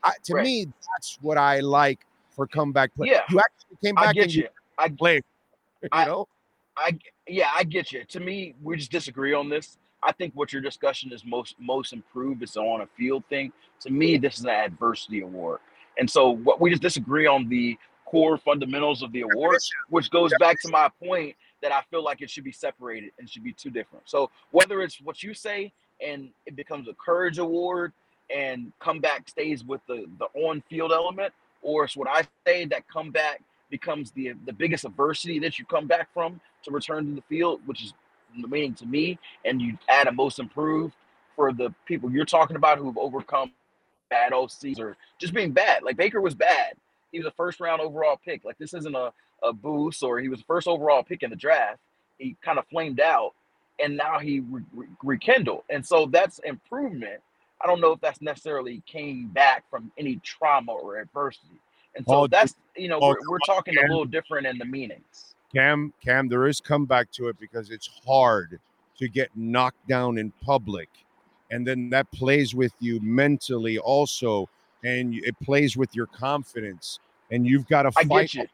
I, 0.03 0.13
to 0.25 0.35
Right. 0.35 0.43
me, 0.43 0.65
that's 0.95 1.17
what 1.21 1.37
I 1.37 1.61
like 1.61 2.05
for 2.39 2.47
comeback 2.47 2.95
play. 2.95 3.10
Yeah. 3.10 3.23
You 3.30 3.39
actually 3.39 3.78
came 3.84 3.95
back 3.95 4.08
I 4.08 4.13
get 4.13 4.23
and 4.23 4.34
you. 4.34 4.47
I 4.78 4.88
played. 4.97 5.23
You 5.84 5.89
I- 5.91 6.06
know, 6.06 6.28
I 6.78 6.97
yeah, 7.28 7.49
I 7.54 7.65
get 7.65 7.91
you. 7.91 8.06
To 8.06 8.19
me, 8.21 8.56
we 8.63 8.78
just 8.78 8.91
disagree 8.91 9.34
on 9.34 9.49
this. 9.49 9.78
I 10.02 10.13
think 10.13 10.34
what 10.36 10.54
your 10.54 10.62
discussion 10.62 11.12
is 11.12 11.25
most 11.25 11.56
most 11.60 11.91
improved 11.91 12.41
is 12.41 12.56
on 12.56 12.80
a 12.82 12.88
field 12.97 13.25
thing. 13.30 13.52
To 13.82 13.89
me, 13.91 14.17
this 14.17 14.39
is 14.39 14.45
an 14.45 14.52
adversity 14.52 15.19
award, 15.21 15.60
and 15.97 16.10
so 16.10 16.30
what 16.30 16.62
we 16.62 16.69
just 16.69 16.82
disagree 16.82 17.28
on 17.28 17.49
the 17.49 17.78
core 18.06 18.38
fundamentals 18.38 19.04
of 19.04 19.12
the 19.12 19.21
award, 19.21 19.58
which 19.89 20.10
goes 20.10 20.32
back 20.39 20.60
to 20.62 20.69
my 20.69 20.89
point 21.04 21.36
that 21.62 21.73
I 21.73 21.82
feel 21.91 22.04
like 22.04 22.21
it 22.21 22.30
should 22.30 22.45
be 22.45 22.54
separated 22.54 23.12
and 23.19 23.30
should 23.30 23.43
be 23.43 23.52
two 23.52 23.69
different. 23.69 24.10
So 24.10 24.32
whether 24.52 24.82
it's 24.82 24.99
what 25.02 25.21
you 25.21 25.34
say 25.34 25.71
and 26.02 26.30
it 26.45 26.56
becomes 26.56 26.88
a 26.88 26.93
courage 26.93 27.38
award 27.38 27.91
and 28.34 28.71
comeback 28.80 29.28
stays 29.30 29.63
with 29.65 29.82
the 29.88 30.06
the 30.17 30.25
on 30.47 30.63
field 30.69 30.91
element, 30.93 31.34
or 31.62 31.86
it's 31.86 31.98
what 31.98 32.10
I 32.10 32.28
say 32.48 32.65
that 32.65 32.88
comeback 32.89 33.43
becomes 33.69 34.12
the 34.12 34.34
the 34.45 34.54
biggest 34.54 34.86
adversity 34.86 35.39
that 35.39 35.60
you 35.60 35.65
come 35.65 35.88
back 35.88 36.10
from 36.13 36.41
to 36.63 36.72
return 36.72 37.08
to 37.08 37.15
the 37.15 37.24
field, 37.30 37.62
which 37.65 37.84
is 37.84 37.93
the 38.41 38.48
meaning 38.48 38.76
to 38.76 38.86
me, 38.86 39.19
and 39.45 39.62
you 39.62 39.78
add 39.89 40.08
a 40.08 40.12
most 40.12 40.39
improved 40.39 40.95
for 41.36 41.54
the 41.54 41.74
people 41.86 42.12
you're 42.12 42.26
talking 42.26 42.58
about 42.58 42.78
who've 42.80 42.98
overcome 42.98 43.52
bad 44.10 44.34
OCs 44.34 44.80
or 44.80 44.98
just 45.19 45.34
being 45.34 45.54
bad. 45.54 45.84
Like 45.84 45.98
Baker 45.98 46.22
was 46.22 46.36
bad. 46.36 46.76
He 47.13 47.19
was 47.19 47.28
a 47.28 47.32
first 47.32 47.62
round 47.62 47.82
overall 47.82 48.19
pick. 48.24 48.45
Like 48.45 48.60
this 48.60 48.76
isn't 48.76 48.95
a, 48.95 49.13
a 49.43 49.54
boost 49.54 50.04
or 50.04 50.19
he 50.22 50.30
was 50.30 50.39
the 50.41 50.45
first 50.45 50.67
overall 50.67 51.04
pick 51.04 51.24
in 51.24 51.32
the 51.32 51.38
draft. 51.38 51.80
He 52.19 52.38
kind 52.43 52.60
of 52.60 52.67
flamed 52.67 53.02
out 53.02 53.34
and 53.84 53.98
now 53.98 54.19
he 54.19 54.41
re- 54.41 54.63
re- 54.74 54.88
rekindled. 55.04 55.63
And 55.69 55.86
so 55.86 56.08
that's 56.08 56.39
improvement. 56.41 57.22
I 57.62 57.67
don't 57.67 57.82
know 57.82 57.91
if 57.91 58.02
that's 58.02 58.22
necessarily 58.22 58.82
came 58.86 59.28
back 59.28 59.63
from 59.69 59.91
any 59.98 60.17
trauma 60.17 60.72
or 60.72 60.98
adversity. 61.00 61.60
And 61.95 62.06
so 62.08 62.13
Oh, 62.15 62.28
that's, 62.28 62.56
you 62.76 62.88
know, 62.88 63.00
oh, 63.02 63.10
we're, 63.10 63.32
we're 63.32 63.39
talking 63.45 63.78
a 63.78 63.82
little 63.82 64.06
different 64.06 64.48
in 64.48 64.58
the 64.58 64.65
meanings. 64.65 65.36
Cam, 65.54 65.93
Cam, 66.04 66.28
there 66.28 66.48
is 66.48 66.62
comeback 66.62 67.12
to 67.13 67.28
it 67.28 67.39
because 67.39 67.72
it's 67.72 67.89
hard 68.06 68.60
to 68.98 69.10
get 69.10 69.30
knocked 69.36 69.88
down 69.88 70.17
in 70.17 70.32
public. 70.43 70.89
And 71.52 71.65
then 71.65 71.89
that 71.89 72.10
plays 72.12 72.53
with 72.53 72.74
you 72.80 72.99
mentally 73.01 73.80
also. 73.80 74.47
And 74.84 75.16
it 75.16 75.38
plays 75.41 75.76
with 75.76 75.95
your 75.95 76.05
confidence. 76.05 76.99
And 77.32 77.45
you've 77.45 77.68
got 77.68 77.84
to 77.84 77.91
fight 77.91 78.34
you. 78.34 78.45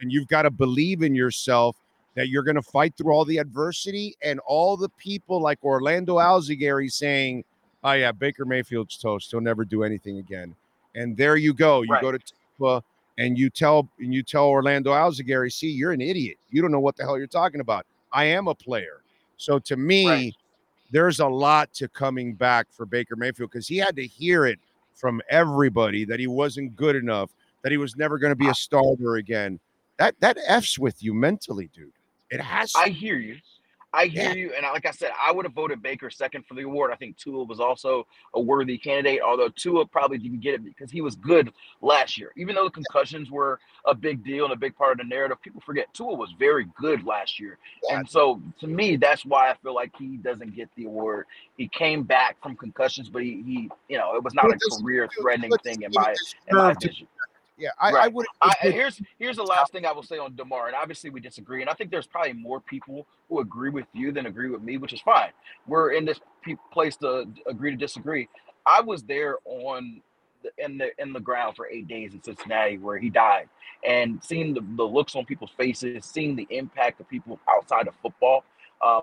and 0.00 0.12
you've 0.12 0.28
got 0.28 0.42
to 0.42 0.50
believe 0.50 1.02
in 1.02 1.14
yourself 1.14 1.76
that 2.16 2.28
you're 2.28 2.42
going 2.42 2.56
to 2.56 2.62
fight 2.62 2.94
through 2.96 3.12
all 3.12 3.24
the 3.24 3.38
adversity 3.38 4.16
and 4.22 4.40
all 4.40 4.76
the 4.76 4.88
people 4.90 5.40
like 5.40 5.62
Orlando 5.62 6.16
Alzugaray 6.16 6.90
saying, 6.90 7.44
"Oh 7.84 7.92
yeah, 7.92 8.12
Baker 8.12 8.44
Mayfield's 8.44 8.96
toast. 8.98 9.30
He'll 9.30 9.40
never 9.40 9.64
do 9.64 9.82
anything 9.84 10.18
again." 10.18 10.54
And 10.94 11.16
there 11.16 11.36
you 11.36 11.54
go. 11.54 11.82
You 11.82 11.92
Right. 11.92 12.02
go 12.02 12.12
to 12.12 12.18
Tampa 12.18 12.82
and 13.18 13.38
you 13.38 13.50
tell 13.50 13.88
and 13.98 14.12
you 14.12 14.22
tell 14.22 14.46
Orlando 14.48 14.92
Alzugaray, 14.92 15.52
"See, 15.52 15.70
you're 15.70 15.92
an 15.92 16.00
idiot. 16.00 16.38
You 16.50 16.62
don't 16.62 16.72
know 16.72 16.80
what 16.80 16.96
the 16.96 17.04
hell 17.04 17.16
you're 17.18 17.26
talking 17.26 17.60
about. 17.60 17.86
I 18.12 18.24
am 18.24 18.48
a 18.48 18.54
player." 18.54 19.02
So 19.36 19.58
to 19.60 19.76
me, 19.76 20.06
Right. 20.08 20.36
there's 20.90 21.20
a 21.20 21.26
lot 21.28 21.72
to 21.74 21.88
coming 21.88 22.34
back 22.34 22.66
for 22.70 22.84
Baker 22.86 23.16
Mayfield 23.16 23.50
because 23.50 23.68
he 23.68 23.76
had 23.76 23.96
to 23.96 24.06
hear 24.06 24.46
it 24.46 24.58
from 24.94 25.22
everybody 25.30 26.04
that 26.04 26.20
he 26.20 26.26
wasn't 26.26 26.76
good 26.76 26.94
enough, 26.96 27.30
that 27.62 27.72
he 27.72 27.78
was 27.78 27.96
never 27.96 28.18
going 28.18 28.32
to 28.32 28.36
be 28.36 28.48
a 28.48 28.54
starter 28.54 29.16
again. 29.16 29.58
That 29.96 30.18
that 30.20 30.36
f's 30.46 30.78
with 30.78 31.02
you 31.02 31.14
mentally, 31.14 31.70
dude. 31.74 31.92
It 32.30 32.40
has. 32.40 32.72
I 32.76 32.88
hear 32.90 33.16
you. 33.16 33.38
I 33.92 34.06
hear 34.06 34.22
yeah. 34.24 34.34
you, 34.34 34.52
and 34.56 34.64
like 34.72 34.86
I 34.86 34.92
said, 34.92 35.10
I 35.20 35.32
would 35.32 35.44
have 35.44 35.52
voted 35.52 35.82
Baker 35.82 36.10
second 36.10 36.46
for 36.46 36.54
the 36.54 36.62
award. 36.62 36.92
I 36.92 36.96
think 36.96 37.16
Tua 37.16 37.44
was 37.44 37.58
also 37.58 38.06
a 38.34 38.40
worthy 38.40 38.78
candidate, 38.78 39.20
although 39.20 39.48
Tua 39.48 39.84
probably 39.84 40.18
didn't 40.18 40.40
get 40.40 40.54
it 40.54 40.64
because 40.64 40.92
he 40.92 41.00
was 41.00 41.16
good 41.16 41.52
last 41.82 42.16
year. 42.16 42.32
Even 42.36 42.54
though 42.54 42.64
the 42.64 42.70
concussions 42.70 43.30
were 43.30 43.58
a 43.86 43.94
big 43.94 44.24
deal 44.24 44.44
and 44.44 44.52
a 44.52 44.56
big 44.56 44.76
part 44.76 44.92
of 44.92 44.98
the 44.98 45.04
narrative, 45.04 45.42
people 45.42 45.60
forget 45.66 45.92
Tua 45.92 46.14
was 46.14 46.32
very 46.38 46.68
good 46.76 47.04
last 47.04 47.40
year, 47.40 47.58
yeah. 47.88 47.98
and 47.98 48.08
so 48.08 48.40
to 48.60 48.68
me, 48.68 48.96
that's 48.96 49.24
why 49.24 49.50
I 49.50 49.54
feel 49.62 49.74
like 49.74 49.92
he 49.98 50.16
doesn't 50.18 50.54
get 50.54 50.68
the 50.76 50.84
award. 50.84 51.26
He 51.56 51.66
came 51.68 52.04
back 52.04 52.40
from 52.40 52.56
concussions, 52.56 53.08
but 53.08 53.22
he, 53.22 53.42
he 53.44 53.70
you 53.88 53.98
know, 53.98 54.14
it 54.14 54.22
was 54.22 54.34
not 54.34 54.46
a 54.46 54.58
career-threatening 54.78 55.52
thing 55.64 55.82
in 55.82 55.90
my 55.92 56.14
in 56.48 56.56
my 56.56 56.74
vision. 56.80 57.08
Yeah, 57.60 57.70
I, 57.78 57.92
right. 57.92 58.04
I 58.04 58.08
would. 58.08 58.26
here's 58.62 59.00
here's 59.18 59.36
the 59.36 59.44
last 59.44 59.70
thing 59.70 59.84
I 59.84 59.92
will 59.92 60.02
say 60.02 60.16
on 60.16 60.34
Damar, 60.34 60.68
and 60.68 60.74
obviously 60.74 61.10
we 61.10 61.20
disagree, 61.20 61.60
and 61.60 61.68
I 61.68 61.74
think 61.74 61.90
there's 61.90 62.06
probably 62.06 62.32
more 62.32 62.58
people 62.58 63.06
who 63.28 63.40
agree 63.40 63.68
with 63.68 63.84
you 63.92 64.12
than 64.12 64.24
agree 64.26 64.48
with 64.48 64.62
me, 64.62 64.78
which 64.78 64.94
is 64.94 65.00
fine. 65.02 65.30
We're 65.66 65.92
in 65.92 66.06
this 66.06 66.18
place 66.72 66.96
to 66.96 67.26
agree 67.46 67.70
to 67.70 67.76
disagree. 67.76 68.28
I 68.66 68.80
was 68.80 69.02
there 69.02 69.36
on 69.44 70.00
the, 70.42 70.64
in 70.64 70.78
the 70.78 70.90
in 70.98 71.12
the 71.12 71.20
ground 71.20 71.54
for 71.54 71.68
eight 71.68 71.86
days 71.86 72.14
in 72.14 72.22
Cincinnati 72.22 72.78
where 72.78 72.98
he 72.98 73.10
died, 73.10 73.48
and 73.86 74.24
seeing 74.24 74.54
the, 74.54 74.62
the 74.76 74.84
looks 74.84 75.14
on 75.14 75.26
people's 75.26 75.52
faces, 75.58 76.06
seeing 76.06 76.34
the 76.34 76.46
impact 76.48 76.98
of 77.00 77.08
people 77.10 77.38
outside 77.48 77.88
of 77.88 77.94
football. 78.02 78.42
Uh, 78.82 79.02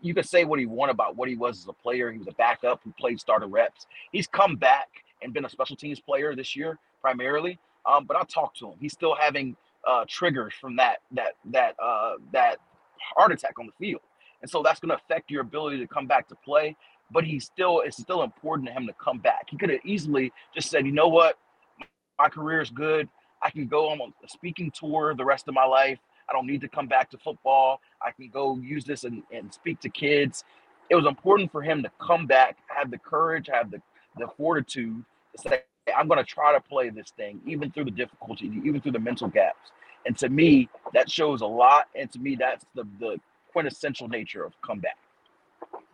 you 0.00 0.14
can 0.14 0.24
say 0.24 0.44
what 0.44 0.58
he 0.58 0.64
want 0.64 0.90
about 0.90 1.16
what 1.16 1.28
he 1.28 1.36
was 1.36 1.58
as 1.58 1.68
a 1.68 1.72
player. 1.72 2.10
He 2.10 2.18
was 2.18 2.28
a 2.28 2.32
backup 2.32 2.80
who 2.82 2.94
played 2.98 3.20
starter 3.20 3.48
reps. 3.48 3.86
He's 4.10 4.26
come 4.26 4.56
back 4.56 4.88
and 5.22 5.34
been 5.34 5.44
a 5.44 5.48
special 5.50 5.76
teams 5.76 6.00
player 6.00 6.34
this 6.34 6.54
year 6.56 6.78
primarily. 7.00 7.58
Um, 7.86 8.04
but 8.04 8.16
I 8.16 8.22
talked 8.22 8.58
to 8.58 8.68
him. 8.68 8.74
He's 8.80 8.92
still 8.92 9.14
having 9.18 9.56
uh, 9.86 10.04
triggers 10.08 10.54
from 10.60 10.76
that 10.76 10.98
that 11.12 11.34
that 11.46 11.74
uh, 11.82 12.14
that 12.32 12.56
heart 13.00 13.32
attack 13.32 13.54
on 13.58 13.66
the 13.66 13.72
field, 13.78 14.02
and 14.42 14.50
so 14.50 14.62
that's 14.62 14.80
going 14.80 14.90
to 14.90 14.96
affect 14.96 15.30
your 15.30 15.40
ability 15.42 15.78
to 15.78 15.86
come 15.86 16.06
back 16.06 16.28
to 16.28 16.34
play. 16.44 16.76
But 17.10 17.24
he's 17.24 17.44
still 17.44 17.80
it's 17.80 17.96
still 17.96 18.22
important 18.22 18.68
to 18.68 18.74
him 18.74 18.86
to 18.86 18.92
come 19.02 19.18
back. 19.18 19.46
He 19.48 19.56
could 19.56 19.70
have 19.70 19.80
easily 19.84 20.32
just 20.54 20.70
said, 20.70 20.84
you 20.84 20.92
know 20.92 21.08
what, 21.08 21.38
my 22.18 22.28
career 22.28 22.60
is 22.60 22.70
good. 22.70 23.08
I 23.42 23.50
can 23.50 23.66
go 23.66 23.88
on 23.90 24.00
a 24.00 24.28
speaking 24.28 24.70
tour 24.70 25.14
the 25.14 25.24
rest 25.24 25.48
of 25.48 25.54
my 25.54 25.64
life. 25.64 25.98
I 26.28 26.32
don't 26.32 26.46
need 26.46 26.60
to 26.60 26.68
come 26.68 26.86
back 26.86 27.10
to 27.10 27.18
football. 27.18 27.80
I 28.02 28.10
can 28.10 28.28
go 28.28 28.58
use 28.58 28.84
this 28.84 29.04
and, 29.04 29.22
and 29.32 29.52
speak 29.52 29.80
to 29.80 29.88
kids. 29.88 30.44
It 30.90 30.96
was 30.96 31.06
important 31.06 31.50
for 31.52 31.62
him 31.62 31.82
to 31.82 31.90
come 32.00 32.26
back, 32.26 32.58
have 32.68 32.90
the 32.90 32.98
courage, 32.98 33.48
have 33.52 33.70
the, 33.70 33.80
the 34.18 34.26
fortitude 34.36 35.04
to 35.36 35.48
say, 35.48 35.62
I'm 35.96 36.08
going 36.08 36.18
to 36.18 36.24
try 36.24 36.52
to 36.52 36.60
play 36.60 36.90
this 36.90 37.10
thing, 37.10 37.40
even 37.46 37.70
through 37.70 37.86
the 37.86 37.90
difficulty, 37.90 38.50
even 38.64 38.80
through 38.80 38.92
the 38.92 38.98
mental 38.98 39.28
gaps. 39.28 39.70
And 40.06 40.16
to 40.18 40.28
me, 40.28 40.68
that 40.94 41.10
shows 41.10 41.40
a 41.40 41.46
lot. 41.46 41.88
And 41.94 42.10
to 42.12 42.18
me, 42.18 42.36
that's 42.36 42.64
the, 42.74 42.84
the 42.98 43.20
quintessential 43.52 44.08
nature 44.08 44.44
of 44.44 44.60
comeback. 44.62 44.96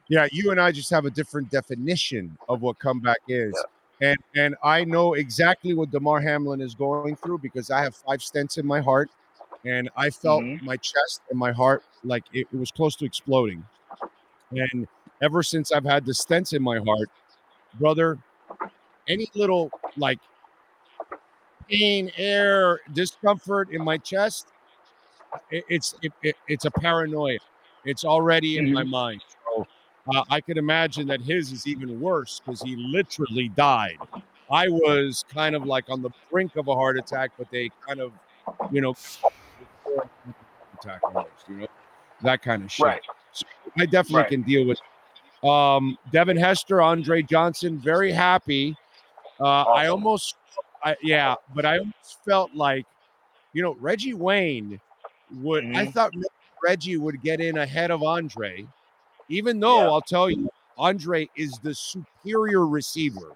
Yeah, 0.09 0.29
you 0.31 0.51
and 0.51 0.61
I 0.61 0.71
just 0.71 0.91
have 0.91 1.07
a 1.07 1.11
different 1.11 1.51
definition 1.51 2.37
of 2.49 2.61
what 2.63 2.79
comeback 2.79 3.19
is. 3.29 3.55
Yeah. 4.01 4.11
And 4.11 4.19
and 4.35 4.55
I 4.63 4.85
know 4.85 5.15
exactly 5.15 5.73
what 5.73 5.91
Damar 5.91 6.21
Hamlin 6.21 6.61
is 6.61 6.75
going 6.75 7.17
through 7.17 7.39
because 7.39 7.71
I 7.71 7.83
have 7.83 7.95
five 7.95 8.21
stents 8.21 8.59
in 8.59 8.67
my 8.67 8.81
heart 8.81 9.09
and 9.65 9.89
I 9.97 10.11
felt 10.11 10.43
mm-hmm. 10.43 10.65
my 10.65 10.77
chest 10.77 11.23
and 11.31 11.39
my 11.39 11.53
heart 11.53 11.85
like 12.03 12.25
it, 12.33 12.47
it 12.53 12.57
was 12.57 12.71
close 12.71 12.97
to 12.97 13.05
exploding. 13.05 13.65
And 14.51 14.87
ever 15.23 15.43
since 15.43 15.73
I've 15.73 15.85
had 15.85 16.05
the 16.05 16.13
stents 16.13 16.53
in 16.53 16.63
my 16.63 16.79
heart, 16.79 17.09
brother, 17.79 18.19
any 19.09 19.29
little 19.35 19.71
like 19.97 20.19
pain, 21.69 22.11
air, 22.17 22.81
discomfort 22.93 23.71
in 23.71 23.83
my 23.83 23.99
chest, 23.99 24.49
it, 25.51 25.65
it's 25.69 25.95
it, 26.03 26.13
it, 26.23 26.37
it's 26.49 26.65
a 26.65 26.71
paranoia. 26.71 27.39
It's 27.85 28.05
already 28.05 28.59
in 28.59 28.67
mm-hmm. 28.67 28.75
my 28.75 28.85
mind. 28.85 29.23
So 29.29 29.67
uh, 30.15 30.25
I 30.31 30.41
could 30.41 30.59
imagine 30.59 31.07
that 31.09 31.21
his 31.21 31.53
is 31.53 31.67
even 31.67 32.01
worse 32.01 32.41
because 32.45 32.63
he 32.63 32.77
literally 32.77 33.49
died. 33.51 33.99
I 34.51 34.69
was 34.69 35.25
kind 35.33 35.55
of 35.55 35.65
like 35.65 35.85
on 35.89 36.03
the 36.03 36.11
brink 36.31 36.57
of 36.57 36.69
a 36.69 36.75
heart 36.75 36.99
attack, 36.99 37.33
but 37.39 37.51
they 37.51 37.71
kind 37.87 38.01
of, 38.01 38.13
you 38.71 38.81
know, 38.81 38.95
attack 40.79 41.01
almost, 41.05 41.29
you 41.49 41.57
know, 41.57 41.67
that 42.23 42.43
kind 42.43 42.63
of 42.63 42.71
shit. 42.71 42.85
Right. 42.85 43.03
So 43.33 43.47
I 43.79 43.87
definitely 43.87 44.17
right. 44.17 44.29
can 44.29 44.43
deal 44.43 44.67
with. 44.67 44.81
Um, 45.43 45.99
Devin 46.11 46.39
Hester, 46.39 46.81
Andre 46.81 47.23
Johnson, 47.23 47.79
very 47.79 48.13
happy 48.13 48.77
uh, 49.41 49.45
awesome. 49.45 49.73
I 49.75 49.87
almost, 49.89 50.37
I, 50.83 50.97
yeah, 51.03 51.35
but 51.55 51.65
I 51.65 51.79
almost 51.79 52.25
felt 52.25 52.55
like, 52.55 52.87
you 53.53 53.63
know, 53.63 53.77
Reggie 53.81 54.15
Wayne 54.15 54.81
would. 55.37 55.65
Mm-hmm. 55.65 55.77
I 55.77 55.87
thought 55.87 56.13
Reggie 56.63 56.97
would 56.97 57.23
get 57.23 57.41
in 57.41 57.59
ahead 57.59 57.91
of 57.91 58.03
Andre, 58.03 58.67
even 59.29 59.61
though 59.61 59.83
yeah. 59.83 59.91
I'll 59.91 60.01
tell 60.01 60.31
you, 60.31 60.49
Andre 60.77 61.29
is 61.37 61.59
the 61.63 61.75
superior 61.75 62.67
receiver. 62.67 63.33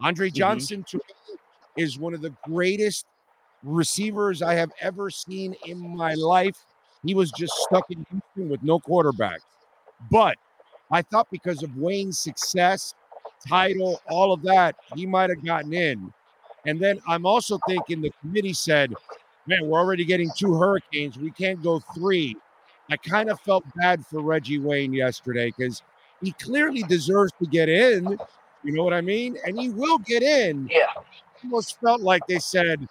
Andre 0.00 0.28
mm-hmm. 0.28 0.36
Johnson 0.36 0.84
mm-hmm. 0.84 1.34
is 1.76 1.98
one 1.98 2.14
of 2.14 2.22
the 2.22 2.34
greatest 2.44 3.06
receivers 3.62 4.42
I 4.42 4.54
have 4.54 4.72
ever 4.80 5.10
seen 5.10 5.54
in 5.66 5.78
my 5.96 6.14
life. 6.14 6.56
He 7.04 7.14
was 7.14 7.30
just 7.32 7.52
stuck 7.54 7.90
in 7.90 8.04
Houston 8.10 8.48
with 8.48 8.62
no 8.62 8.78
quarterback. 8.78 9.40
But 10.10 10.36
I 10.90 11.02
thought 11.02 11.28
because 11.30 11.62
of 11.62 11.76
Wayne's 11.76 12.18
success 12.18 12.94
title, 13.48 14.00
all 14.08 14.32
of 14.32 14.42
that, 14.42 14.76
he 14.94 15.06
might 15.06 15.30
have 15.30 15.44
gotten 15.44 15.72
in. 15.72 16.12
And 16.66 16.80
then 16.80 17.00
I'm 17.08 17.26
also 17.26 17.58
thinking 17.66 18.00
the 18.00 18.12
committee 18.20 18.52
said, 18.52 18.94
man, 19.46 19.66
we're 19.66 19.78
already 19.78 20.04
getting 20.04 20.30
two 20.36 20.54
hurricanes. 20.54 21.18
We 21.18 21.30
can't 21.30 21.62
go 21.62 21.80
three. 21.94 22.36
I 22.90 22.96
kind 22.96 23.30
of 23.30 23.40
felt 23.40 23.64
bad 23.74 24.04
for 24.06 24.20
Reggie 24.20 24.58
Wayne 24.58 24.92
yesterday 24.92 25.52
because 25.56 25.82
he 26.20 26.32
clearly 26.32 26.82
deserves 26.82 27.32
to 27.40 27.48
get 27.48 27.68
in. 27.68 28.18
You 28.64 28.72
know 28.72 28.84
what 28.84 28.92
I 28.92 29.00
mean? 29.00 29.36
And 29.44 29.58
he 29.58 29.70
will 29.70 29.98
get 29.98 30.22
in. 30.22 30.68
Yeah. 30.70 30.86
Almost 31.42 31.80
felt 31.80 32.00
like 32.00 32.24
they 32.28 32.38
said, 32.38 32.86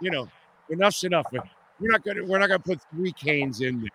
you 0.00 0.10
know, 0.10 0.28
enough's 0.70 1.04
enough. 1.04 1.26
We're 1.78 1.90
not 1.90 2.04
gonna 2.04 2.24
we're 2.24 2.38
not 2.38 2.48
gonna 2.48 2.58
put 2.58 2.80
three 2.90 3.12
canes 3.12 3.60
in 3.60 3.80
there. 3.80 3.90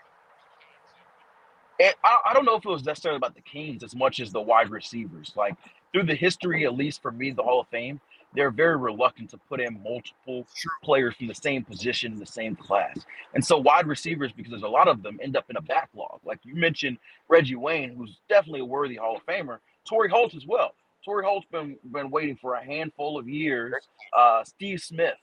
And 1.87 1.95
I, 2.03 2.17
I 2.29 2.33
don't 2.33 2.45
know 2.45 2.55
if 2.55 2.63
it 2.63 2.69
was 2.69 2.85
necessarily 2.85 3.17
about 3.17 3.35
the 3.35 3.41
canes 3.41 3.83
as 3.83 3.95
much 3.95 4.19
as 4.19 4.31
the 4.31 4.39
wide 4.39 4.69
receivers. 4.69 5.33
Like 5.35 5.55
through 5.91 6.03
the 6.03 6.15
history, 6.15 6.65
at 6.65 6.75
least 6.75 7.01
for 7.01 7.11
me, 7.11 7.31
the 7.31 7.43
Hall 7.43 7.61
of 7.61 7.67
Fame, 7.67 7.99
they're 8.33 8.51
very 8.51 8.77
reluctant 8.77 9.29
to 9.31 9.37
put 9.37 9.59
in 9.59 9.81
multiple 9.83 10.47
players 10.83 11.15
from 11.15 11.27
the 11.27 11.35
same 11.35 11.63
position 11.63 12.13
in 12.13 12.19
the 12.19 12.25
same 12.25 12.55
class. 12.55 12.97
And 13.33 13.43
so 13.43 13.57
wide 13.57 13.87
receivers, 13.87 14.31
because 14.31 14.51
there's 14.51 14.63
a 14.63 14.67
lot 14.67 14.87
of 14.87 15.03
them, 15.03 15.19
end 15.21 15.35
up 15.35 15.49
in 15.49 15.57
a 15.57 15.61
backlog. 15.61 16.21
Like 16.23 16.39
you 16.43 16.55
mentioned, 16.55 16.97
Reggie 17.27 17.55
Wayne, 17.55 17.95
who's 17.95 18.19
definitely 18.29 18.61
a 18.61 18.65
worthy 18.65 18.95
Hall 18.95 19.17
of 19.17 19.25
Famer, 19.25 19.59
Torry 19.85 20.09
Holt 20.09 20.33
as 20.33 20.45
well. 20.45 20.73
Torry 21.03 21.25
Holt's 21.25 21.47
been 21.51 21.77
been 21.91 22.11
waiting 22.11 22.37
for 22.37 22.55
a 22.55 22.63
handful 22.63 23.17
of 23.17 23.27
years. 23.27 23.73
Uh, 24.15 24.43
Steve 24.43 24.79
Smith, 24.81 25.15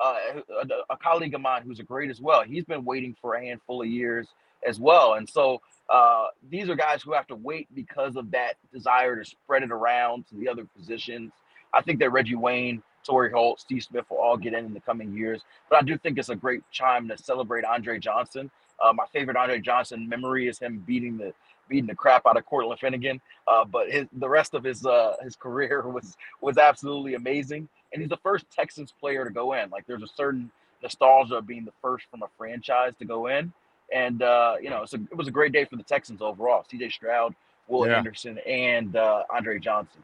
uh, 0.00 0.16
a, 0.62 0.92
a, 0.94 0.96
colleague 0.96 1.34
of 1.34 1.40
mine 1.40 1.62
who's 1.62 1.80
a 1.80 1.82
great 1.82 2.08
as 2.08 2.20
well, 2.20 2.42
he's 2.42 2.64
been 2.64 2.84
waiting 2.84 3.16
for 3.20 3.34
a 3.34 3.40
handful 3.44 3.82
of 3.82 3.88
years 3.88 4.28
as 4.66 4.80
well. 4.80 5.14
And 5.14 5.28
so 5.28 5.60
uh, 5.90 6.26
these 6.50 6.68
are 6.68 6.74
guys 6.74 7.02
who 7.02 7.12
have 7.12 7.26
to 7.28 7.36
wait 7.36 7.68
because 7.74 8.16
of 8.16 8.30
that 8.30 8.54
desire 8.72 9.16
to 9.16 9.24
spread 9.24 9.62
it 9.62 9.70
around 9.70 10.26
to 10.28 10.36
the 10.36 10.48
other 10.48 10.64
positions. 10.76 11.32
I 11.72 11.82
think 11.82 11.98
that 12.00 12.10
Reggie 12.10 12.36
Wayne, 12.36 12.82
Torry 13.04 13.30
Holt, 13.30 13.60
Steve 13.60 13.82
Smith 13.82 14.04
will 14.10 14.18
all 14.18 14.36
get 14.36 14.54
in 14.54 14.64
in 14.64 14.72
the 14.72 14.80
coming 14.80 15.14
years. 15.16 15.42
But 15.68 15.80
I 15.80 15.82
do 15.82 15.98
think 15.98 16.18
it's 16.18 16.30
a 16.30 16.36
great 16.36 16.62
time 16.76 17.08
to 17.08 17.18
celebrate 17.18 17.64
Andre 17.64 17.98
Johnson. 17.98 18.50
Uh, 18.82 18.92
my 18.92 19.04
favorite 19.12 19.36
Andre 19.36 19.60
Johnson 19.60 20.08
memory 20.08 20.48
is 20.48 20.58
him 20.58 20.82
beating 20.86 21.16
the 21.16 21.32
beating 21.68 21.86
the 21.86 21.94
crap 21.94 22.26
out 22.26 22.36
of 22.36 22.44
Cortland 22.44 22.78
Finnegan. 22.80 23.20
Uh, 23.48 23.64
but 23.64 23.90
his 23.90 24.06
the 24.14 24.28
rest 24.28 24.54
of 24.54 24.64
his 24.64 24.84
uh, 24.84 25.16
his 25.22 25.36
career 25.44 25.82
was 25.82 26.16
was 26.40 26.58
absolutely 26.58 27.14
amazing. 27.14 27.68
And 27.92 28.00
he's 28.00 28.10
the 28.10 28.16
first 28.18 28.46
Texans 28.50 28.92
player 28.98 29.24
to 29.24 29.30
go 29.30 29.52
in. 29.52 29.70
Like 29.70 29.86
there's 29.86 30.02
a 30.02 30.08
certain 30.08 30.50
nostalgia 30.82 31.36
of 31.36 31.46
being 31.46 31.64
the 31.64 31.72
first 31.80 32.06
from 32.10 32.22
a 32.22 32.28
franchise 32.36 32.94
to 32.98 33.04
go 33.04 33.28
in. 33.28 33.52
And 33.92 34.22
uh, 34.22 34.56
you 34.60 34.70
know, 34.70 34.84
a, 34.90 34.96
it 34.96 35.16
was 35.16 35.28
a 35.28 35.32
great 35.32 35.52
day 35.52 35.64
for 35.64 35.76
the 35.76 35.82
Texans 35.82 36.22
overall. 36.22 36.64
C.J. 36.70 36.90
Stroud, 36.90 37.34
Will 37.68 37.86
yeah. 37.86 37.98
Anderson, 37.98 38.38
and 38.46 38.96
uh, 38.96 39.24
Andre 39.30 39.58
Johnson. 39.58 40.02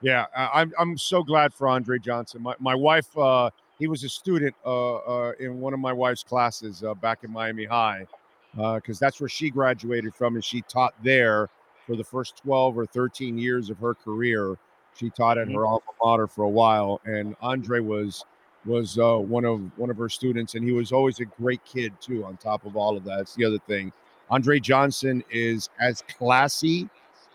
Yeah, 0.00 0.26
I'm 0.36 0.72
I'm 0.78 0.96
so 0.96 1.22
glad 1.22 1.52
for 1.52 1.68
Andre 1.68 1.98
Johnson. 1.98 2.42
My 2.42 2.54
my 2.60 2.74
wife, 2.74 3.16
uh, 3.18 3.50
he 3.78 3.88
was 3.88 4.04
a 4.04 4.08
student 4.08 4.54
uh, 4.64 4.96
uh, 4.96 5.32
in 5.40 5.60
one 5.60 5.74
of 5.74 5.80
my 5.80 5.92
wife's 5.92 6.22
classes 6.22 6.84
uh, 6.84 6.94
back 6.94 7.24
in 7.24 7.32
Miami 7.32 7.64
High, 7.64 8.06
because 8.54 9.02
uh, 9.02 9.06
that's 9.06 9.20
where 9.20 9.28
she 9.28 9.50
graduated 9.50 10.14
from, 10.14 10.36
and 10.36 10.44
she 10.44 10.62
taught 10.62 10.94
there 11.02 11.48
for 11.86 11.96
the 11.96 12.04
first 12.04 12.36
12 12.36 12.78
or 12.78 12.86
13 12.86 13.38
years 13.38 13.70
of 13.70 13.78
her 13.78 13.94
career. 13.94 14.56
She 14.94 15.10
taught 15.10 15.38
at 15.38 15.46
mm-hmm. 15.46 15.56
her 15.56 15.66
alma 15.66 15.82
mater 16.02 16.26
for 16.28 16.44
a 16.44 16.48
while, 16.48 17.00
and 17.04 17.34
Andre 17.40 17.80
was 17.80 18.24
was 18.64 18.98
uh, 18.98 19.16
one 19.16 19.44
of 19.44 19.60
one 19.78 19.90
of 19.90 19.96
her 19.96 20.08
students, 20.08 20.54
and 20.54 20.64
he 20.64 20.72
was 20.72 20.92
always 20.92 21.20
a 21.20 21.24
great 21.24 21.64
kid 21.64 21.92
too. 22.00 22.24
On 22.24 22.36
top 22.36 22.66
of 22.66 22.76
all 22.76 22.96
of 22.96 23.04
that, 23.04 23.20
it's 23.20 23.34
the 23.34 23.44
other 23.44 23.58
thing. 23.66 23.92
Andre 24.30 24.60
Johnson 24.60 25.24
is 25.30 25.70
as 25.80 26.02
classy 26.18 26.88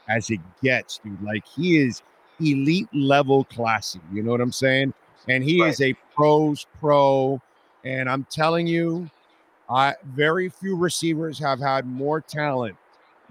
as 0.10 0.30
it 0.30 0.40
gets, 0.62 1.00
dude. 1.00 1.22
Like 1.24 1.46
he 1.48 1.78
is 1.78 2.02
elite 2.40 2.90
level 2.94 3.46
classy. 3.46 4.02
You 4.12 4.24
know 4.24 4.32
what 4.32 4.42
I'm 4.42 4.52
saying? 4.52 4.94
And 5.28 5.44
he 5.44 5.62
right. 5.62 5.70
is 5.70 5.82
a 5.82 5.94
pros 6.16 6.66
pro. 6.80 7.42
And 7.84 8.10
I'm 8.10 8.26
telling 8.30 8.68
you, 8.68 9.10
I 9.70 9.96
very 10.14 10.50
few 10.50 10.76
receivers 10.76 11.40
have 11.40 11.60
had 11.60 11.86
more 11.86 12.22
talent 12.22 12.76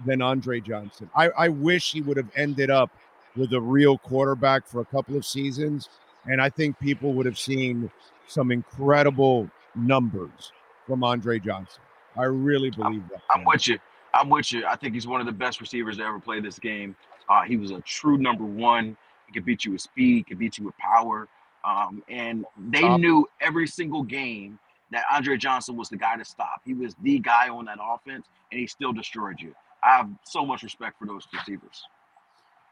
than 0.05 0.21
Andre 0.21 0.59
Johnson. 0.59 1.09
I, 1.15 1.29
I 1.29 1.49
wish 1.49 1.91
he 1.91 2.01
would 2.01 2.17
have 2.17 2.29
ended 2.35 2.69
up 2.69 2.91
with 3.35 3.53
a 3.53 3.61
real 3.61 3.97
quarterback 3.97 4.67
for 4.67 4.81
a 4.81 4.85
couple 4.85 5.15
of 5.15 5.25
seasons, 5.25 5.89
and 6.25 6.41
I 6.41 6.49
think 6.49 6.79
people 6.79 7.13
would 7.13 7.25
have 7.25 7.37
seen 7.37 7.91
some 8.27 8.51
incredible 8.51 9.49
numbers 9.75 10.51
from 10.87 11.03
Andre 11.03 11.39
Johnson. 11.39 11.81
I 12.17 12.25
really 12.25 12.69
believe 12.69 13.03
that. 13.09 13.21
I'm 13.33 13.43
with 13.45 13.67
you. 13.67 13.79
I'm 14.13 14.29
with 14.29 14.51
you. 14.51 14.65
I 14.65 14.75
think 14.75 14.93
he's 14.93 15.07
one 15.07 15.19
of 15.19 15.25
the 15.25 15.33
best 15.33 15.59
receivers 15.59 15.97
to 15.97 16.03
ever 16.03 16.19
play 16.19 16.39
this 16.39 16.59
game. 16.59 16.95
Uh, 17.29 17.41
he 17.41 17.57
was 17.57 17.71
a 17.71 17.81
true 17.81 18.17
number 18.17 18.43
one. 18.43 18.95
He 19.27 19.33
could 19.33 19.45
beat 19.45 19.65
you 19.65 19.71
with 19.71 19.81
speed, 19.81 20.17
he 20.17 20.23
could 20.23 20.39
beat 20.39 20.57
you 20.57 20.65
with 20.65 20.77
power. 20.77 21.27
Um, 21.65 22.03
and 22.09 22.45
they 22.69 22.83
um, 22.83 23.01
knew 23.01 23.27
every 23.41 23.67
single 23.67 24.03
game 24.03 24.59
that 24.91 25.05
Andre 25.11 25.37
Johnson 25.37 25.75
was 25.75 25.89
the 25.89 25.97
guy 25.97 26.17
to 26.17 26.25
stop. 26.25 26.61
He 26.65 26.73
was 26.73 26.95
the 27.01 27.19
guy 27.19 27.49
on 27.49 27.65
that 27.65 27.79
offense, 27.81 28.27
and 28.51 28.59
he 28.59 28.67
still 28.67 28.93
destroyed 28.93 29.39
you. 29.39 29.55
I 29.83 29.97
have 29.97 30.09
so 30.23 30.45
much 30.45 30.61
respect 30.63 30.99
for 30.99 31.07
those 31.07 31.25
receivers. 31.33 31.83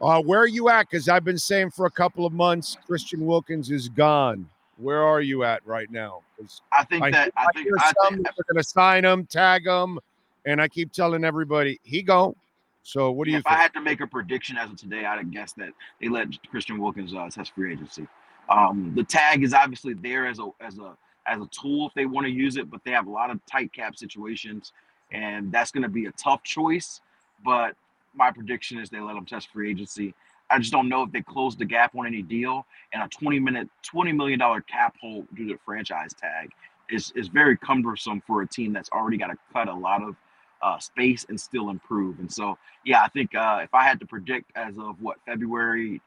Uh, 0.02 0.22
where 0.22 0.40
are 0.40 0.48
you 0.48 0.70
at? 0.70 0.90
Because 0.90 1.08
I've 1.08 1.24
been 1.24 1.38
saying 1.38 1.72
for 1.72 1.86
a 1.86 1.92
couple 1.92 2.26
of 2.26 2.34
months, 2.34 2.78
Christian 2.88 3.26
Wilkins 3.26 3.70
is 3.70 3.88
gone. 3.88 4.50
Where 4.78 5.04
are 5.04 5.22
you 5.22 5.44
at 5.44 5.66
right 5.66 5.92
now? 5.92 6.22
I 6.72 6.84
think 6.86 7.04
I, 7.04 7.12
that 7.12 7.32
I, 7.38 7.44
I 7.44 7.46
think, 7.54 7.68
I 7.80 7.92
think 8.10 8.24
they're 8.24 8.46
going 8.52 8.58
to 8.58 8.64
sign 8.64 9.06
him, 9.06 9.28
tag 9.28 9.68
him, 9.68 10.00
and 10.46 10.60
I 10.60 10.68
keep 10.68 10.92
telling 10.92 11.24
everybody 11.24 11.80
he 11.84 12.02
gone. 12.02 12.36
So 12.82 13.12
what 13.12 13.26
do 13.26 13.32
you? 13.32 13.38
If 13.38 13.44
think? 13.44 13.56
I 13.56 13.62
had 13.62 13.74
to 13.76 13.82
make 13.82 14.02
a 14.02 14.08
prediction 14.08 14.58
as 14.58 14.72
of 14.72 14.78
today, 14.78 15.06
I'd 15.06 15.20
have 15.20 15.30
guessed 15.30 15.56
that 15.58 15.70
they 16.00 16.10
let 16.10 16.30
Christian 16.50 16.82
Wilkins 16.82 17.14
uh, 17.14 17.30
test 17.30 17.54
free 17.54 17.74
agency. 17.74 18.08
Um, 18.50 18.92
the 18.96 19.04
tag 19.04 19.44
is 19.44 19.54
obviously 19.54 19.94
there 19.94 20.26
as 20.26 20.40
a 20.40 20.50
as 20.62 20.80
a 20.80 20.98
as 21.28 21.40
a 21.40 21.48
tool 21.52 21.88
if 21.88 21.94
they 21.94 22.08
want 22.08 22.26
to 22.26 22.32
use 22.32 22.58
it, 22.58 22.72
but 22.72 22.82
they 22.84 22.90
have 22.90 23.06
a 23.06 23.12
lot 23.12 23.30
of 23.30 23.40
tight 23.46 23.72
cap 23.72 23.96
situations, 23.96 24.74
and 25.12 25.52
that's 25.52 25.72
going 25.72 25.84
to 25.84 25.90
be 25.90 26.08
a 26.08 26.12
tough 26.14 26.42
choice. 26.42 27.02
But 27.46 27.76
my 28.16 28.32
prediction 28.32 28.80
is 28.80 28.90
they 28.90 29.00
let 29.00 29.16
him 29.16 29.26
test 29.26 29.50
free 29.52 29.72
agency. 29.72 30.14
I 30.50 30.60
just 30.60 30.72
don't 30.72 30.90
know 30.90 31.04
if 31.04 31.12
they 31.12 31.22
close 31.22 31.56
the 31.56 31.66
gap 31.66 31.96
on 31.96 32.06
any 32.06 32.22
deal, 32.22 32.66
and 32.94 33.02
a 33.02 33.08
twenty 33.08 33.40
minute, 33.40 33.70
twenty 33.84 34.12
million 34.12 34.40
dollar 34.40 34.62
cap 34.62 34.96
hole 35.00 35.26
due 35.34 35.48
to 35.48 35.54
the 35.54 35.60
franchise 35.66 36.14
tag 36.14 36.52
is 36.90 37.12
is 37.16 37.28
very 37.30 37.58
cumbersome 37.58 38.22
for 38.28 38.42
a 38.42 38.48
team 38.48 38.74
that's 38.74 38.90
already 38.92 39.18
got 39.18 39.28
to 39.28 39.38
cut 39.54 39.68
a 39.68 39.74
lot 39.74 40.04
of 40.04 40.16
uh, 40.62 40.78
space 40.80 41.26
and 41.30 41.40
still 41.40 41.70
improve. 41.70 42.20
And 42.20 42.32
so, 42.32 42.58
yeah, 42.86 43.04
I 43.04 43.08
think 43.10 43.34
uh, 43.34 43.62
if 43.64 43.74
I 43.74 43.84
had 43.84 44.00
to 44.02 44.06
predict 44.06 44.52
as 44.56 44.78
of 44.78 45.02
what 45.02 45.18
February 45.26 46.02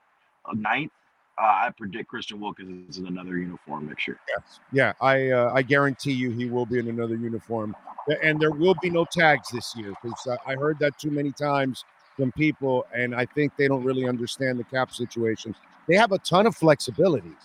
9th, 0.54 0.90
uh, 1.36 1.42
I 1.42 1.70
predict 1.76 2.08
Christian 2.08 2.40
Wilkins 2.40 2.90
is 2.90 2.98
in 2.98 3.08
another 3.08 3.36
uniform 3.38 3.88
next 3.88 4.06
year. 4.06 4.20
Yes. 4.28 4.60
Yeah, 4.72 4.92
I 5.00 5.30
uh, 5.30 5.50
I 5.52 5.62
guarantee 5.62 6.12
you 6.12 6.30
he 6.30 6.46
will 6.46 6.66
be 6.66 6.78
in 6.78 6.88
another 6.88 7.16
uniform, 7.16 7.74
and 8.22 8.38
there 8.38 8.52
will 8.52 8.76
be 8.80 8.88
no 8.88 9.04
tags 9.04 9.48
this 9.48 9.74
year 9.76 9.94
because 10.00 10.26
uh, 10.28 10.36
I 10.46 10.54
heard 10.54 10.78
that 10.78 10.96
too 10.96 11.10
many 11.10 11.32
times 11.32 11.84
from 12.16 12.32
people, 12.32 12.86
and 12.94 13.14
I 13.14 13.26
think 13.26 13.56
they 13.56 13.68
don't 13.68 13.84
really 13.84 14.06
understand 14.06 14.58
the 14.58 14.64
cap 14.64 14.92
situation. 14.92 15.54
They 15.88 15.96
have 15.96 16.12
a 16.12 16.18
ton 16.18 16.46
of 16.46 16.56
flexibilities, 16.56 17.36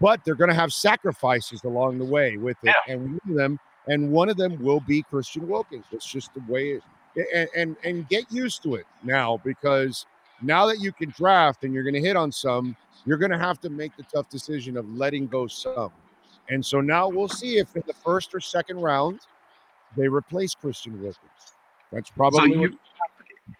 but 0.00 0.24
they're 0.24 0.34
going 0.34 0.50
to 0.50 0.54
have 0.54 0.72
sacrifices 0.72 1.64
along 1.64 1.98
the 1.98 2.04
way 2.04 2.36
with 2.36 2.56
it, 2.62 2.74
yeah. 2.86 2.94
and 2.94 3.10
one 3.10 3.30
of 3.30 3.36
them 3.36 3.60
and 3.86 4.10
one 4.10 4.28
of 4.28 4.36
them 4.36 4.62
will 4.62 4.80
be 4.80 5.02
Christian 5.02 5.46
Wilkins. 5.46 5.84
It's 5.92 6.06
just 6.06 6.32
the 6.34 6.42
way 6.48 6.70
it 6.70 6.82
and, 7.34 7.48
and 7.56 7.76
and 7.84 8.08
get 8.08 8.30
used 8.30 8.62
to 8.64 8.74
it 8.74 8.86
now 9.02 9.40
because 9.44 10.06
now 10.42 10.66
that 10.66 10.80
you 10.80 10.92
can 10.92 11.10
draft 11.10 11.64
and 11.64 11.72
you're 11.72 11.84
going 11.84 11.94
to 11.94 12.00
hit 12.00 12.16
on 12.16 12.32
some, 12.32 12.76
you're 13.06 13.18
going 13.18 13.30
to 13.30 13.38
have 13.38 13.60
to 13.60 13.70
make 13.70 13.96
the 13.96 14.02
tough 14.02 14.28
decision 14.28 14.76
of 14.76 14.88
letting 14.96 15.26
go 15.26 15.46
some. 15.46 15.92
And 16.50 16.64
so 16.64 16.80
now 16.80 17.08
we'll 17.08 17.28
see 17.28 17.58
if 17.58 17.74
in 17.76 17.82
the 17.86 17.94
first 17.94 18.34
or 18.34 18.40
second 18.40 18.80
round 18.80 19.20
they 19.96 20.08
replace 20.08 20.54
Christian 20.54 21.00
Wilkins. 21.00 21.30
That's 21.92 22.10
probably 22.10 22.52
so 22.52 22.60
you, 22.60 22.78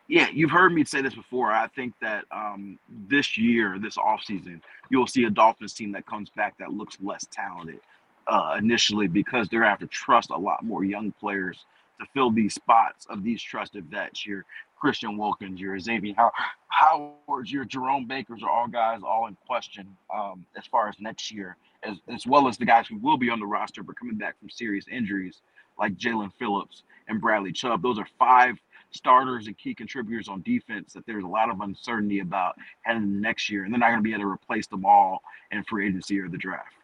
yeah, 0.09 0.29
you've 0.33 0.51
heard 0.51 0.73
me 0.73 0.85
say 0.85 1.01
this 1.01 1.15
before. 1.15 1.51
I 1.51 1.67
think 1.69 1.95
that 2.01 2.25
um, 2.31 2.79
this 3.09 3.39
year, 3.39 3.79
this 3.81 3.97
offseason, 3.97 4.61
you'll 4.91 5.07
see 5.07 5.25
a 5.25 5.31
Dolphins 5.31 5.73
team 5.73 5.93
that 5.93 6.07
comes 6.07 6.31
back 6.31 6.59
that 6.59 6.73
looks 6.73 6.99
less 7.03 7.27
talented 7.31 7.81
uh, 8.27 8.57
initially 8.59 9.07
because 9.09 9.49
they're 9.49 9.65
have 9.65 9.79
to 9.79 9.87
trust 9.87 10.31
a 10.31 10.37
lot 10.37 10.63
more 10.63 10.85
young 10.85 11.13
players 11.13 11.65
to 12.01 12.07
fill 12.13 12.31
these 12.31 12.55
spots 12.55 13.07
of 13.09 13.23
these 13.23 13.41
trusted 13.43 13.85
vets. 13.87 14.27
Your 14.27 14.45
Christian 14.79 15.17
Wilkins, 15.17 15.61
your 15.61 15.79
Xavier 15.79 16.15
How- 16.17 16.33
Howard, 16.69 17.49
your 17.49 17.65
Jerome 17.65 18.07
Bakers 18.07 18.43
are 18.43 18.51
all 18.51 18.69
guys 18.69 19.01
all 19.03 19.27
in 19.27 19.37
question 19.47 19.97
um, 20.15 20.45
as 20.57 20.67
far 20.67 20.89
as 20.89 20.97
next 21.01 21.33
year, 21.33 21.57
as, 21.83 21.97
as 22.13 22.27
well 22.27 22.47
as 22.49 22.59
the 22.59 22.67
guys 22.67 22.87
who 22.89 22.99
will 22.99 23.17
be 23.17 23.31
on 23.31 23.41
the 23.41 23.47
roster 23.47 23.83
but 23.83 23.99
coming 23.99 24.17
back 24.17 24.39
from 24.39 24.51
serious 24.51 24.85
injuries 24.91 25.41
like 25.79 25.97
Jaelan 25.97 26.33
Phillips 26.39 26.83
and 27.09 27.21
Bradley 27.21 27.53
Chubb. 27.53 27.83
Those 27.83 27.99
are 27.99 28.07
five 28.19 28.59
starters 28.95 29.47
and 29.47 29.59
key 29.59 29.75
contributors 29.75 30.29
on 30.29 30.43
defense 30.43 30.93
that 30.93 31.05
there's 31.07 31.25
a 31.25 31.29
lot 31.29 31.51
of 31.51 31.61
uncertainty 31.61 32.21
about 32.21 32.55
heading 32.83 33.21
next 33.21 33.51
year, 33.51 33.65
and 33.65 33.73
they're 33.73 33.81
not 33.81 33.89
going 33.89 33.99
to 33.99 34.03
be 34.03 34.13
able 34.13 34.23
to 34.23 34.29
replace 34.29 34.67
them 34.67 34.85
all 34.85 35.23
in 35.51 35.63
free 35.65 35.89
agency 35.89 36.19
or 36.19 36.29
the 36.29 36.39
draft. 36.39 36.75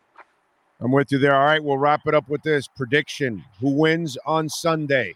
I'm 0.81 0.93
with 0.93 1.13
you 1.13 1.19
there. 1.19 1.35
All 1.35 1.45
right, 1.45 1.63
we'll 1.63 1.79
wrap 1.79 2.03
it 2.07 2.15
up 2.15 2.29
with 2.29 2.43
this 2.43 2.67
prediction. 2.67 3.45
Who 3.61 3.71
wins 3.71 4.17
on 4.27 4.49
Sunday? 4.49 5.15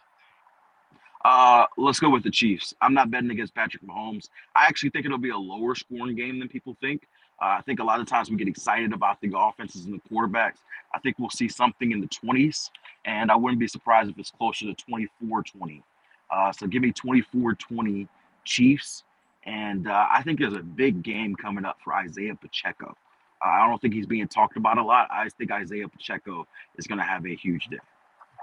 Uh, 1.25 1.65
let's 1.79 1.99
go 1.99 2.11
with 2.11 2.23
the 2.23 2.31
Chiefs. 2.31 2.75
I'm 2.83 2.93
not 2.93 3.11
betting 3.11 3.31
against 3.31 3.55
Patrick 3.55 3.83
Mahomes. 3.83 4.29
I 4.55 4.67
actually 4.67 4.91
think 4.91 5.07
it'll 5.07 5.17
be 5.17 5.31
a 5.31 5.37
lower 5.37 5.75
scoring 5.75 6.15
game 6.17 6.39
than 6.39 6.49
people 6.49 6.77
think. 6.83 7.09
Uh, 7.41 7.57
I 7.59 7.63
think 7.63 7.81
a 7.81 7.85
lot 7.85 7.99
of 7.99 8.07
times 8.07 8.31
we 8.31 8.37
get 8.37 8.47
excited 8.47 8.93
about 8.93 9.21
the 9.23 9.33
offenses 9.35 9.87
and 9.87 9.95
the 9.95 10.01
quarterbacks. 10.09 10.59
I 10.95 10.99
think 10.99 11.19
we'll 11.19 11.31
see 11.31 11.49
something 11.49 11.93
in 11.93 12.01
the 12.01 12.09
20s, 12.09 12.69
and 13.07 13.31
I 13.31 13.37
wouldn't 13.37 13.59
be 13.59 13.67
surprised 13.67 14.11
if 14.11 14.19
it's 14.19 14.31
closer 14.31 14.67
to 14.67 14.75
24 14.75 15.43
20. 15.43 15.83
Uh, 16.31 16.53
so 16.53 16.67
give 16.67 16.83
me 16.83 16.93
24 16.93 17.55
20 17.55 18.09
Chiefs. 18.45 19.05
And 19.47 19.89
uh, 19.89 20.07
I 20.11 20.23
think 20.23 20.41
there's 20.41 20.55
a 20.55 20.63
big 20.63 21.03
game 21.03 21.35
coming 21.37 21.65
up 21.65 21.79
for 21.85 21.95
Isaiah 21.95 22.35
Pacheco. 22.35 22.95
I 23.43 23.69
don't 23.69 23.81
think 23.81 23.93
he's 23.93 24.07
being 24.07 24.27
talked 24.27 24.57
about 24.57 24.79
a 24.79 24.83
lot. 24.83 25.07
I 25.11 25.29
think 25.29 25.51
Isaiah 25.51 25.89
Pacheco 25.89 26.47
is 26.79 26.87
going 26.87 26.99
to 26.99 27.05
have 27.05 27.27
a 27.27 27.35
huge 27.35 27.67
day. 27.67 27.79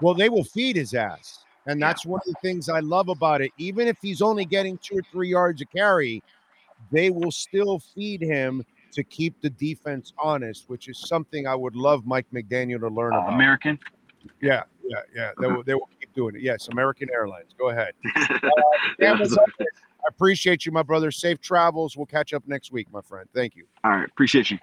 Well, 0.00 0.14
they 0.14 0.28
will 0.28 0.44
feed 0.44 0.76
his 0.76 0.94
ass. 0.94 1.44
And 1.66 1.80
that's 1.80 2.04
yeah. 2.04 2.12
one 2.12 2.20
of 2.26 2.32
the 2.32 2.40
things 2.40 2.68
I 2.68 2.80
love 2.80 3.08
about 3.08 3.40
it. 3.40 3.50
Even 3.58 3.88
if 3.88 3.96
he's 4.00 4.22
only 4.22 4.44
getting 4.44 4.78
two 4.78 4.98
or 4.98 5.02
three 5.10 5.28
yards 5.28 5.60
a 5.60 5.66
carry, 5.66 6.22
they 6.90 7.10
will 7.10 7.30
still 7.30 7.78
feed 7.78 8.20
him 8.20 8.64
to 8.92 9.02
keep 9.04 9.40
the 9.40 9.50
defense 9.50 10.12
honest, 10.18 10.64
which 10.68 10.88
is 10.88 10.98
something 11.08 11.46
I 11.46 11.54
would 11.54 11.76
love 11.76 12.06
Mike 12.06 12.26
McDaniel 12.32 12.80
to 12.80 12.88
learn 12.88 13.14
uh, 13.14 13.18
about. 13.18 13.34
American? 13.34 13.78
Yeah, 14.40 14.64
yeah, 14.84 14.98
yeah. 15.14 15.30
They 15.40 15.46
will, 15.46 15.62
they 15.62 15.74
will 15.74 15.88
doing 16.14 16.36
it. 16.36 16.42
Yes, 16.42 16.68
American 16.68 17.08
Airlines. 17.12 17.54
Go 17.58 17.70
ahead. 17.70 17.92
Uh, 19.00 19.16
I 20.04 20.08
appreciate 20.08 20.66
you, 20.66 20.72
my 20.72 20.82
brother. 20.82 21.10
Safe 21.10 21.40
travels. 21.40 21.96
We'll 21.96 22.06
catch 22.06 22.32
up 22.32 22.42
next 22.46 22.72
week, 22.72 22.88
my 22.92 23.00
friend. 23.00 23.28
Thank 23.34 23.54
you. 23.54 23.66
All 23.84 23.92
right. 23.92 24.08
Appreciate 24.08 24.50
you. 24.50 24.58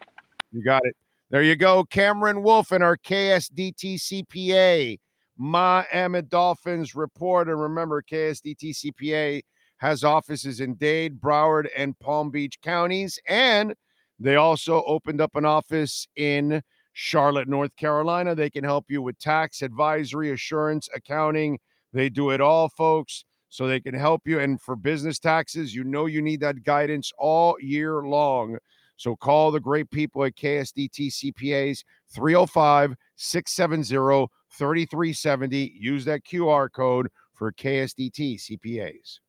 You 0.51 0.63
got 0.63 0.85
it. 0.85 0.95
There 1.29 1.43
you 1.43 1.55
go. 1.55 1.83
Cameron 1.85 2.43
Wolfe 2.43 2.71
and 2.71 2.83
our 2.83 2.97
KSDT 2.97 4.25
CPA, 4.25 4.99
Miami 5.37 6.21
Dolphins 6.23 6.95
report. 6.95 7.47
And 7.47 7.61
remember, 7.61 8.01
KSDT 8.01 8.93
CPA 8.93 9.41
has 9.77 10.03
offices 10.03 10.59
in 10.59 10.75
Dade, 10.75 11.19
Broward, 11.21 11.67
and 11.75 11.97
Palm 11.99 12.31
Beach 12.31 12.59
counties. 12.61 13.19
And 13.27 13.73
they 14.19 14.35
also 14.35 14.83
opened 14.83 15.21
up 15.21 15.35
an 15.35 15.45
office 15.45 16.07
in 16.15 16.61
Charlotte, 16.93 17.47
North 17.47 17.75
Carolina. 17.75 18.35
They 18.35 18.49
can 18.49 18.63
help 18.63 18.85
you 18.89 19.01
with 19.01 19.19
tax, 19.19 19.61
advisory, 19.61 20.31
assurance, 20.31 20.89
accounting. 20.93 21.59
They 21.93 22.09
do 22.09 22.31
it 22.31 22.41
all, 22.41 22.69
folks. 22.69 23.25
So 23.49 23.67
they 23.67 23.79
can 23.79 23.95
help 23.95 24.23
you. 24.25 24.39
And 24.39 24.61
for 24.61 24.75
business 24.75 25.17
taxes, 25.17 25.73
you 25.73 25.83
know 25.83 26.05
you 26.05 26.21
need 26.21 26.41
that 26.41 26.63
guidance 26.63 27.11
all 27.17 27.55
year 27.59 28.03
long. 28.03 28.57
So 28.97 29.15
call 29.15 29.51
the 29.51 29.59
great 29.59 29.89
people 29.89 30.25
at 30.25 30.35
KSDT 30.35 31.33
CPAs 31.33 31.83
305 32.13 32.95
670 33.15 34.27
3370. 34.51 35.73
Use 35.79 36.05
that 36.05 36.23
QR 36.25 36.71
code 36.71 37.07
for 37.33 37.51
KSDT 37.53 38.39
CPAs. 38.39 39.19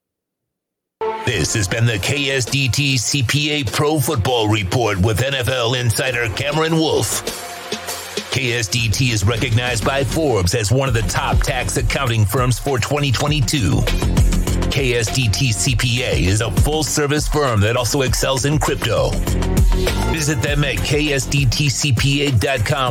This 1.24 1.54
has 1.54 1.68
been 1.68 1.86
the 1.86 1.98
KSDT 1.98 2.94
CPA 2.94 3.72
Pro 3.72 4.00
Football 4.00 4.48
Report 4.48 4.98
with 4.98 5.20
NFL 5.20 5.80
insider 5.80 6.28
Cameron 6.34 6.74
Wolfe. 6.74 7.49
KSDT 8.30 9.12
is 9.12 9.24
recognized 9.24 9.84
by 9.84 10.04
Forbes 10.04 10.54
as 10.54 10.70
one 10.70 10.86
of 10.86 10.94
the 10.94 11.02
top 11.02 11.38
tax 11.38 11.76
accounting 11.76 12.24
firms 12.24 12.60
for 12.60 12.78
2022. 12.78 13.72
KSDT 14.70 15.50
CPA 15.50 16.12
is 16.28 16.40
a 16.40 16.48
full 16.62 16.84
service 16.84 17.26
firm 17.26 17.60
that 17.60 17.76
also 17.76 18.02
excels 18.02 18.44
in 18.44 18.60
crypto. 18.60 19.10
Visit 20.12 20.40
them 20.42 20.62
at 20.62 20.76
ksdtcpa.com 20.76 21.38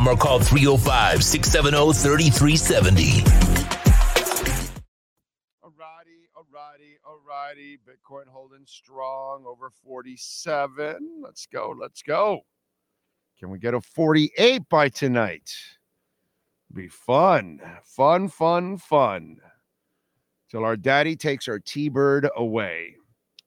or 0.10 0.18
call 0.18 0.42
305 0.42 1.24
670 1.24 1.94
3370. 1.94 3.24
Alrighty, 5.64 6.28
alrighty, 6.36 6.98
alrighty. 7.08 7.78
Bitcoin 7.88 8.28
holding 8.28 8.66
strong 8.66 9.46
over 9.48 9.70
47. 9.86 11.22
Let's 11.24 11.46
go, 11.46 11.74
let's 11.80 12.02
go. 12.02 12.42
Can 13.40 13.50
we 13.50 13.58
get 13.58 13.74
a 13.74 13.80
48 13.80 14.68
by 14.70 14.90
tonight? 14.90 15.50
Be 16.74 16.90
fun, 16.90 17.62
fun, 17.86 18.28
fun, 18.28 18.78
fun. 18.78 19.38
Till 20.52 20.66
our 20.66 20.76
daddy 20.76 21.16
takes 21.16 21.48
our 21.48 21.60
T 21.60 21.88
Bird 21.88 22.30
away. 22.36 22.96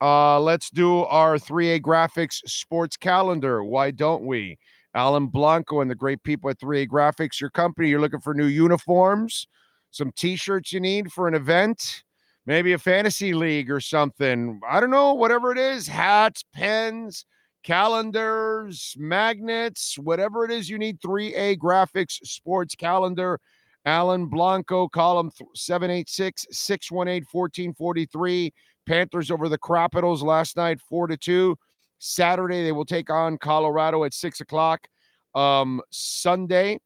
Uh, 0.00 0.40
let's 0.40 0.70
do 0.70 1.00
our 1.04 1.36
3A 1.36 1.80
Graphics 1.82 2.40
sports 2.46 2.96
calendar. 2.96 3.62
Why 3.62 3.90
don't 3.90 4.24
we? 4.24 4.58
Alan 4.94 5.26
Blanco 5.26 5.82
and 5.82 5.90
the 5.90 5.94
great 5.94 6.22
people 6.22 6.48
at 6.48 6.58
3A 6.58 6.88
Graphics, 6.88 7.38
your 7.38 7.50
company, 7.50 7.90
you're 7.90 8.00
looking 8.00 8.20
for 8.20 8.32
new 8.32 8.46
uniforms, 8.46 9.46
some 9.90 10.10
t 10.12 10.36
shirts 10.36 10.72
you 10.72 10.80
need 10.80 11.12
for 11.12 11.28
an 11.28 11.34
event, 11.34 12.02
maybe 12.46 12.72
a 12.72 12.78
fantasy 12.78 13.34
league 13.34 13.70
or 13.70 13.80
something. 13.80 14.58
I 14.66 14.80
don't 14.80 14.90
know, 14.90 15.12
whatever 15.12 15.52
it 15.52 15.58
is 15.58 15.86
hats, 15.86 16.44
pens, 16.54 17.26
calendars, 17.62 18.94
magnets, 18.98 19.98
whatever 19.98 20.44
it 20.44 20.50
is 20.50 20.68
you 20.68 20.78
need. 20.78 21.00
3A 21.00 21.58
Graphics 21.58 22.18
Sports 22.24 22.74
Calendar. 22.74 23.38
Alan 23.84 24.26
Blanco, 24.26 24.88
column 24.88 25.30
786 25.54 26.46
618 26.50 27.26
1443. 27.30 28.52
Panthers 28.86 29.30
over 29.30 29.48
the 29.48 29.58
Capitals 29.58 30.22
last 30.22 30.56
night, 30.56 30.80
four 30.80 31.06
to 31.06 31.16
two. 31.16 31.56
Saturday 31.98 32.62
they 32.64 32.72
will 32.72 32.84
take 32.84 33.10
on 33.10 33.38
Colorado 33.38 34.04
at 34.04 34.14
six 34.14 34.40
o'clock. 34.40 34.86
Um, 35.34 35.80
Sunday, 35.90 36.78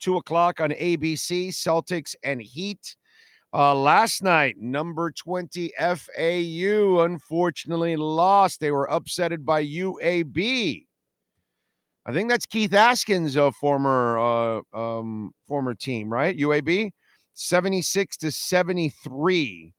two 0.00 0.16
o'clock 0.16 0.60
on 0.60 0.70
ABC. 0.70 1.48
Celtics 1.48 2.14
and 2.22 2.40
Heat. 2.40 2.96
Uh, 3.54 3.74
last 3.74 4.22
night, 4.22 4.56
number 4.58 5.10
20 5.10 5.72
FAU 5.78 7.00
unfortunately 7.00 7.96
lost. 7.96 8.60
They 8.60 8.70
were 8.70 8.88
upsetted 8.90 9.44
by 9.44 9.64
UAB. 9.64 10.86
I 12.06 12.12
think 12.12 12.30
that's 12.30 12.46
Keith 12.46 12.72
Askins' 12.72 13.36
uh, 13.36 13.50
former 13.50 14.18
uh, 14.18 14.60
um, 14.72 15.32
former 15.46 15.74
team, 15.74 16.10
right? 16.10 16.36
UAB, 16.36 16.92
76 17.34 18.16
to 18.18 18.32
73. 18.32 19.74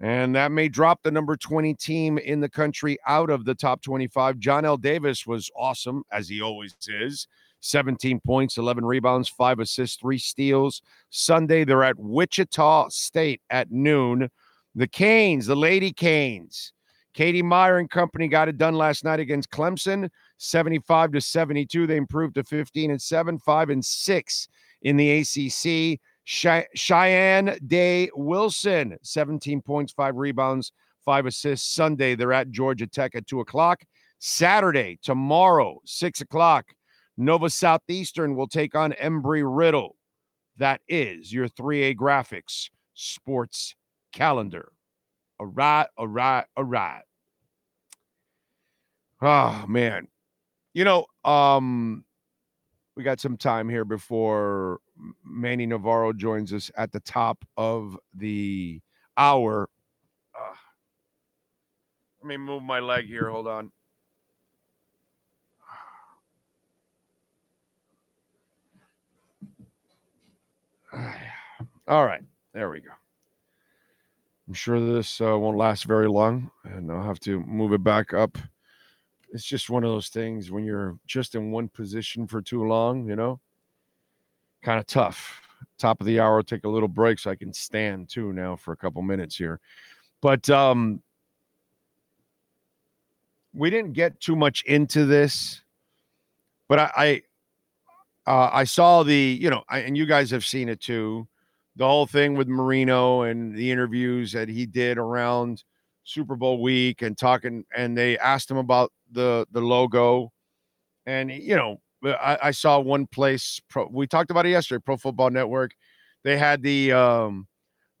And 0.00 0.34
that 0.34 0.50
may 0.50 0.68
drop 0.68 1.02
the 1.02 1.10
number 1.10 1.36
20 1.36 1.74
team 1.74 2.18
in 2.18 2.40
the 2.40 2.48
country 2.48 2.98
out 3.06 3.30
of 3.30 3.44
the 3.44 3.54
top 3.54 3.82
25. 3.82 4.36
Johnell 4.36 4.80
Davis 4.80 5.26
was 5.26 5.50
awesome, 5.56 6.04
as 6.10 6.28
he 6.28 6.40
always 6.40 6.74
is. 6.88 7.28
17 7.64 8.20
points, 8.20 8.58
11 8.58 8.84
rebounds, 8.84 9.28
five 9.28 9.58
assists, 9.58 9.96
three 9.96 10.18
steals. 10.18 10.82
Sunday, 11.10 11.64
they're 11.64 11.84
at 11.84 11.98
Wichita 11.98 12.88
State 12.90 13.40
at 13.50 13.70
noon. 13.70 14.28
The 14.74 14.88
Canes, 14.88 15.46
the 15.46 15.56
Lady 15.56 15.92
Canes. 15.92 16.72
Katie 17.14 17.42
Meier 17.42 17.78
and 17.78 17.88
company 17.88 18.26
got 18.26 18.48
it 18.48 18.58
done 18.58 18.74
last 18.74 19.04
night 19.04 19.20
against 19.20 19.50
Clemson, 19.50 20.10
75 20.38 21.12
to 21.12 21.20
72. 21.20 21.86
They 21.86 21.96
improved 21.96 22.34
to 22.34 22.44
15 22.44 22.90
and 22.90 23.00
7, 23.00 23.38
5 23.38 23.70
and 23.70 23.84
6 23.84 24.48
in 24.82 24.96
the 24.96 25.18
ACC. 25.20 26.00
Shayeann 26.26 27.68
Day 27.68 28.10
Wilson, 28.14 28.96
17 29.02 29.62
points, 29.62 29.92
five 29.92 30.16
rebounds, 30.16 30.72
five 31.04 31.26
assists. 31.26 31.74
Sunday, 31.74 32.14
they're 32.14 32.32
at 32.32 32.50
Georgia 32.50 32.86
Tech 32.86 33.14
at 33.14 33.26
two 33.26 33.40
o'clock. 33.40 33.82
Saturday, 34.18 34.98
tomorrow, 35.02 35.80
six 35.84 36.22
o'clock, 36.22 36.66
Nova 37.16 37.48
Southeastern 37.48 38.34
will 38.34 38.48
take 38.48 38.74
on 38.74 38.92
Embry 38.92 39.42
Riddle. 39.44 39.96
That 40.56 40.80
is 40.88 41.32
your 41.32 41.48
3A 41.48 41.96
graphics 41.96 42.70
sports 42.94 43.74
calendar. 44.12 44.72
All 45.38 45.46
right, 45.46 45.86
all 45.96 46.08
right, 46.08 46.44
all 46.56 46.64
right. 46.64 47.02
Oh 49.20 49.64
man. 49.66 50.08
You 50.74 50.84
know, 50.84 51.06
um, 51.24 52.04
we 52.96 53.02
got 53.02 53.20
some 53.20 53.36
time 53.36 53.68
here 53.68 53.84
before 53.84 54.80
Manny 55.24 55.66
Navarro 55.66 56.12
joins 56.12 56.52
us 56.52 56.70
at 56.76 56.92
the 56.92 57.00
top 57.00 57.44
of 57.56 57.96
the 58.14 58.80
hour. 59.16 59.68
Uh, 60.34 60.54
let 62.22 62.28
me 62.28 62.36
move 62.36 62.62
my 62.62 62.80
leg 62.80 63.06
here. 63.06 63.30
Hold 63.30 63.46
on. 63.46 63.72
All 71.88 72.06
right, 72.06 72.22
there 72.52 72.70
we 72.70 72.80
go. 72.80 72.90
I'm 74.46 74.54
sure 74.54 74.78
this 74.80 75.20
uh, 75.20 75.38
won't 75.38 75.56
last 75.56 75.84
very 75.84 76.08
long, 76.08 76.50
and 76.64 76.90
I'll 76.92 77.02
have 77.02 77.20
to 77.20 77.40
move 77.40 77.72
it 77.72 77.82
back 77.82 78.12
up 78.12 78.36
it's 79.34 79.44
just 79.44 79.68
one 79.68 79.82
of 79.82 79.90
those 79.90 80.08
things 80.08 80.52
when 80.52 80.64
you're 80.64 80.96
just 81.06 81.34
in 81.34 81.50
one 81.50 81.68
position 81.68 82.24
for 82.24 82.40
too 82.40 82.64
long, 82.64 83.08
you 83.08 83.16
know, 83.16 83.40
kind 84.62 84.78
of 84.78 84.86
tough. 84.86 85.40
Top 85.76 86.00
of 86.00 86.06
the 86.06 86.20
hour, 86.20 86.36
I'll 86.36 86.44
take 86.44 86.64
a 86.64 86.68
little 86.68 86.88
break 86.88 87.18
so 87.18 87.32
I 87.32 87.34
can 87.34 87.52
stand 87.52 88.08
too 88.08 88.32
now 88.32 88.54
for 88.54 88.72
a 88.72 88.76
couple 88.76 89.02
minutes 89.02 89.36
here. 89.36 89.58
But 90.22 90.48
um 90.48 91.02
we 93.52 93.70
didn't 93.70 93.92
get 93.92 94.20
too 94.20 94.36
much 94.36 94.62
into 94.66 95.04
this, 95.04 95.62
but 96.68 96.78
I 96.78 96.90
I, 96.96 97.22
uh, 98.26 98.50
I 98.52 98.64
saw 98.64 99.02
the 99.02 99.38
you 99.40 99.50
know, 99.50 99.62
I, 99.68 99.80
and 99.80 99.96
you 99.96 100.06
guys 100.06 100.30
have 100.30 100.44
seen 100.44 100.68
it 100.68 100.80
too, 100.80 101.28
the 101.76 101.86
whole 101.86 102.06
thing 102.06 102.34
with 102.34 102.48
Marino 102.48 103.22
and 103.22 103.54
the 103.54 103.70
interviews 103.70 104.32
that 104.32 104.48
he 104.48 104.66
did 104.66 104.98
around 104.98 105.64
Super 106.04 106.36
Bowl 106.36 106.62
week 106.62 107.02
and 107.02 107.16
talking, 107.16 107.64
and 107.76 107.96
they 107.96 108.18
asked 108.18 108.50
him 108.50 108.56
about 108.56 108.92
the 109.12 109.46
the 109.52 109.60
logo, 109.60 110.32
and 111.06 111.30
you 111.30 111.56
know, 111.56 111.80
I, 112.04 112.38
I 112.44 112.50
saw 112.50 112.78
one 112.78 113.06
place. 113.06 113.60
Pro, 113.68 113.88
we 113.90 114.06
talked 114.06 114.30
about 114.30 114.46
it 114.46 114.50
yesterday. 114.50 114.82
Pro 114.84 114.96
Football 114.96 115.30
Network. 115.30 115.72
They 116.22 116.38
had 116.38 116.62
the 116.62 116.92
um 116.92 117.46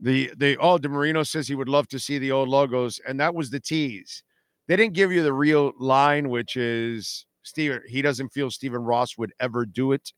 the 0.00 0.30
the 0.36 0.56
oh 0.58 0.78
Dan 0.78 0.92
Marino 0.92 1.22
says 1.22 1.48
he 1.48 1.54
would 1.54 1.68
love 1.68 1.88
to 1.88 1.98
see 1.98 2.18
the 2.18 2.32
old 2.32 2.48
logos, 2.48 3.00
and 3.06 3.18
that 3.20 3.34
was 3.34 3.50
the 3.50 3.60
tease. 3.60 4.22
They 4.68 4.76
didn't 4.76 4.94
give 4.94 5.12
you 5.12 5.22
the 5.22 5.32
real 5.32 5.72
line, 5.78 6.30
which 6.30 6.56
is 6.56 7.26
Steve. 7.44 7.80
He 7.86 8.02
doesn't 8.02 8.30
feel 8.30 8.50
Stephen 8.50 8.82
Ross 8.82 9.16
would 9.16 9.32
ever 9.38 9.64
do 9.64 9.92
it 9.92 10.12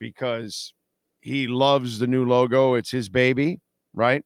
because 0.00 0.74
he 1.20 1.46
loves 1.46 1.98
the 1.98 2.06
new 2.06 2.24
logo. 2.24 2.74
It's 2.74 2.90
his 2.90 3.08
baby, 3.08 3.60
right? 3.92 4.24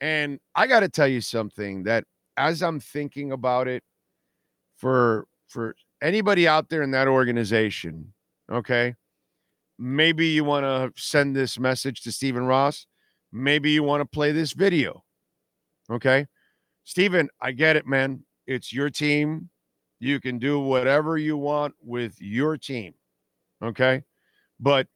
And 0.00 0.40
I 0.54 0.66
got 0.66 0.80
to 0.80 0.88
tell 0.88 1.06
you 1.08 1.20
something 1.20 1.82
that 1.84 2.04
as 2.36 2.62
I'm 2.62 2.80
thinking 2.80 3.32
about 3.32 3.68
it 3.68 3.82
for 4.78 5.26
for 5.48 5.74
anybody 6.00 6.48
out 6.48 6.68
there 6.68 6.82
in 6.82 6.92
that 6.92 7.08
organization, 7.08 8.14
okay? 8.50 8.94
Maybe 9.78 10.26
you 10.28 10.44
want 10.44 10.64
to 10.64 10.92
send 11.00 11.34
this 11.34 11.58
message 11.58 12.02
to 12.02 12.12
Stephen 12.12 12.44
Ross. 12.44 12.86
Maybe 13.32 13.70
you 13.70 13.82
want 13.82 14.02
to 14.02 14.04
play 14.04 14.30
this 14.30 14.52
video. 14.52 15.04
Okay? 15.90 16.26
Stephen, 16.84 17.30
I 17.40 17.52
get 17.52 17.76
it, 17.76 17.86
man. 17.86 18.24
It's 18.46 18.72
your 18.72 18.90
team. 18.90 19.48
You 20.00 20.18
can 20.18 20.38
do 20.38 20.58
whatever 20.58 21.18
you 21.18 21.36
want 21.36 21.74
with 21.82 22.20
your 22.20 22.56
team. 22.56 22.94
Okay? 23.62 24.02
But 24.58 24.86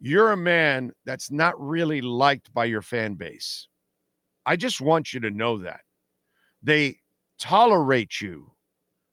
you're 0.00 0.32
a 0.32 0.36
man 0.36 0.92
that's 1.04 1.30
not 1.30 1.60
really 1.60 2.00
liked 2.00 2.52
by 2.54 2.64
your 2.64 2.82
fan 2.82 3.14
base. 3.14 3.68
I 4.46 4.56
just 4.56 4.80
want 4.80 5.12
you 5.12 5.20
to 5.20 5.30
know 5.30 5.58
that. 5.58 5.80
They 6.62 6.96
tolerate 7.38 8.20
you 8.20 8.52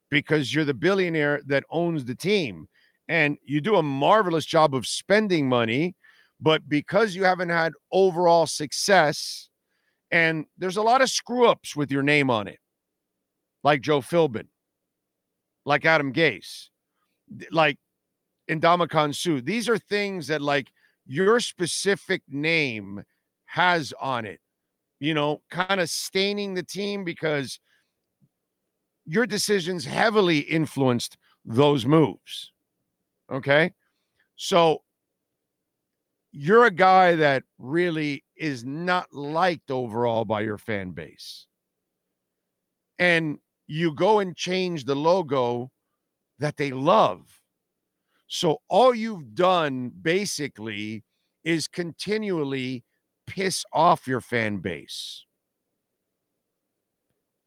because 0.10 0.54
you're 0.54 0.66
the 0.66 0.74
billionaire 0.74 1.42
that 1.48 1.66
owns 1.70 2.06
the 2.06 2.16
team 2.16 2.68
and 3.08 3.38
you 3.44 3.62
do 3.62 3.76
a 3.76 3.84
marvelous 3.84 4.46
job 4.46 4.74
of 4.74 4.88
spending 4.88 5.48
money. 5.50 5.96
But 6.40 6.68
because 6.68 7.16
you 7.16 7.24
haven't 7.24 7.50
had 7.50 7.74
overall 7.92 8.46
success, 8.46 9.50
and 10.12 10.46
there's 10.58 10.78
a 10.78 10.82
lot 10.82 11.02
of 11.02 11.10
screw 11.10 11.48
ups 11.48 11.76
with 11.76 11.92
your 11.92 12.04
name 12.04 12.30
on 12.30 12.48
it, 12.48 12.60
like 13.64 13.82
Joe 13.82 14.02
Philbin, 14.02 14.48
like 15.66 15.86
Adam 15.86 16.14
Gase, 16.14 16.70
like 17.52 17.78
Ndamukong 18.50 19.16
Suh. 19.16 19.42
These 19.44 19.68
are 19.68 19.78
things 19.78 20.28
that, 20.28 20.42
like, 20.42 20.72
your 21.06 21.40
specific 21.40 22.22
name 22.30 23.04
has 23.46 23.94
on 24.00 24.26
it 24.26 24.40
you 25.00 25.14
know, 25.14 25.42
kind 25.52 25.80
of 25.80 25.90
staining 25.90 26.54
the 26.54 26.64
team 26.64 27.04
because 27.04 27.60
your 29.06 29.26
decisions 29.26 29.86
heavily 29.86 30.40
influenced 30.40 31.18
those 31.44 31.86
moves. 31.86 32.52
Okay. 33.32 33.74
So 34.36 34.82
you're 36.32 36.66
a 36.66 36.72
guy 36.72 37.16
that 37.16 37.44
really 37.58 38.24
is 38.36 38.64
not 38.66 39.14
liked 39.14 39.72
overall 39.72 40.26
by 40.26 40.42
your 40.42 40.58
fan 40.58 40.92
base. 40.92 41.46
And 42.98 43.40
you 43.68 43.94
go 43.94 44.20
and 44.20 44.36
change 44.36 44.86
the 44.86 44.96
logo 44.96 45.72
that 46.40 46.58
they 46.58 46.72
love. 46.72 47.42
So 48.28 48.62
all 48.70 48.94
you've 48.94 49.36
done 49.36 49.92
basically 50.02 51.04
is 51.44 51.68
continually 51.68 52.84
piss 53.28 53.64
off 53.72 54.08
your 54.08 54.22
fan 54.22 54.58
base. 54.58 55.26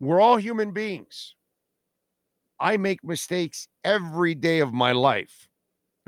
We're 0.01 0.21
all 0.21 0.37
human 0.37 0.73
beings. 0.73 1.35
I 2.61 2.77
make 2.77 3.03
mistakes 3.05 3.69
every 3.85 4.35
day 4.35 4.61
of 4.61 4.73
my 4.73 4.93
life. 4.93 5.49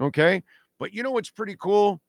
Okay. 0.01 0.43
But 0.79 0.95
you 0.95 1.03
know 1.03 1.11
what's 1.11 1.31
pretty 1.31 1.57
cool? 1.59 2.01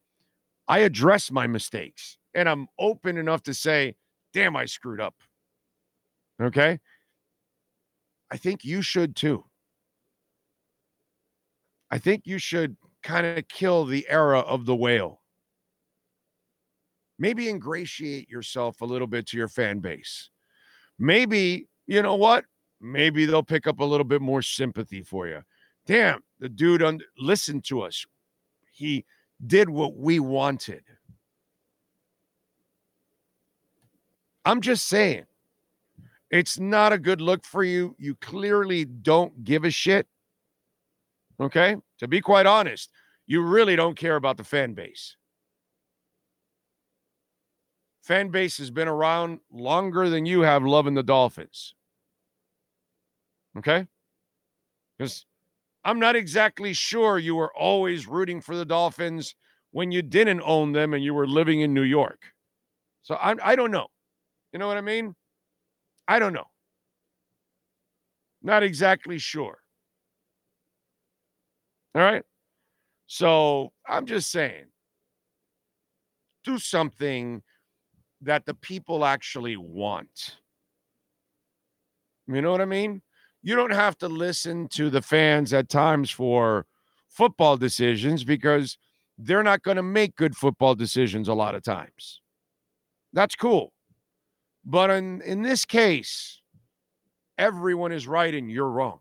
I 0.68 0.80
address 0.80 1.32
my 1.32 1.47
mistakes 1.47 2.18
and 2.34 2.47
I'm 2.47 2.68
open 2.80 3.18
enough 3.18 3.43
to 3.43 3.54
say, 3.54 3.95
damn, 4.34 4.56
I 4.56 4.66
screwed 4.66 5.02
up. 5.02 5.16
Okay. 6.41 6.80
I 8.32 8.38
think 8.38 8.63
you 8.63 8.82
should 8.82 9.15
too. 9.15 9.43
I 11.91 11.97
think 11.97 12.25
you 12.25 12.38
should 12.38 12.77
kind 13.03 13.25
of 13.25 13.47
kill 13.49 13.86
the 13.86 14.07
era 14.09 14.39
of 14.39 14.65
the 14.65 14.75
whale. 14.75 15.21
Maybe 17.19 17.49
ingratiate 17.49 18.29
yourself 18.29 18.82
a 18.82 18.86
little 18.86 19.07
bit 19.07 19.27
to 19.27 19.38
your 19.38 19.49
fan 19.49 19.79
base. 19.79 20.29
Maybe, 20.97 21.67
you 21.86 22.01
know 22.01 22.15
what? 22.15 22.45
Maybe 22.79 23.25
they'll 23.25 23.43
pick 23.43 23.67
up 23.67 23.79
a 23.79 23.86
little 23.86 24.05
bit 24.05 24.21
more 24.21 24.41
sympathy 24.41 25.03
for 25.03 25.27
you. 25.27 25.41
Damn, 25.86 26.23
the 26.39 26.49
dude 26.49 26.82
un- 26.82 27.01
listened 27.17 27.65
to 27.65 27.82
us. 27.82 28.05
He 28.71 29.05
did 29.45 29.69
what 29.69 29.97
we 29.97 30.19
wanted. 30.19 30.84
I'm 34.45 34.61
just 34.61 34.88
saying, 34.88 35.25
it's 36.32 36.57
not 36.57 36.93
a 36.93 36.97
good 36.97 37.21
look 37.21 37.45
for 37.45 37.63
you. 37.63 37.93
You 37.99 38.15
clearly 38.15 38.86
don't 38.86 39.43
give 39.43 39.65
a 39.65 39.69
shit. 39.69 40.07
Okay. 41.39 41.75
To 41.99 42.07
be 42.07 42.21
quite 42.21 42.45
honest, 42.45 42.89
you 43.27 43.41
really 43.41 43.75
don't 43.75 43.97
care 43.97 44.15
about 44.15 44.38
the 44.38 44.43
fan 44.43 44.73
base. 44.73 45.17
Fan 48.03 48.29
base 48.29 48.57
has 48.57 48.71
been 48.71 48.88
around 48.88 49.39
longer 49.51 50.09
than 50.09 50.25
you 50.25 50.41
have 50.41 50.63
loving 50.63 50.95
the 50.95 51.03
Dolphins. 51.03 51.75
Okay. 53.57 53.86
Because 54.97 55.25
I'm 55.84 55.99
not 55.99 56.15
exactly 56.15 56.73
sure 56.73 57.19
you 57.19 57.36
were 57.36 57.53
always 57.55 58.07
rooting 58.07 58.39
for 58.39 58.55
the 58.55 58.65
Dolphins 58.65 59.36
when 59.71 59.91
you 59.91 60.01
didn't 60.01 60.41
own 60.45 60.71
them 60.71 60.93
and 60.93 61.03
you 61.03 61.13
were 61.13 61.27
living 61.27 61.61
in 61.61 61.73
New 61.73 61.84
York. 61.84 62.21
So 63.03 63.15
I, 63.15 63.36
I 63.43 63.55
don't 63.55 63.71
know. 63.71 63.88
You 64.53 64.59
know 64.59 64.67
what 64.67 64.77
I 64.77 64.82
mean? 64.82 65.15
I 66.08 66.20
don't 66.20 66.34
know. 66.34 66.47
Not 68.41 68.64
exactly 68.64 69.18
sure. 69.18 69.60
All 71.95 72.02
right. 72.02 72.24
So 73.08 73.72
I'm 73.88 74.06
just 74.06 74.32
saying 74.32 74.66
do 76.43 76.58
something 76.58 77.43
that 78.22 78.45
the 78.45 78.54
people 78.54 79.06
actually 79.06 79.58
want. 79.58 80.38
You 82.28 82.41
know 82.41 82.52
what 82.52 82.62
I 82.62 82.66
mean? 82.66 83.02
You 83.43 83.56
don't 83.56 83.74
have 83.74 83.97
to 83.99 84.08
listen 84.08 84.68
to 84.70 84.89
the 84.89 85.02
fans 85.02 85.54
at 85.54 85.70
times 85.70 86.12
for 86.12 86.66
football 87.10 87.58
decisions 87.58 88.24
because 88.24 88.78
they're 89.18 89.43
not 89.43 89.64
going 89.64 89.78
to 89.78 89.84
make 89.84 90.16
good 90.16 90.36
football 90.36 90.76
decisions 90.76 91.28
a 91.28 91.34
lot 91.34 91.56
of 91.56 91.64
times. 91.64 92.22
That's 93.14 93.36
cool. 93.36 93.74
But 94.64 94.89
in, 94.91 95.22
in 95.22 95.41
this 95.41 95.66
case, 95.66 96.39
everyone 97.38 97.91
is 97.91 98.07
right 98.07 98.34
and 98.34 98.51
you're 98.51 98.70
wrong. 98.70 98.99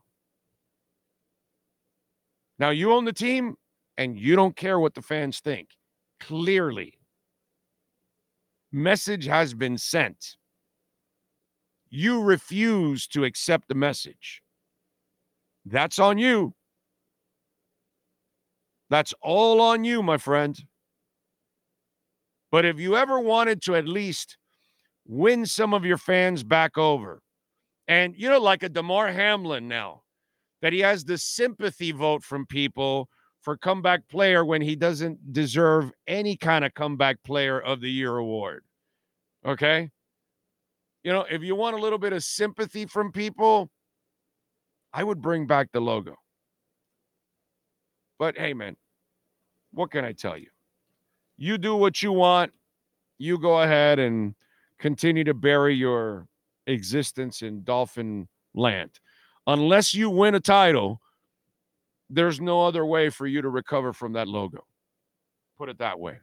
Now, 2.58 2.70
you 2.70 2.92
own 2.92 3.04
the 3.04 3.12
team 3.12 3.56
and 3.96 4.18
you 4.18 4.36
don't 4.36 4.56
care 4.56 4.78
what 4.78 4.94
the 4.94 5.02
fans 5.02 5.40
think. 5.40 5.68
Clearly, 6.20 6.94
message 8.72 9.26
has 9.26 9.54
been 9.54 9.78
sent. 9.78 10.36
You 11.88 12.22
refuse 12.22 13.06
to 13.08 13.24
accept 13.24 13.68
the 13.68 13.74
message. 13.74 14.42
That's 15.64 15.98
on 15.98 16.18
you. 16.18 16.54
That's 18.90 19.14
all 19.22 19.60
on 19.60 19.84
you, 19.84 20.02
my 20.02 20.18
friend. 20.18 20.58
But 22.50 22.64
if 22.64 22.78
you 22.78 22.96
ever 22.96 23.20
wanted 23.20 23.62
to 23.62 23.76
at 23.76 23.86
least 23.86 24.36
win 25.10 25.44
some 25.44 25.74
of 25.74 25.84
your 25.84 25.98
fans 25.98 26.44
back 26.44 26.78
over. 26.78 27.20
And, 27.88 28.14
you 28.16 28.28
know, 28.28 28.38
like 28.38 28.62
a 28.62 28.68
Damar 28.68 29.10
Hamlin 29.10 29.66
now, 29.66 30.02
that 30.62 30.72
he 30.72 30.78
has 30.80 31.04
the 31.04 31.18
sympathy 31.18 31.90
vote 31.90 32.22
from 32.22 32.46
people 32.46 33.08
for 33.42 33.56
comeback 33.56 34.06
player 34.08 34.44
when 34.44 34.62
he 34.62 34.76
doesn't 34.76 35.32
deserve 35.32 35.90
any 36.06 36.36
kind 36.36 36.64
of 36.64 36.74
comeback 36.74 37.20
player 37.24 37.60
of 37.60 37.80
the 37.80 37.90
year 37.90 38.18
award. 38.18 38.62
Okay. 39.44 39.90
You 41.02 41.12
know, 41.12 41.24
if 41.28 41.42
you 41.42 41.56
want 41.56 41.76
a 41.76 41.80
little 41.80 41.98
bit 41.98 42.12
of 42.12 42.22
sympathy 42.22 42.86
from 42.86 43.10
people, 43.10 43.68
I 44.92 45.02
would 45.02 45.20
bring 45.20 45.48
back 45.48 45.72
the 45.72 45.80
logo. 45.80 46.14
But 48.18 48.38
hey, 48.38 48.54
man, 48.54 48.76
what 49.72 49.90
can 49.90 50.04
I 50.04 50.12
tell 50.12 50.38
you? 50.38 50.50
You 51.36 51.58
do 51.58 51.74
what 51.74 52.00
you 52.00 52.12
want. 52.12 52.52
You 53.18 53.38
go 53.38 53.62
ahead 53.62 53.98
and 53.98 54.34
continue 54.80 55.24
to 55.24 55.34
bury 55.34 55.74
your 55.74 56.26
existence 56.66 57.42
in 57.42 57.62
Dolphin 57.62 58.26
land. 58.54 58.98
Unless 59.46 59.94
you 59.94 60.10
win 60.10 60.34
a 60.34 60.40
title, 60.40 61.00
there's 62.08 62.40
no 62.40 62.66
other 62.66 62.84
way 62.84 63.10
for 63.10 63.26
you 63.26 63.42
to 63.42 63.48
recover 63.48 63.92
from 63.92 64.14
that 64.14 64.26
logo. 64.26 64.66
Put 65.58 65.68
it 65.68 65.78
that 65.78 66.00
way. 66.00 66.18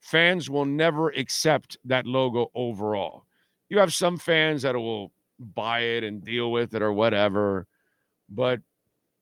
Fans 0.00 0.48
will 0.48 0.64
never 0.64 1.10
accept 1.10 1.76
that 1.84 2.06
logo 2.06 2.50
overall. 2.54 3.26
You 3.68 3.78
have 3.78 3.92
some 3.92 4.18
fans 4.18 4.62
that 4.62 4.74
will 4.74 5.12
buy 5.38 5.80
it 5.80 6.04
and 6.04 6.24
deal 6.24 6.50
with 6.50 6.74
it 6.74 6.82
or 6.82 6.92
whatever, 6.92 7.66
but 8.28 8.60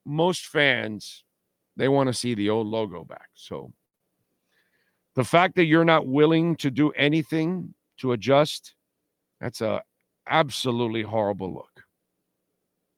most 0.05 0.47
fans 0.47 1.25
they 1.77 1.89
want 1.89 2.07
to 2.07 2.13
see 2.13 2.35
the 2.35 2.51
old 2.51 2.69
logo 2.69 3.03
back. 3.03 3.31
So 3.35 3.73
the 5.15 5.25
fact 5.25 5.57
that 5.57 5.65
you're 5.65 5.85
not 5.85 6.07
willing 6.07 6.55
to 6.57 6.71
do 6.71 6.91
anything 6.91 7.75
to 7.99 8.13
adjust, 8.13 8.75
that's 9.41 9.61
a 9.61 9.83
absolutely 10.29 11.03
horrible 11.03 11.53
look. 11.53 11.85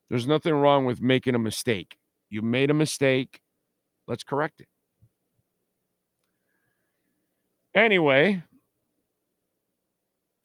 There's 0.08 0.26
nothing 0.26 0.54
wrong 0.54 0.84
with 0.84 1.00
making 1.00 1.34
a 1.34 1.38
mistake. 1.38 1.96
You 2.30 2.42
made 2.42 2.70
a 2.70 2.74
mistake. 2.74 3.40
Let's 4.06 4.24
correct 4.24 4.60
it. 4.60 4.68
Anyway, 7.74 8.42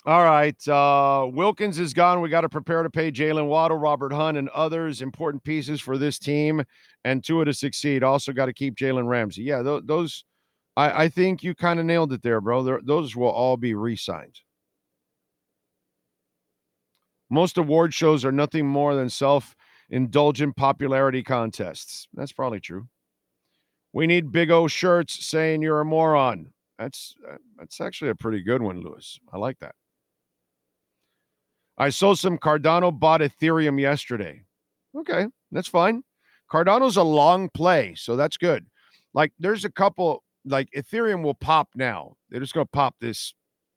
all 0.04 0.24
right. 0.24 0.68
Uh, 0.68 1.28
Wilkins 1.32 1.78
is 1.78 1.94
gone. 1.94 2.22
We 2.22 2.30
got 2.30 2.42
to 2.42 2.50
prepare 2.50 2.82
to 2.82 2.90
pay 2.90 3.12
Jaylen 3.12 3.48
Waddle, 3.48 3.78
Robert 3.78 4.12
Hunt, 4.12 4.36
and 4.36 4.50
others 4.50 5.02
important 5.04 5.44
pieces 5.44 5.80
for 5.80 5.98
this 5.98 6.18
team 6.18 6.64
and 7.06 7.24
Tua 7.24 7.46
to 7.46 7.54
succeed. 7.54 8.04
Also, 8.04 8.34
got 8.34 8.48
to 8.48 8.54
keep 8.54 8.76
Jalen 8.76 9.08
Ramsey. 9.08 9.44
Yeah, 9.44 9.62
th- 9.62 9.84
those 9.86 10.26
I, 10.78 11.04
I 11.04 11.10
think 11.10 11.44
you 11.44 11.54
kind 11.54 11.80
of 11.80 11.86
nailed 11.86 12.14
it 12.14 12.24
there, 12.24 12.42
bro. 12.42 12.80
Those 12.82 13.16
will 13.16 13.30
all 13.30 13.58
be 13.58 13.74
re 13.74 13.96
signed. 13.96 14.40
Most 17.30 17.58
award 17.58 17.94
shows 17.94 18.26
are 18.26 18.32
nothing 18.32 18.68
more 18.68 18.96
than 18.96 19.10
self 19.10 19.56
indulgent 19.90 20.56
popularity 20.56 21.24
contests. 21.24 22.08
That's 22.14 22.34
probably 22.34 22.60
true. 22.60 22.88
We 23.94 24.08
need 24.08 24.32
big 24.32 24.52
O 24.52 24.68
shirts 24.68 25.26
saying 25.26 25.62
you're 25.62 25.82
a 25.82 25.86
moron. 25.86 26.54
That's 26.80 27.16
uh, 27.30 27.38
that's 27.58 27.80
actually 27.82 28.10
a 28.10 28.16
pretty 28.16 28.42
good 28.42 28.62
one, 28.62 28.82
Lewis. 28.82 29.20
I 29.32 29.38
like 29.38 29.60
that. 29.60 29.76
I 31.78 31.90
saw 31.90 32.16
some 32.16 32.38
Cardano 32.38 32.98
bought 32.98 33.22
Ethereum 33.22 33.80
yesterday. 33.80 34.44
Okay, 34.96 35.28
that's 35.52 35.68
fine. 35.68 36.04
Cardano's 36.52 36.98
a 36.98 37.04
long 37.04 37.50
play, 37.50 37.96
so 37.96 38.16
that's 38.16 38.38
good. 38.38 38.66
Like 39.14 39.32
there's 39.40 39.66
a 39.66 39.72
couple 39.72 40.24
like 40.46 40.70
Ethereum 40.76 41.24
will 41.24 41.36
pop 41.36 41.70
now. 41.76 42.16
They're 42.30 42.40
just 42.40 42.54
going 42.54 42.66
to 42.66 42.72
pop 42.72 42.96
this 43.00 43.34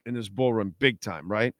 in 0.06 0.14
this 0.14 0.28
bull 0.28 0.52
run 0.52 0.74
big 0.78 1.00
time, 1.00 1.30
right? 1.30 1.54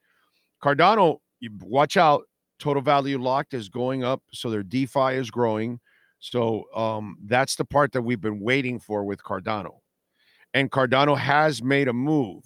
Cardano, 0.63 1.19
you 1.41 1.51
watch 1.61 1.97
out. 1.97 2.25
Total 2.61 2.83
value 2.83 3.21
locked 3.21 3.53
is 3.53 3.69
going 3.69 4.05
up, 4.05 4.23
so 4.33 4.49
their 4.49 4.63
DeFi 4.63 5.17
is 5.17 5.31
growing. 5.31 5.81
So 6.21 6.65
um, 6.75 7.19
that's 7.27 7.57
the 7.57 7.65
part 7.65 7.93
that 7.93 8.03
we've 8.03 8.21
been 8.21 8.41
waiting 8.41 8.79
for 8.79 9.05
with 9.05 9.23
Cardano. 9.23 9.81
And 10.55 10.71
Cardano 10.71 11.19
has 11.19 11.63
made 11.63 11.89
a 11.89 11.93
move, 11.93 12.45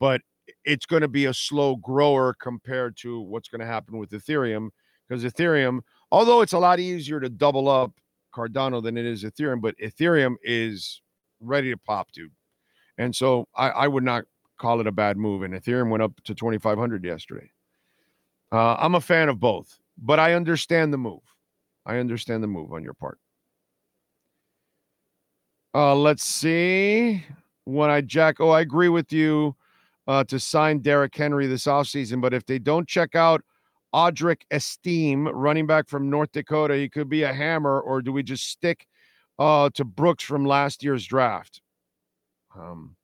but 0.00 0.22
it's 0.64 0.86
going 0.86 1.02
to 1.02 1.08
be 1.08 1.26
a 1.26 1.34
slow 1.34 1.76
grower 1.76 2.34
compared 2.40 2.96
to 2.98 3.20
what's 3.20 3.48
going 3.48 3.60
to 3.60 3.66
happen 3.66 3.98
with 3.98 4.10
Ethereum 4.10 4.70
because 5.08 5.22
Ethereum, 5.24 5.80
although 6.10 6.40
it's 6.40 6.54
a 6.54 6.58
lot 6.58 6.80
easier 6.80 7.20
to 7.20 7.28
double 7.28 7.68
up 7.68 7.92
Cardano 8.34 8.82
than 8.82 8.96
it 8.96 9.06
is 9.06 9.22
Ethereum, 9.22 9.60
but 9.60 9.76
Ethereum 9.78 10.34
is 10.42 11.02
ready 11.40 11.70
to 11.70 11.76
pop, 11.76 12.12
dude. 12.12 12.32
And 12.98 13.14
so 13.14 13.48
I, 13.54 13.70
I 13.70 13.88
would 13.88 14.04
not 14.04 14.24
call 14.58 14.80
it 14.80 14.86
a 14.86 14.92
bad 14.92 15.16
move. 15.16 15.42
And 15.42 15.54
Ethereum 15.54 15.90
went 15.90 16.02
up 16.02 16.12
to 16.24 16.34
2,500 16.34 17.04
yesterday. 17.04 17.50
Uh, 18.52 18.76
I'm 18.78 18.94
a 18.94 19.00
fan 19.00 19.28
of 19.28 19.40
both, 19.40 19.78
but 19.98 20.18
I 20.18 20.34
understand 20.34 20.92
the 20.92 20.98
move. 20.98 21.22
I 21.84 21.98
understand 21.98 22.42
the 22.42 22.48
move 22.48 22.72
on 22.72 22.82
your 22.82 22.94
part. 22.94 23.18
Uh, 25.74 25.94
let's 25.94 26.24
see. 26.24 27.24
When 27.64 27.90
I 27.90 28.00
jack, 28.00 28.40
oh, 28.40 28.50
I 28.50 28.60
agree 28.60 28.88
with 28.88 29.12
you 29.12 29.54
uh, 30.06 30.24
to 30.24 30.38
sign 30.38 30.78
Derrick 30.80 31.14
Henry 31.14 31.46
this 31.46 31.66
offseason, 31.66 32.20
but 32.20 32.32
if 32.32 32.46
they 32.46 32.58
don't 32.58 32.88
check 32.88 33.14
out 33.14 33.42
Audric 33.94 34.42
Estimé, 34.52 35.30
running 35.32 35.66
back 35.66 35.88
from 35.88 36.08
North 36.08 36.32
Dakota, 36.32 36.76
he 36.76 36.88
could 36.88 37.08
be 37.08 37.24
a 37.24 37.32
hammer, 37.32 37.80
or 37.80 38.00
do 38.02 38.12
we 38.12 38.22
just 38.22 38.48
stick 38.48 38.86
uh, 39.38 39.70
to 39.74 39.84
Brooks 39.84 40.24
from 40.24 40.44
last 40.44 40.82
year's 40.82 41.06
draft. 41.06 41.60
Um, 42.58 42.96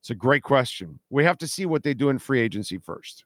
it's 0.00 0.10
a 0.10 0.14
great 0.14 0.42
question. 0.42 0.98
We 1.10 1.24
have 1.24 1.38
to 1.38 1.48
see 1.48 1.66
what 1.66 1.82
they 1.82 1.94
do 1.94 2.08
in 2.08 2.18
free 2.18 2.40
agency 2.40 2.78
first, 2.78 3.24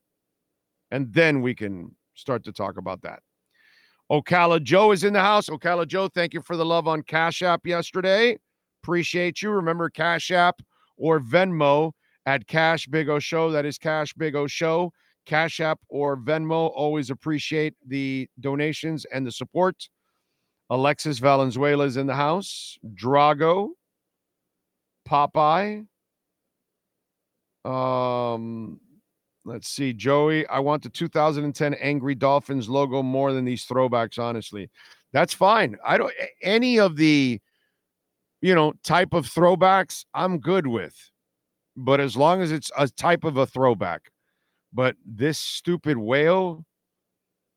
and 0.90 1.12
then 1.12 1.40
we 1.40 1.54
can 1.54 1.94
start 2.14 2.44
to 2.44 2.52
talk 2.52 2.76
about 2.76 3.02
that. 3.02 3.20
Ocala 4.10 4.62
Joe 4.62 4.92
is 4.92 5.04
in 5.04 5.12
the 5.12 5.20
house. 5.20 5.48
Ocala 5.48 5.86
Joe, 5.86 6.08
thank 6.08 6.34
you 6.34 6.42
for 6.42 6.56
the 6.56 6.64
love 6.64 6.86
on 6.86 7.02
Cash 7.02 7.42
App 7.42 7.66
yesterday. 7.66 8.36
Appreciate 8.82 9.40
you. 9.40 9.50
Remember 9.50 9.88
Cash 9.88 10.30
App 10.30 10.60
or 10.96 11.20
Venmo 11.20 11.92
at 12.26 12.46
Cash 12.46 12.86
Big 12.86 13.08
O 13.08 13.18
Show. 13.18 13.50
That 13.50 13.64
is 13.64 13.78
Cash 13.78 14.12
Big 14.14 14.36
O 14.36 14.46
Show. 14.46 14.92
Cash 15.26 15.60
App 15.60 15.80
or 15.88 16.16
Venmo. 16.18 16.70
Always 16.74 17.10
appreciate 17.10 17.74
the 17.86 18.28
donations 18.40 19.06
and 19.06 19.26
the 19.26 19.32
support. 19.32 19.88
Alexis 20.70 21.18
Valenzuela 21.18 21.84
is 21.84 21.96
in 21.96 22.06
the 22.06 22.14
house. 22.14 22.78
Drago, 22.94 23.70
Popeye. 25.08 25.86
Um, 27.64 28.80
let's 29.44 29.68
see, 29.68 29.92
Joey. 29.92 30.46
I 30.48 30.60
want 30.60 30.82
the 30.82 30.88
2010 30.88 31.74
Angry 31.74 32.14
Dolphins 32.14 32.68
logo 32.68 33.02
more 33.02 33.32
than 33.32 33.44
these 33.44 33.66
throwbacks. 33.66 34.18
Honestly, 34.18 34.70
that's 35.12 35.34
fine. 35.34 35.76
I 35.84 35.98
don't 35.98 36.12
any 36.42 36.78
of 36.78 36.96
the, 36.96 37.40
you 38.40 38.54
know, 38.54 38.72
type 38.82 39.12
of 39.12 39.26
throwbacks. 39.26 40.04
I'm 40.14 40.38
good 40.38 40.66
with, 40.66 40.94
but 41.76 42.00
as 42.00 42.16
long 42.16 42.40
as 42.42 42.52
it's 42.52 42.70
a 42.76 42.88
type 42.88 43.24
of 43.24 43.36
a 43.36 43.46
throwback. 43.46 44.10
But 44.72 44.96
this 45.06 45.38
stupid 45.38 45.96
whale 45.96 46.64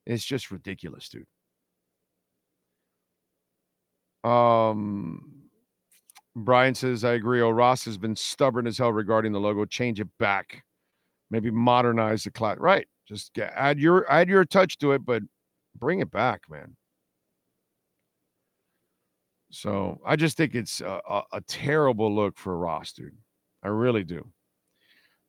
is 0.05 0.23
just 0.23 0.51
ridiculous, 0.51 1.09
dude. 1.09 1.25
Um, 4.27 5.23
Brian 6.35 6.75
says, 6.75 7.03
I 7.03 7.13
agree. 7.13 7.41
Oh, 7.41 7.49
Ross 7.49 7.85
has 7.85 7.97
been 7.97 8.15
stubborn 8.15 8.67
as 8.67 8.77
hell 8.77 8.91
regarding 8.91 9.31
the 9.31 9.39
logo. 9.39 9.65
Change 9.65 9.99
it 9.99 10.07
back. 10.19 10.63
Maybe 11.31 11.49
modernize 11.51 12.23
the 12.23 12.31
class. 12.31 12.57
Right. 12.59 12.87
Just 13.07 13.33
get, 13.33 13.53
add 13.55 13.79
your 13.79 14.09
add 14.11 14.27
your 14.27 14.43
touch 14.43 14.77
to 14.79 14.91
it, 14.91 15.05
but 15.05 15.23
bring 15.77 15.99
it 15.99 16.11
back, 16.11 16.41
man. 16.49 16.75
So 19.49 19.99
I 20.05 20.17
just 20.17 20.35
think 20.35 20.55
it's 20.55 20.81
a, 20.81 20.99
a, 21.09 21.21
a 21.33 21.41
terrible 21.41 22.13
look 22.13 22.37
for 22.37 22.57
Ross, 22.57 22.91
dude. 22.91 23.15
I 23.63 23.69
really 23.69 24.03
do. 24.03 24.27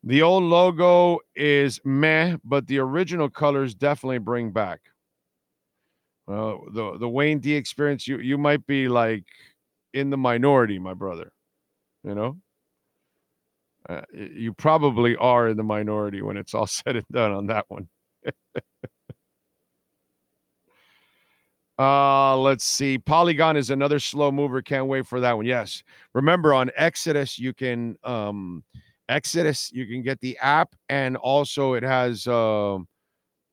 The 0.02 0.22
old 0.22 0.42
logo 0.44 1.20
is 1.36 1.80
meh, 1.84 2.36
but 2.44 2.66
the 2.66 2.78
original 2.78 3.30
colors 3.30 3.74
definitely 3.74 4.18
bring 4.18 4.50
back. 4.50 4.80
Well, 6.28 6.66
the 6.70 6.98
the 6.98 7.08
Wayne 7.08 7.40
D 7.40 7.54
experience, 7.56 8.06
you 8.06 8.18
you 8.18 8.36
might 8.38 8.66
be 8.66 8.88
like 8.88 9.24
in 9.94 10.10
the 10.10 10.18
minority, 10.18 10.78
my 10.78 10.94
brother. 10.94 11.32
You 12.04 12.14
know, 12.14 12.38
uh, 13.88 14.02
you 14.12 14.52
probably 14.52 15.16
are 15.16 15.48
in 15.48 15.56
the 15.56 15.62
minority 15.62 16.22
when 16.22 16.36
it's 16.36 16.54
all 16.54 16.66
said 16.68 16.96
and 16.96 17.06
done 17.10 17.32
on 17.32 17.46
that 17.46 17.64
one. 17.68 17.88
uh, 21.78 22.36
let's 22.36 22.64
see. 22.64 22.98
Polygon 22.98 23.56
is 23.56 23.70
another 23.70 23.98
slow 24.00 24.30
mover. 24.32 24.62
Can't 24.62 24.86
wait 24.86 25.06
for 25.06 25.20
that 25.20 25.36
one. 25.36 25.46
Yes. 25.46 25.82
Remember 26.14 26.52
on 26.52 26.70
Exodus, 26.76 27.38
you 27.38 27.54
can 27.54 27.96
um 28.04 28.64
Exodus, 29.08 29.70
you 29.72 29.86
can 29.86 30.02
get 30.02 30.20
the 30.20 30.36
app, 30.38 30.74
and 30.90 31.16
also 31.16 31.72
it 31.74 31.82
has 31.82 32.26
uh, 32.26 32.78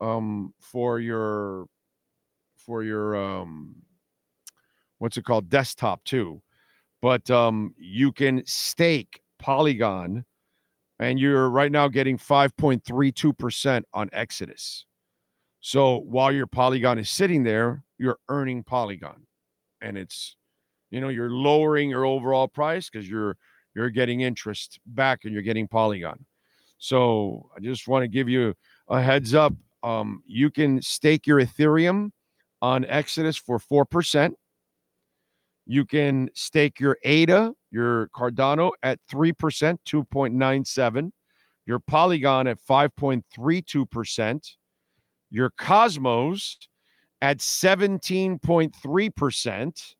um 0.02 0.54
for 0.60 1.00
your 1.00 1.68
for 2.66 2.84
your 2.84 3.16
um 3.16 3.76
what's 5.00 5.18
it 5.18 5.26
called? 5.26 5.50
Desktop 5.50 6.04
too. 6.04 6.42
But 7.02 7.30
um 7.30 7.74
you 7.78 8.12
can 8.12 8.44
stake 8.46 9.22
polygon 9.40 10.26
and 11.00 11.20
you're 11.20 11.50
right 11.50 11.72
now 11.72 11.90
getting 11.90 12.18
5.32% 12.18 13.84
on 13.94 14.10
exodus. 14.14 14.86
So 15.60 16.00
while 16.00 16.32
your 16.32 16.48
polygon 16.48 16.98
is 16.98 17.10
sitting 17.10 17.44
there 17.44 17.84
you're 17.98 18.20
earning 18.30 18.64
polygon. 18.64 19.26
And 19.82 19.98
it's 19.98 20.36
you 20.90 21.02
know 21.02 21.10
you're 21.10 21.32
lowering 21.32 21.90
your 21.90 22.06
overall 22.06 22.48
price 22.48 22.90
because 22.90 23.08
you're 23.08 23.38
you're 23.76 23.90
getting 23.90 24.22
interest 24.22 24.80
back 24.86 25.26
and 25.26 25.34
you're 25.34 25.42
getting 25.44 25.68
polygon. 25.68 26.26
So 26.78 27.50
i 27.56 27.60
just 27.60 27.88
want 27.88 28.04
to 28.04 28.08
give 28.08 28.30
you 28.30 28.54
a 28.90 29.02
heads 29.02 29.34
up 29.34 29.54
um, 29.84 30.24
you 30.26 30.50
can 30.50 30.82
stake 30.82 31.28
your 31.28 31.40
ethereum 31.40 32.12
on 32.62 32.86
Exodus 32.86 33.38
for 33.38 33.60
4%. 33.60 34.34
You 35.68 35.84
can 35.86 36.30
stake 36.34 36.80
your 36.80 36.98
ADA, 37.04 37.54
your 37.72 38.10
Cardano 38.16 38.72
at 38.84 39.00
3%, 39.12 39.34
2.97. 39.88 41.12
Your 41.66 41.80
Polygon 41.80 42.46
at 42.48 42.60
5.32%. 42.70 44.52
Your 45.32 45.50
Cosmos 45.58 46.58
at 47.22 47.40
17.3%. 47.40 49.96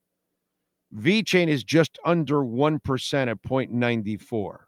VeChain 0.94 1.48
is 1.48 1.64
just 1.64 1.98
under 2.04 2.36
1% 2.36 3.28
at 3.28 3.42
0.94. 3.42 4.58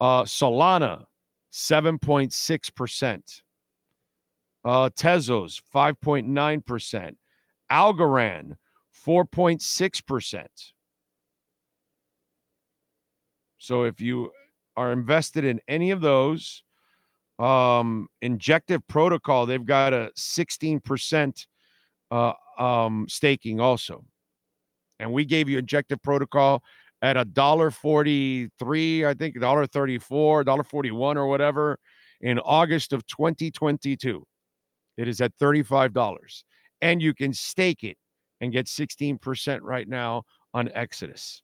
Uh, 0.00 0.24
Solana, 0.24 1.04
7.6%. 1.52 3.42
Uh, 4.64 4.90
Tezos, 4.90 5.60
5.9%. 5.74 7.16
Algorand, 7.70 8.56
4.6%. 9.06 10.46
So 13.58 13.84
if 13.84 14.00
you 14.00 14.30
are 14.76 14.92
invested 14.92 15.44
in 15.44 15.60
any 15.68 15.90
of 15.90 16.00
those, 16.00 16.62
um, 17.38 18.08
Injective 18.22 18.86
Protocol, 18.88 19.46
they've 19.46 19.64
got 19.64 19.92
a 19.92 20.10
16% 20.16 21.46
uh, 22.10 22.32
um, 22.58 23.06
staking 23.08 23.60
also. 23.60 24.04
And 24.98 25.12
we 25.12 25.24
gave 25.24 25.48
you 25.48 25.58
Injective 25.58 26.02
Protocol 26.02 26.62
at 27.02 27.16
a 27.16 27.24
dollar 27.24 27.70
forty-three, 27.70 29.06
I 29.06 29.14
think, 29.14 29.40
dollar 29.40 29.66
thirty-four, 29.66 30.44
dollar 30.44 30.62
forty-one, 30.62 31.16
or 31.16 31.26
whatever, 31.26 31.78
in 32.20 32.38
August 32.40 32.92
of 32.92 33.06
2022. 33.06 34.26
It 35.00 35.08
is 35.08 35.20
at 35.20 35.36
$35. 35.38 36.42
And 36.82 37.00
you 37.00 37.14
can 37.14 37.32
stake 37.32 37.84
it 37.84 37.96
and 38.40 38.52
get 38.52 38.66
16% 38.66 39.60
right 39.62 39.88
now 39.88 40.24
on 40.52 40.70
Exodus. 40.74 41.42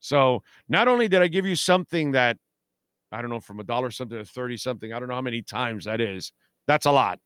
So 0.00 0.42
not 0.68 0.88
only 0.88 1.08
did 1.08 1.20
I 1.20 1.28
give 1.28 1.44
you 1.44 1.56
something 1.56 2.12
that 2.12 2.38
I 3.12 3.20
don't 3.20 3.30
know 3.30 3.40
from 3.40 3.60
a 3.60 3.64
dollar 3.64 3.90
something 3.90 4.18
to 4.18 4.24
30 4.24 4.56
something, 4.56 4.92
I 4.92 4.98
don't 4.98 5.08
know 5.08 5.14
how 5.14 5.20
many 5.20 5.42
times 5.42 5.84
that 5.84 6.00
is. 6.00 6.32
That's 6.66 6.86
a 6.86 6.92
lot. 6.92 7.18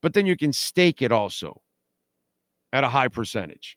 But 0.00 0.14
then 0.14 0.26
you 0.26 0.36
can 0.36 0.52
stake 0.52 1.02
it 1.02 1.12
also 1.12 1.60
at 2.72 2.84
a 2.84 2.88
high 2.88 3.08
percentage. 3.08 3.76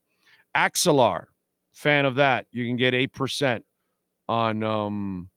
Axelar, 0.55 1.25
fan 1.73 2.05
of 2.05 2.15
that, 2.15 2.45
you 2.51 2.65
can 2.65 2.77
get 2.77 2.93
8% 2.93 3.61
on 4.29 4.63
um 4.63 5.29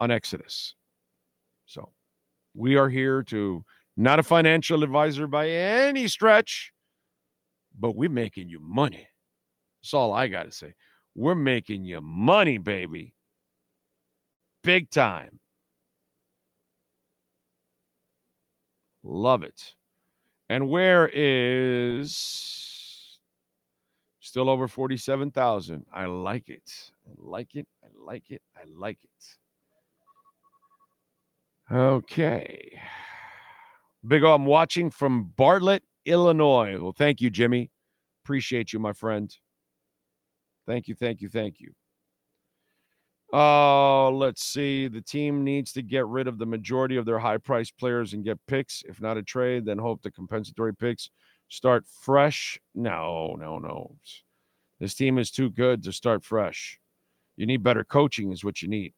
on 0.00 0.10
Exodus. 0.10 0.74
So 1.66 1.92
we 2.54 2.76
are 2.76 2.88
here 2.88 3.22
to 3.24 3.64
not 3.96 4.18
a 4.18 4.22
financial 4.22 4.82
advisor 4.82 5.26
by 5.26 5.48
any 5.48 6.08
stretch, 6.08 6.72
but 7.78 7.96
we're 7.96 8.10
making 8.10 8.48
you 8.48 8.60
money. 8.60 9.08
That's 9.82 9.94
all 9.94 10.12
I 10.12 10.28
got 10.28 10.44
to 10.44 10.52
say. 10.52 10.74
We're 11.14 11.34
making 11.34 11.84
you 11.84 12.00
money, 12.00 12.58
baby. 12.58 13.14
Big 14.62 14.90
time. 14.90 15.40
Love 19.02 19.42
it. 19.42 19.74
And 20.48 20.68
where 20.68 21.10
is 21.12 23.18
still 24.20 24.50
over 24.50 24.68
47,000? 24.68 25.86
I 25.92 26.06
like 26.06 26.48
it. 26.48 26.92
I 27.06 27.12
like 27.16 27.54
it. 27.54 27.66
I 27.82 27.86
like 28.04 28.30
it. 28.30 28.42
I 28.56 28.60
like 28.76 28.98
it. 29.02 29.10
Okay. 31.74 32.80
Big 34.06 34.24
O, 34.24 34.34
I'm 34.34 34.46
watching 34.46 34.90
from 34.90 35.32
Bartlett, 35.36 35.82
Illinois. 36.06 36.78
Well, 36.80 36.94
thank 36.96 37.20
you, 37.20 37.30
Jimmy. 37.30 37.70
Appreciate 38.24 38.72
you, 38.72 38.78
my 38.78 38.92
friend. 38.92 39.34
Thank 40.66 40.88
you, 40.88 40.94
thank 40.94 41.20
you, 41.20 41.28
thank 41.28 41.60
you. 41.60 41.72
Oh, 43.32 44.10
let's 44.12 44.42
see. 44.42 44.88
The 44.88 45.02
team 45.02 45.44
needs 45.44 45.72
to 45.72 45.82
get 45.82 46.06
rid 46.06 46.26
of 46.26 46.38
the 46.38 46.46
majority 46.46 46.96
of 46.96 47.04
their 47.04 47.18
high 47.18 47.38
priced 47.38 47.78
players 47.78 48.12
and 48.12 48.24
get 48.24 48.38
picks. 48.48 48.82
If 48.88 49.00
not 49.00 49.16
a 49.16 49.22
trade, 49.22 49.64
then 49.64 49.78
hope 49.78 50.02
the 50.02 50.10
compensatory 50.10 50.74
picks 50.74 51.10
start 51.48 51.84
fresh. 51.86 52.58
No, 52.74 53.36
no, 53.38 53.58
no. 53.58 53.96
This 54.80 54.94
team 54.94 55.18
is 55.18 55.30
too 55.30 55.50
good 55.50 55.84
to 55.84 55.92
start 55.92 56.24
fresh. 56.24 56.78
You 57.36 57.46
need 57.46 57.62
better 57.62 57.84
coaching, 57.84 58.32
is 58.32 58.44
what 58.44 58.62
you 58.62 58.68
need. 58.68 58.94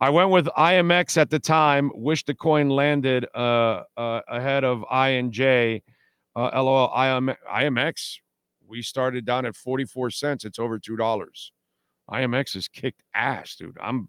I 0.00 0.08
went 0.10 0.30
with 0.30 0.46
IMX 0.46 1.18
at 1.18 1.28
the 1.28 1.38
time. 1.38 1.90
Wish 1.94 2.24
the 2.24 2.34
coin 2.34 2.70
landed 2.70 3.26
uh, 3.34 3.82
uh, 3.96 4.20
ahead 4.28 4.64
of 4.64 4.84
I 4.90 5.10
and 5.10 5.30
J. 5.30 5.82
Uh, 6.34 6.50
LOL 6.62 6.86
IM, 6.94 7.34
IMX. 7.52 8.16
We 8.66 8.82
started 8.82 9.26
down 9.26 9.44
at 9.44 9.56
44 9.56 10.10
cents. 10.10 10.44
It's 10.44 10.58
over 10.58 10.78
$2 10.78 11.26
IMX 12.10 12.54
has 12.54 12.68
kicked 12.68 13.02
ass, 13.14 13.56
dude. 13.56 13.76
I'm 13.80 14.08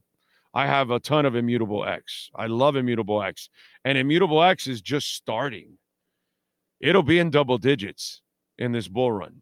I 0.53 0.67
have 0.67 0.91
a 0.91 0.99
ton 0.99 1.25
of 1.25 1.35
Immutable 1.35 1.85
X. 1.85 2.29
I 2.35 2.47
love 2.47 2.75
Immutable 2.75 3.23
X. 3.23 3.49
And 3.85 3.97
Immutable 3.97 4.43
X 4.43 4.67
is 4.67 4.81
just 4.81 5.15
starting. 5.15 5.77
It'll 6.81 7.03
be 7.03 7.19
in 7.19 7.29
double 7.29 7.57
digits 7.57 8.21
in 8.57 8.73
this 8.73 8.89
bull 8.89 9.13
run. 9.13 9.41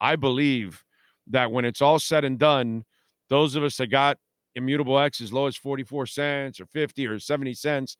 I 0.00 0.14
believe 0.14 0.84
that 1.28 1.50
when 1.50 1.64
it's 1.64 1.82
all 1.82 1.98
said 1.98 2.24
and 2.24 2.38
done, 2.38 2.84
those 3.30 3.56
of 3.56 3.64
us 3.64 3.78
that 3.78 3.88
got 3.88 4.18
Immutable 4.56 4.98
X 4.98 5.20
as 5.20 5.32
low 5.32 5.46
as 5.46 5.56
44 5.56 6.06
cents 6.06 6.60
or 6.60 6.66
50 6.66 7.06
or 7.06 7.18
70 7.18 7.54
cents, 7.54 7.96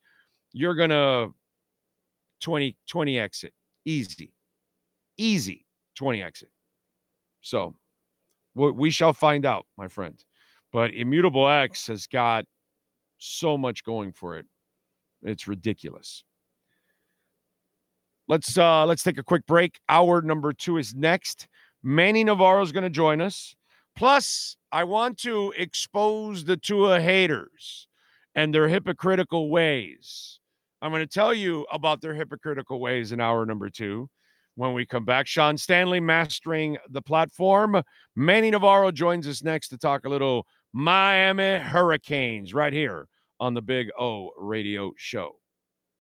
you're 0.53 0.75
going 0.75 0.89
to 0.89 1.33
20 2.41 2.75
20 2.89 3.19
exit. 3.19 3.53
Easy. 3.85 4.33
Easy 5.17 5.65
20 5.95 6.23
exit. 6.23 6.49
So 7.41 7.75
we 8.55 8.89
shall 8.89 9.13
find 9.13 9.45
out, 9.45 9.65
my 9.77 9.87
friend. 9.87 10.15
But 10.71 10.93
Immutable 10.93 11.47
X 11.47 11.87
has 11.87 12.07
got 12.07 12.45
so 13.17 13.57
much 13.57 13.83
going 13.83 14.11
for 14.11 14.37
it. 14.37 14.45
It's 15.23 15.47
ridiculous. 15.47 16.23
Let's 18.27 18.57
uh 18.57 18.85
let's 18.85 19.03
take 19.03 19.17
a 19.17 19.23
quick 19.23 19.45
break. 19.45 19.79
Hour 19.87 20.21
number 20.21 20.53
two 20.53 20.77
is 20.77 20.95
next. 20.95 21.47
Manny 21.83 22.23
Navarro 22.23 22.63
is 22.63 22.71
going 22.71 22.83
to 22.83 22.89
join 22.89 23.21
us. 23.21 23.55
Plus, 23.95 24.57
I 24.71 24.83
want 24.83 25.17
to 25.19 25.53
expose 25.57 26.43
the 26.43 26.57
Tua 26.57 26.99
haters 26.99 27.87
and 28.35 28.53
their 28.53 28.67
hypocritical 28.67 29.49
ways. 29.49 30.39
I'm 30.81 30.91
going 30.91 31.01
to 31.01 31.07
tell 31.07 31.33
you 31.33 31.65
about 31.71 32.01
their 32.01 32.13
hypocritical 32.13 32.79
ways 32.79 33.11
in 33.11 33.21
hour 33.21 33.45
number 33.45 33.69
two 33.69 34.09
when 34.55 34.73
we 34.73 34.85
come 34.85 35.05
back. 35.05 35.27
Sean 35.27 35.57
Stanley 35.57 35.99
mastering 35.99 36.77
the 36.89 37.01
platform. 37.01 37.81
Manny 38.15 38.51
Navarro 38.51 38.91
joins 38.91 39.27
us 39.27 39.43
next 39.43 39.69
to 39.69 39.77
talk 39.77 40.05
a 40.05 40.09
little 40.09 40.45
Miami 40.73 41.57
Hurricanes 41.57 42.53
right 42.53 42.73
here 42.73 43.07
on 43.39 43.53
the 43.53 43.61
Big 43.61 43.89
O 43.97 44.31
Radio 44.37 44.91
Show. 44.97 45.37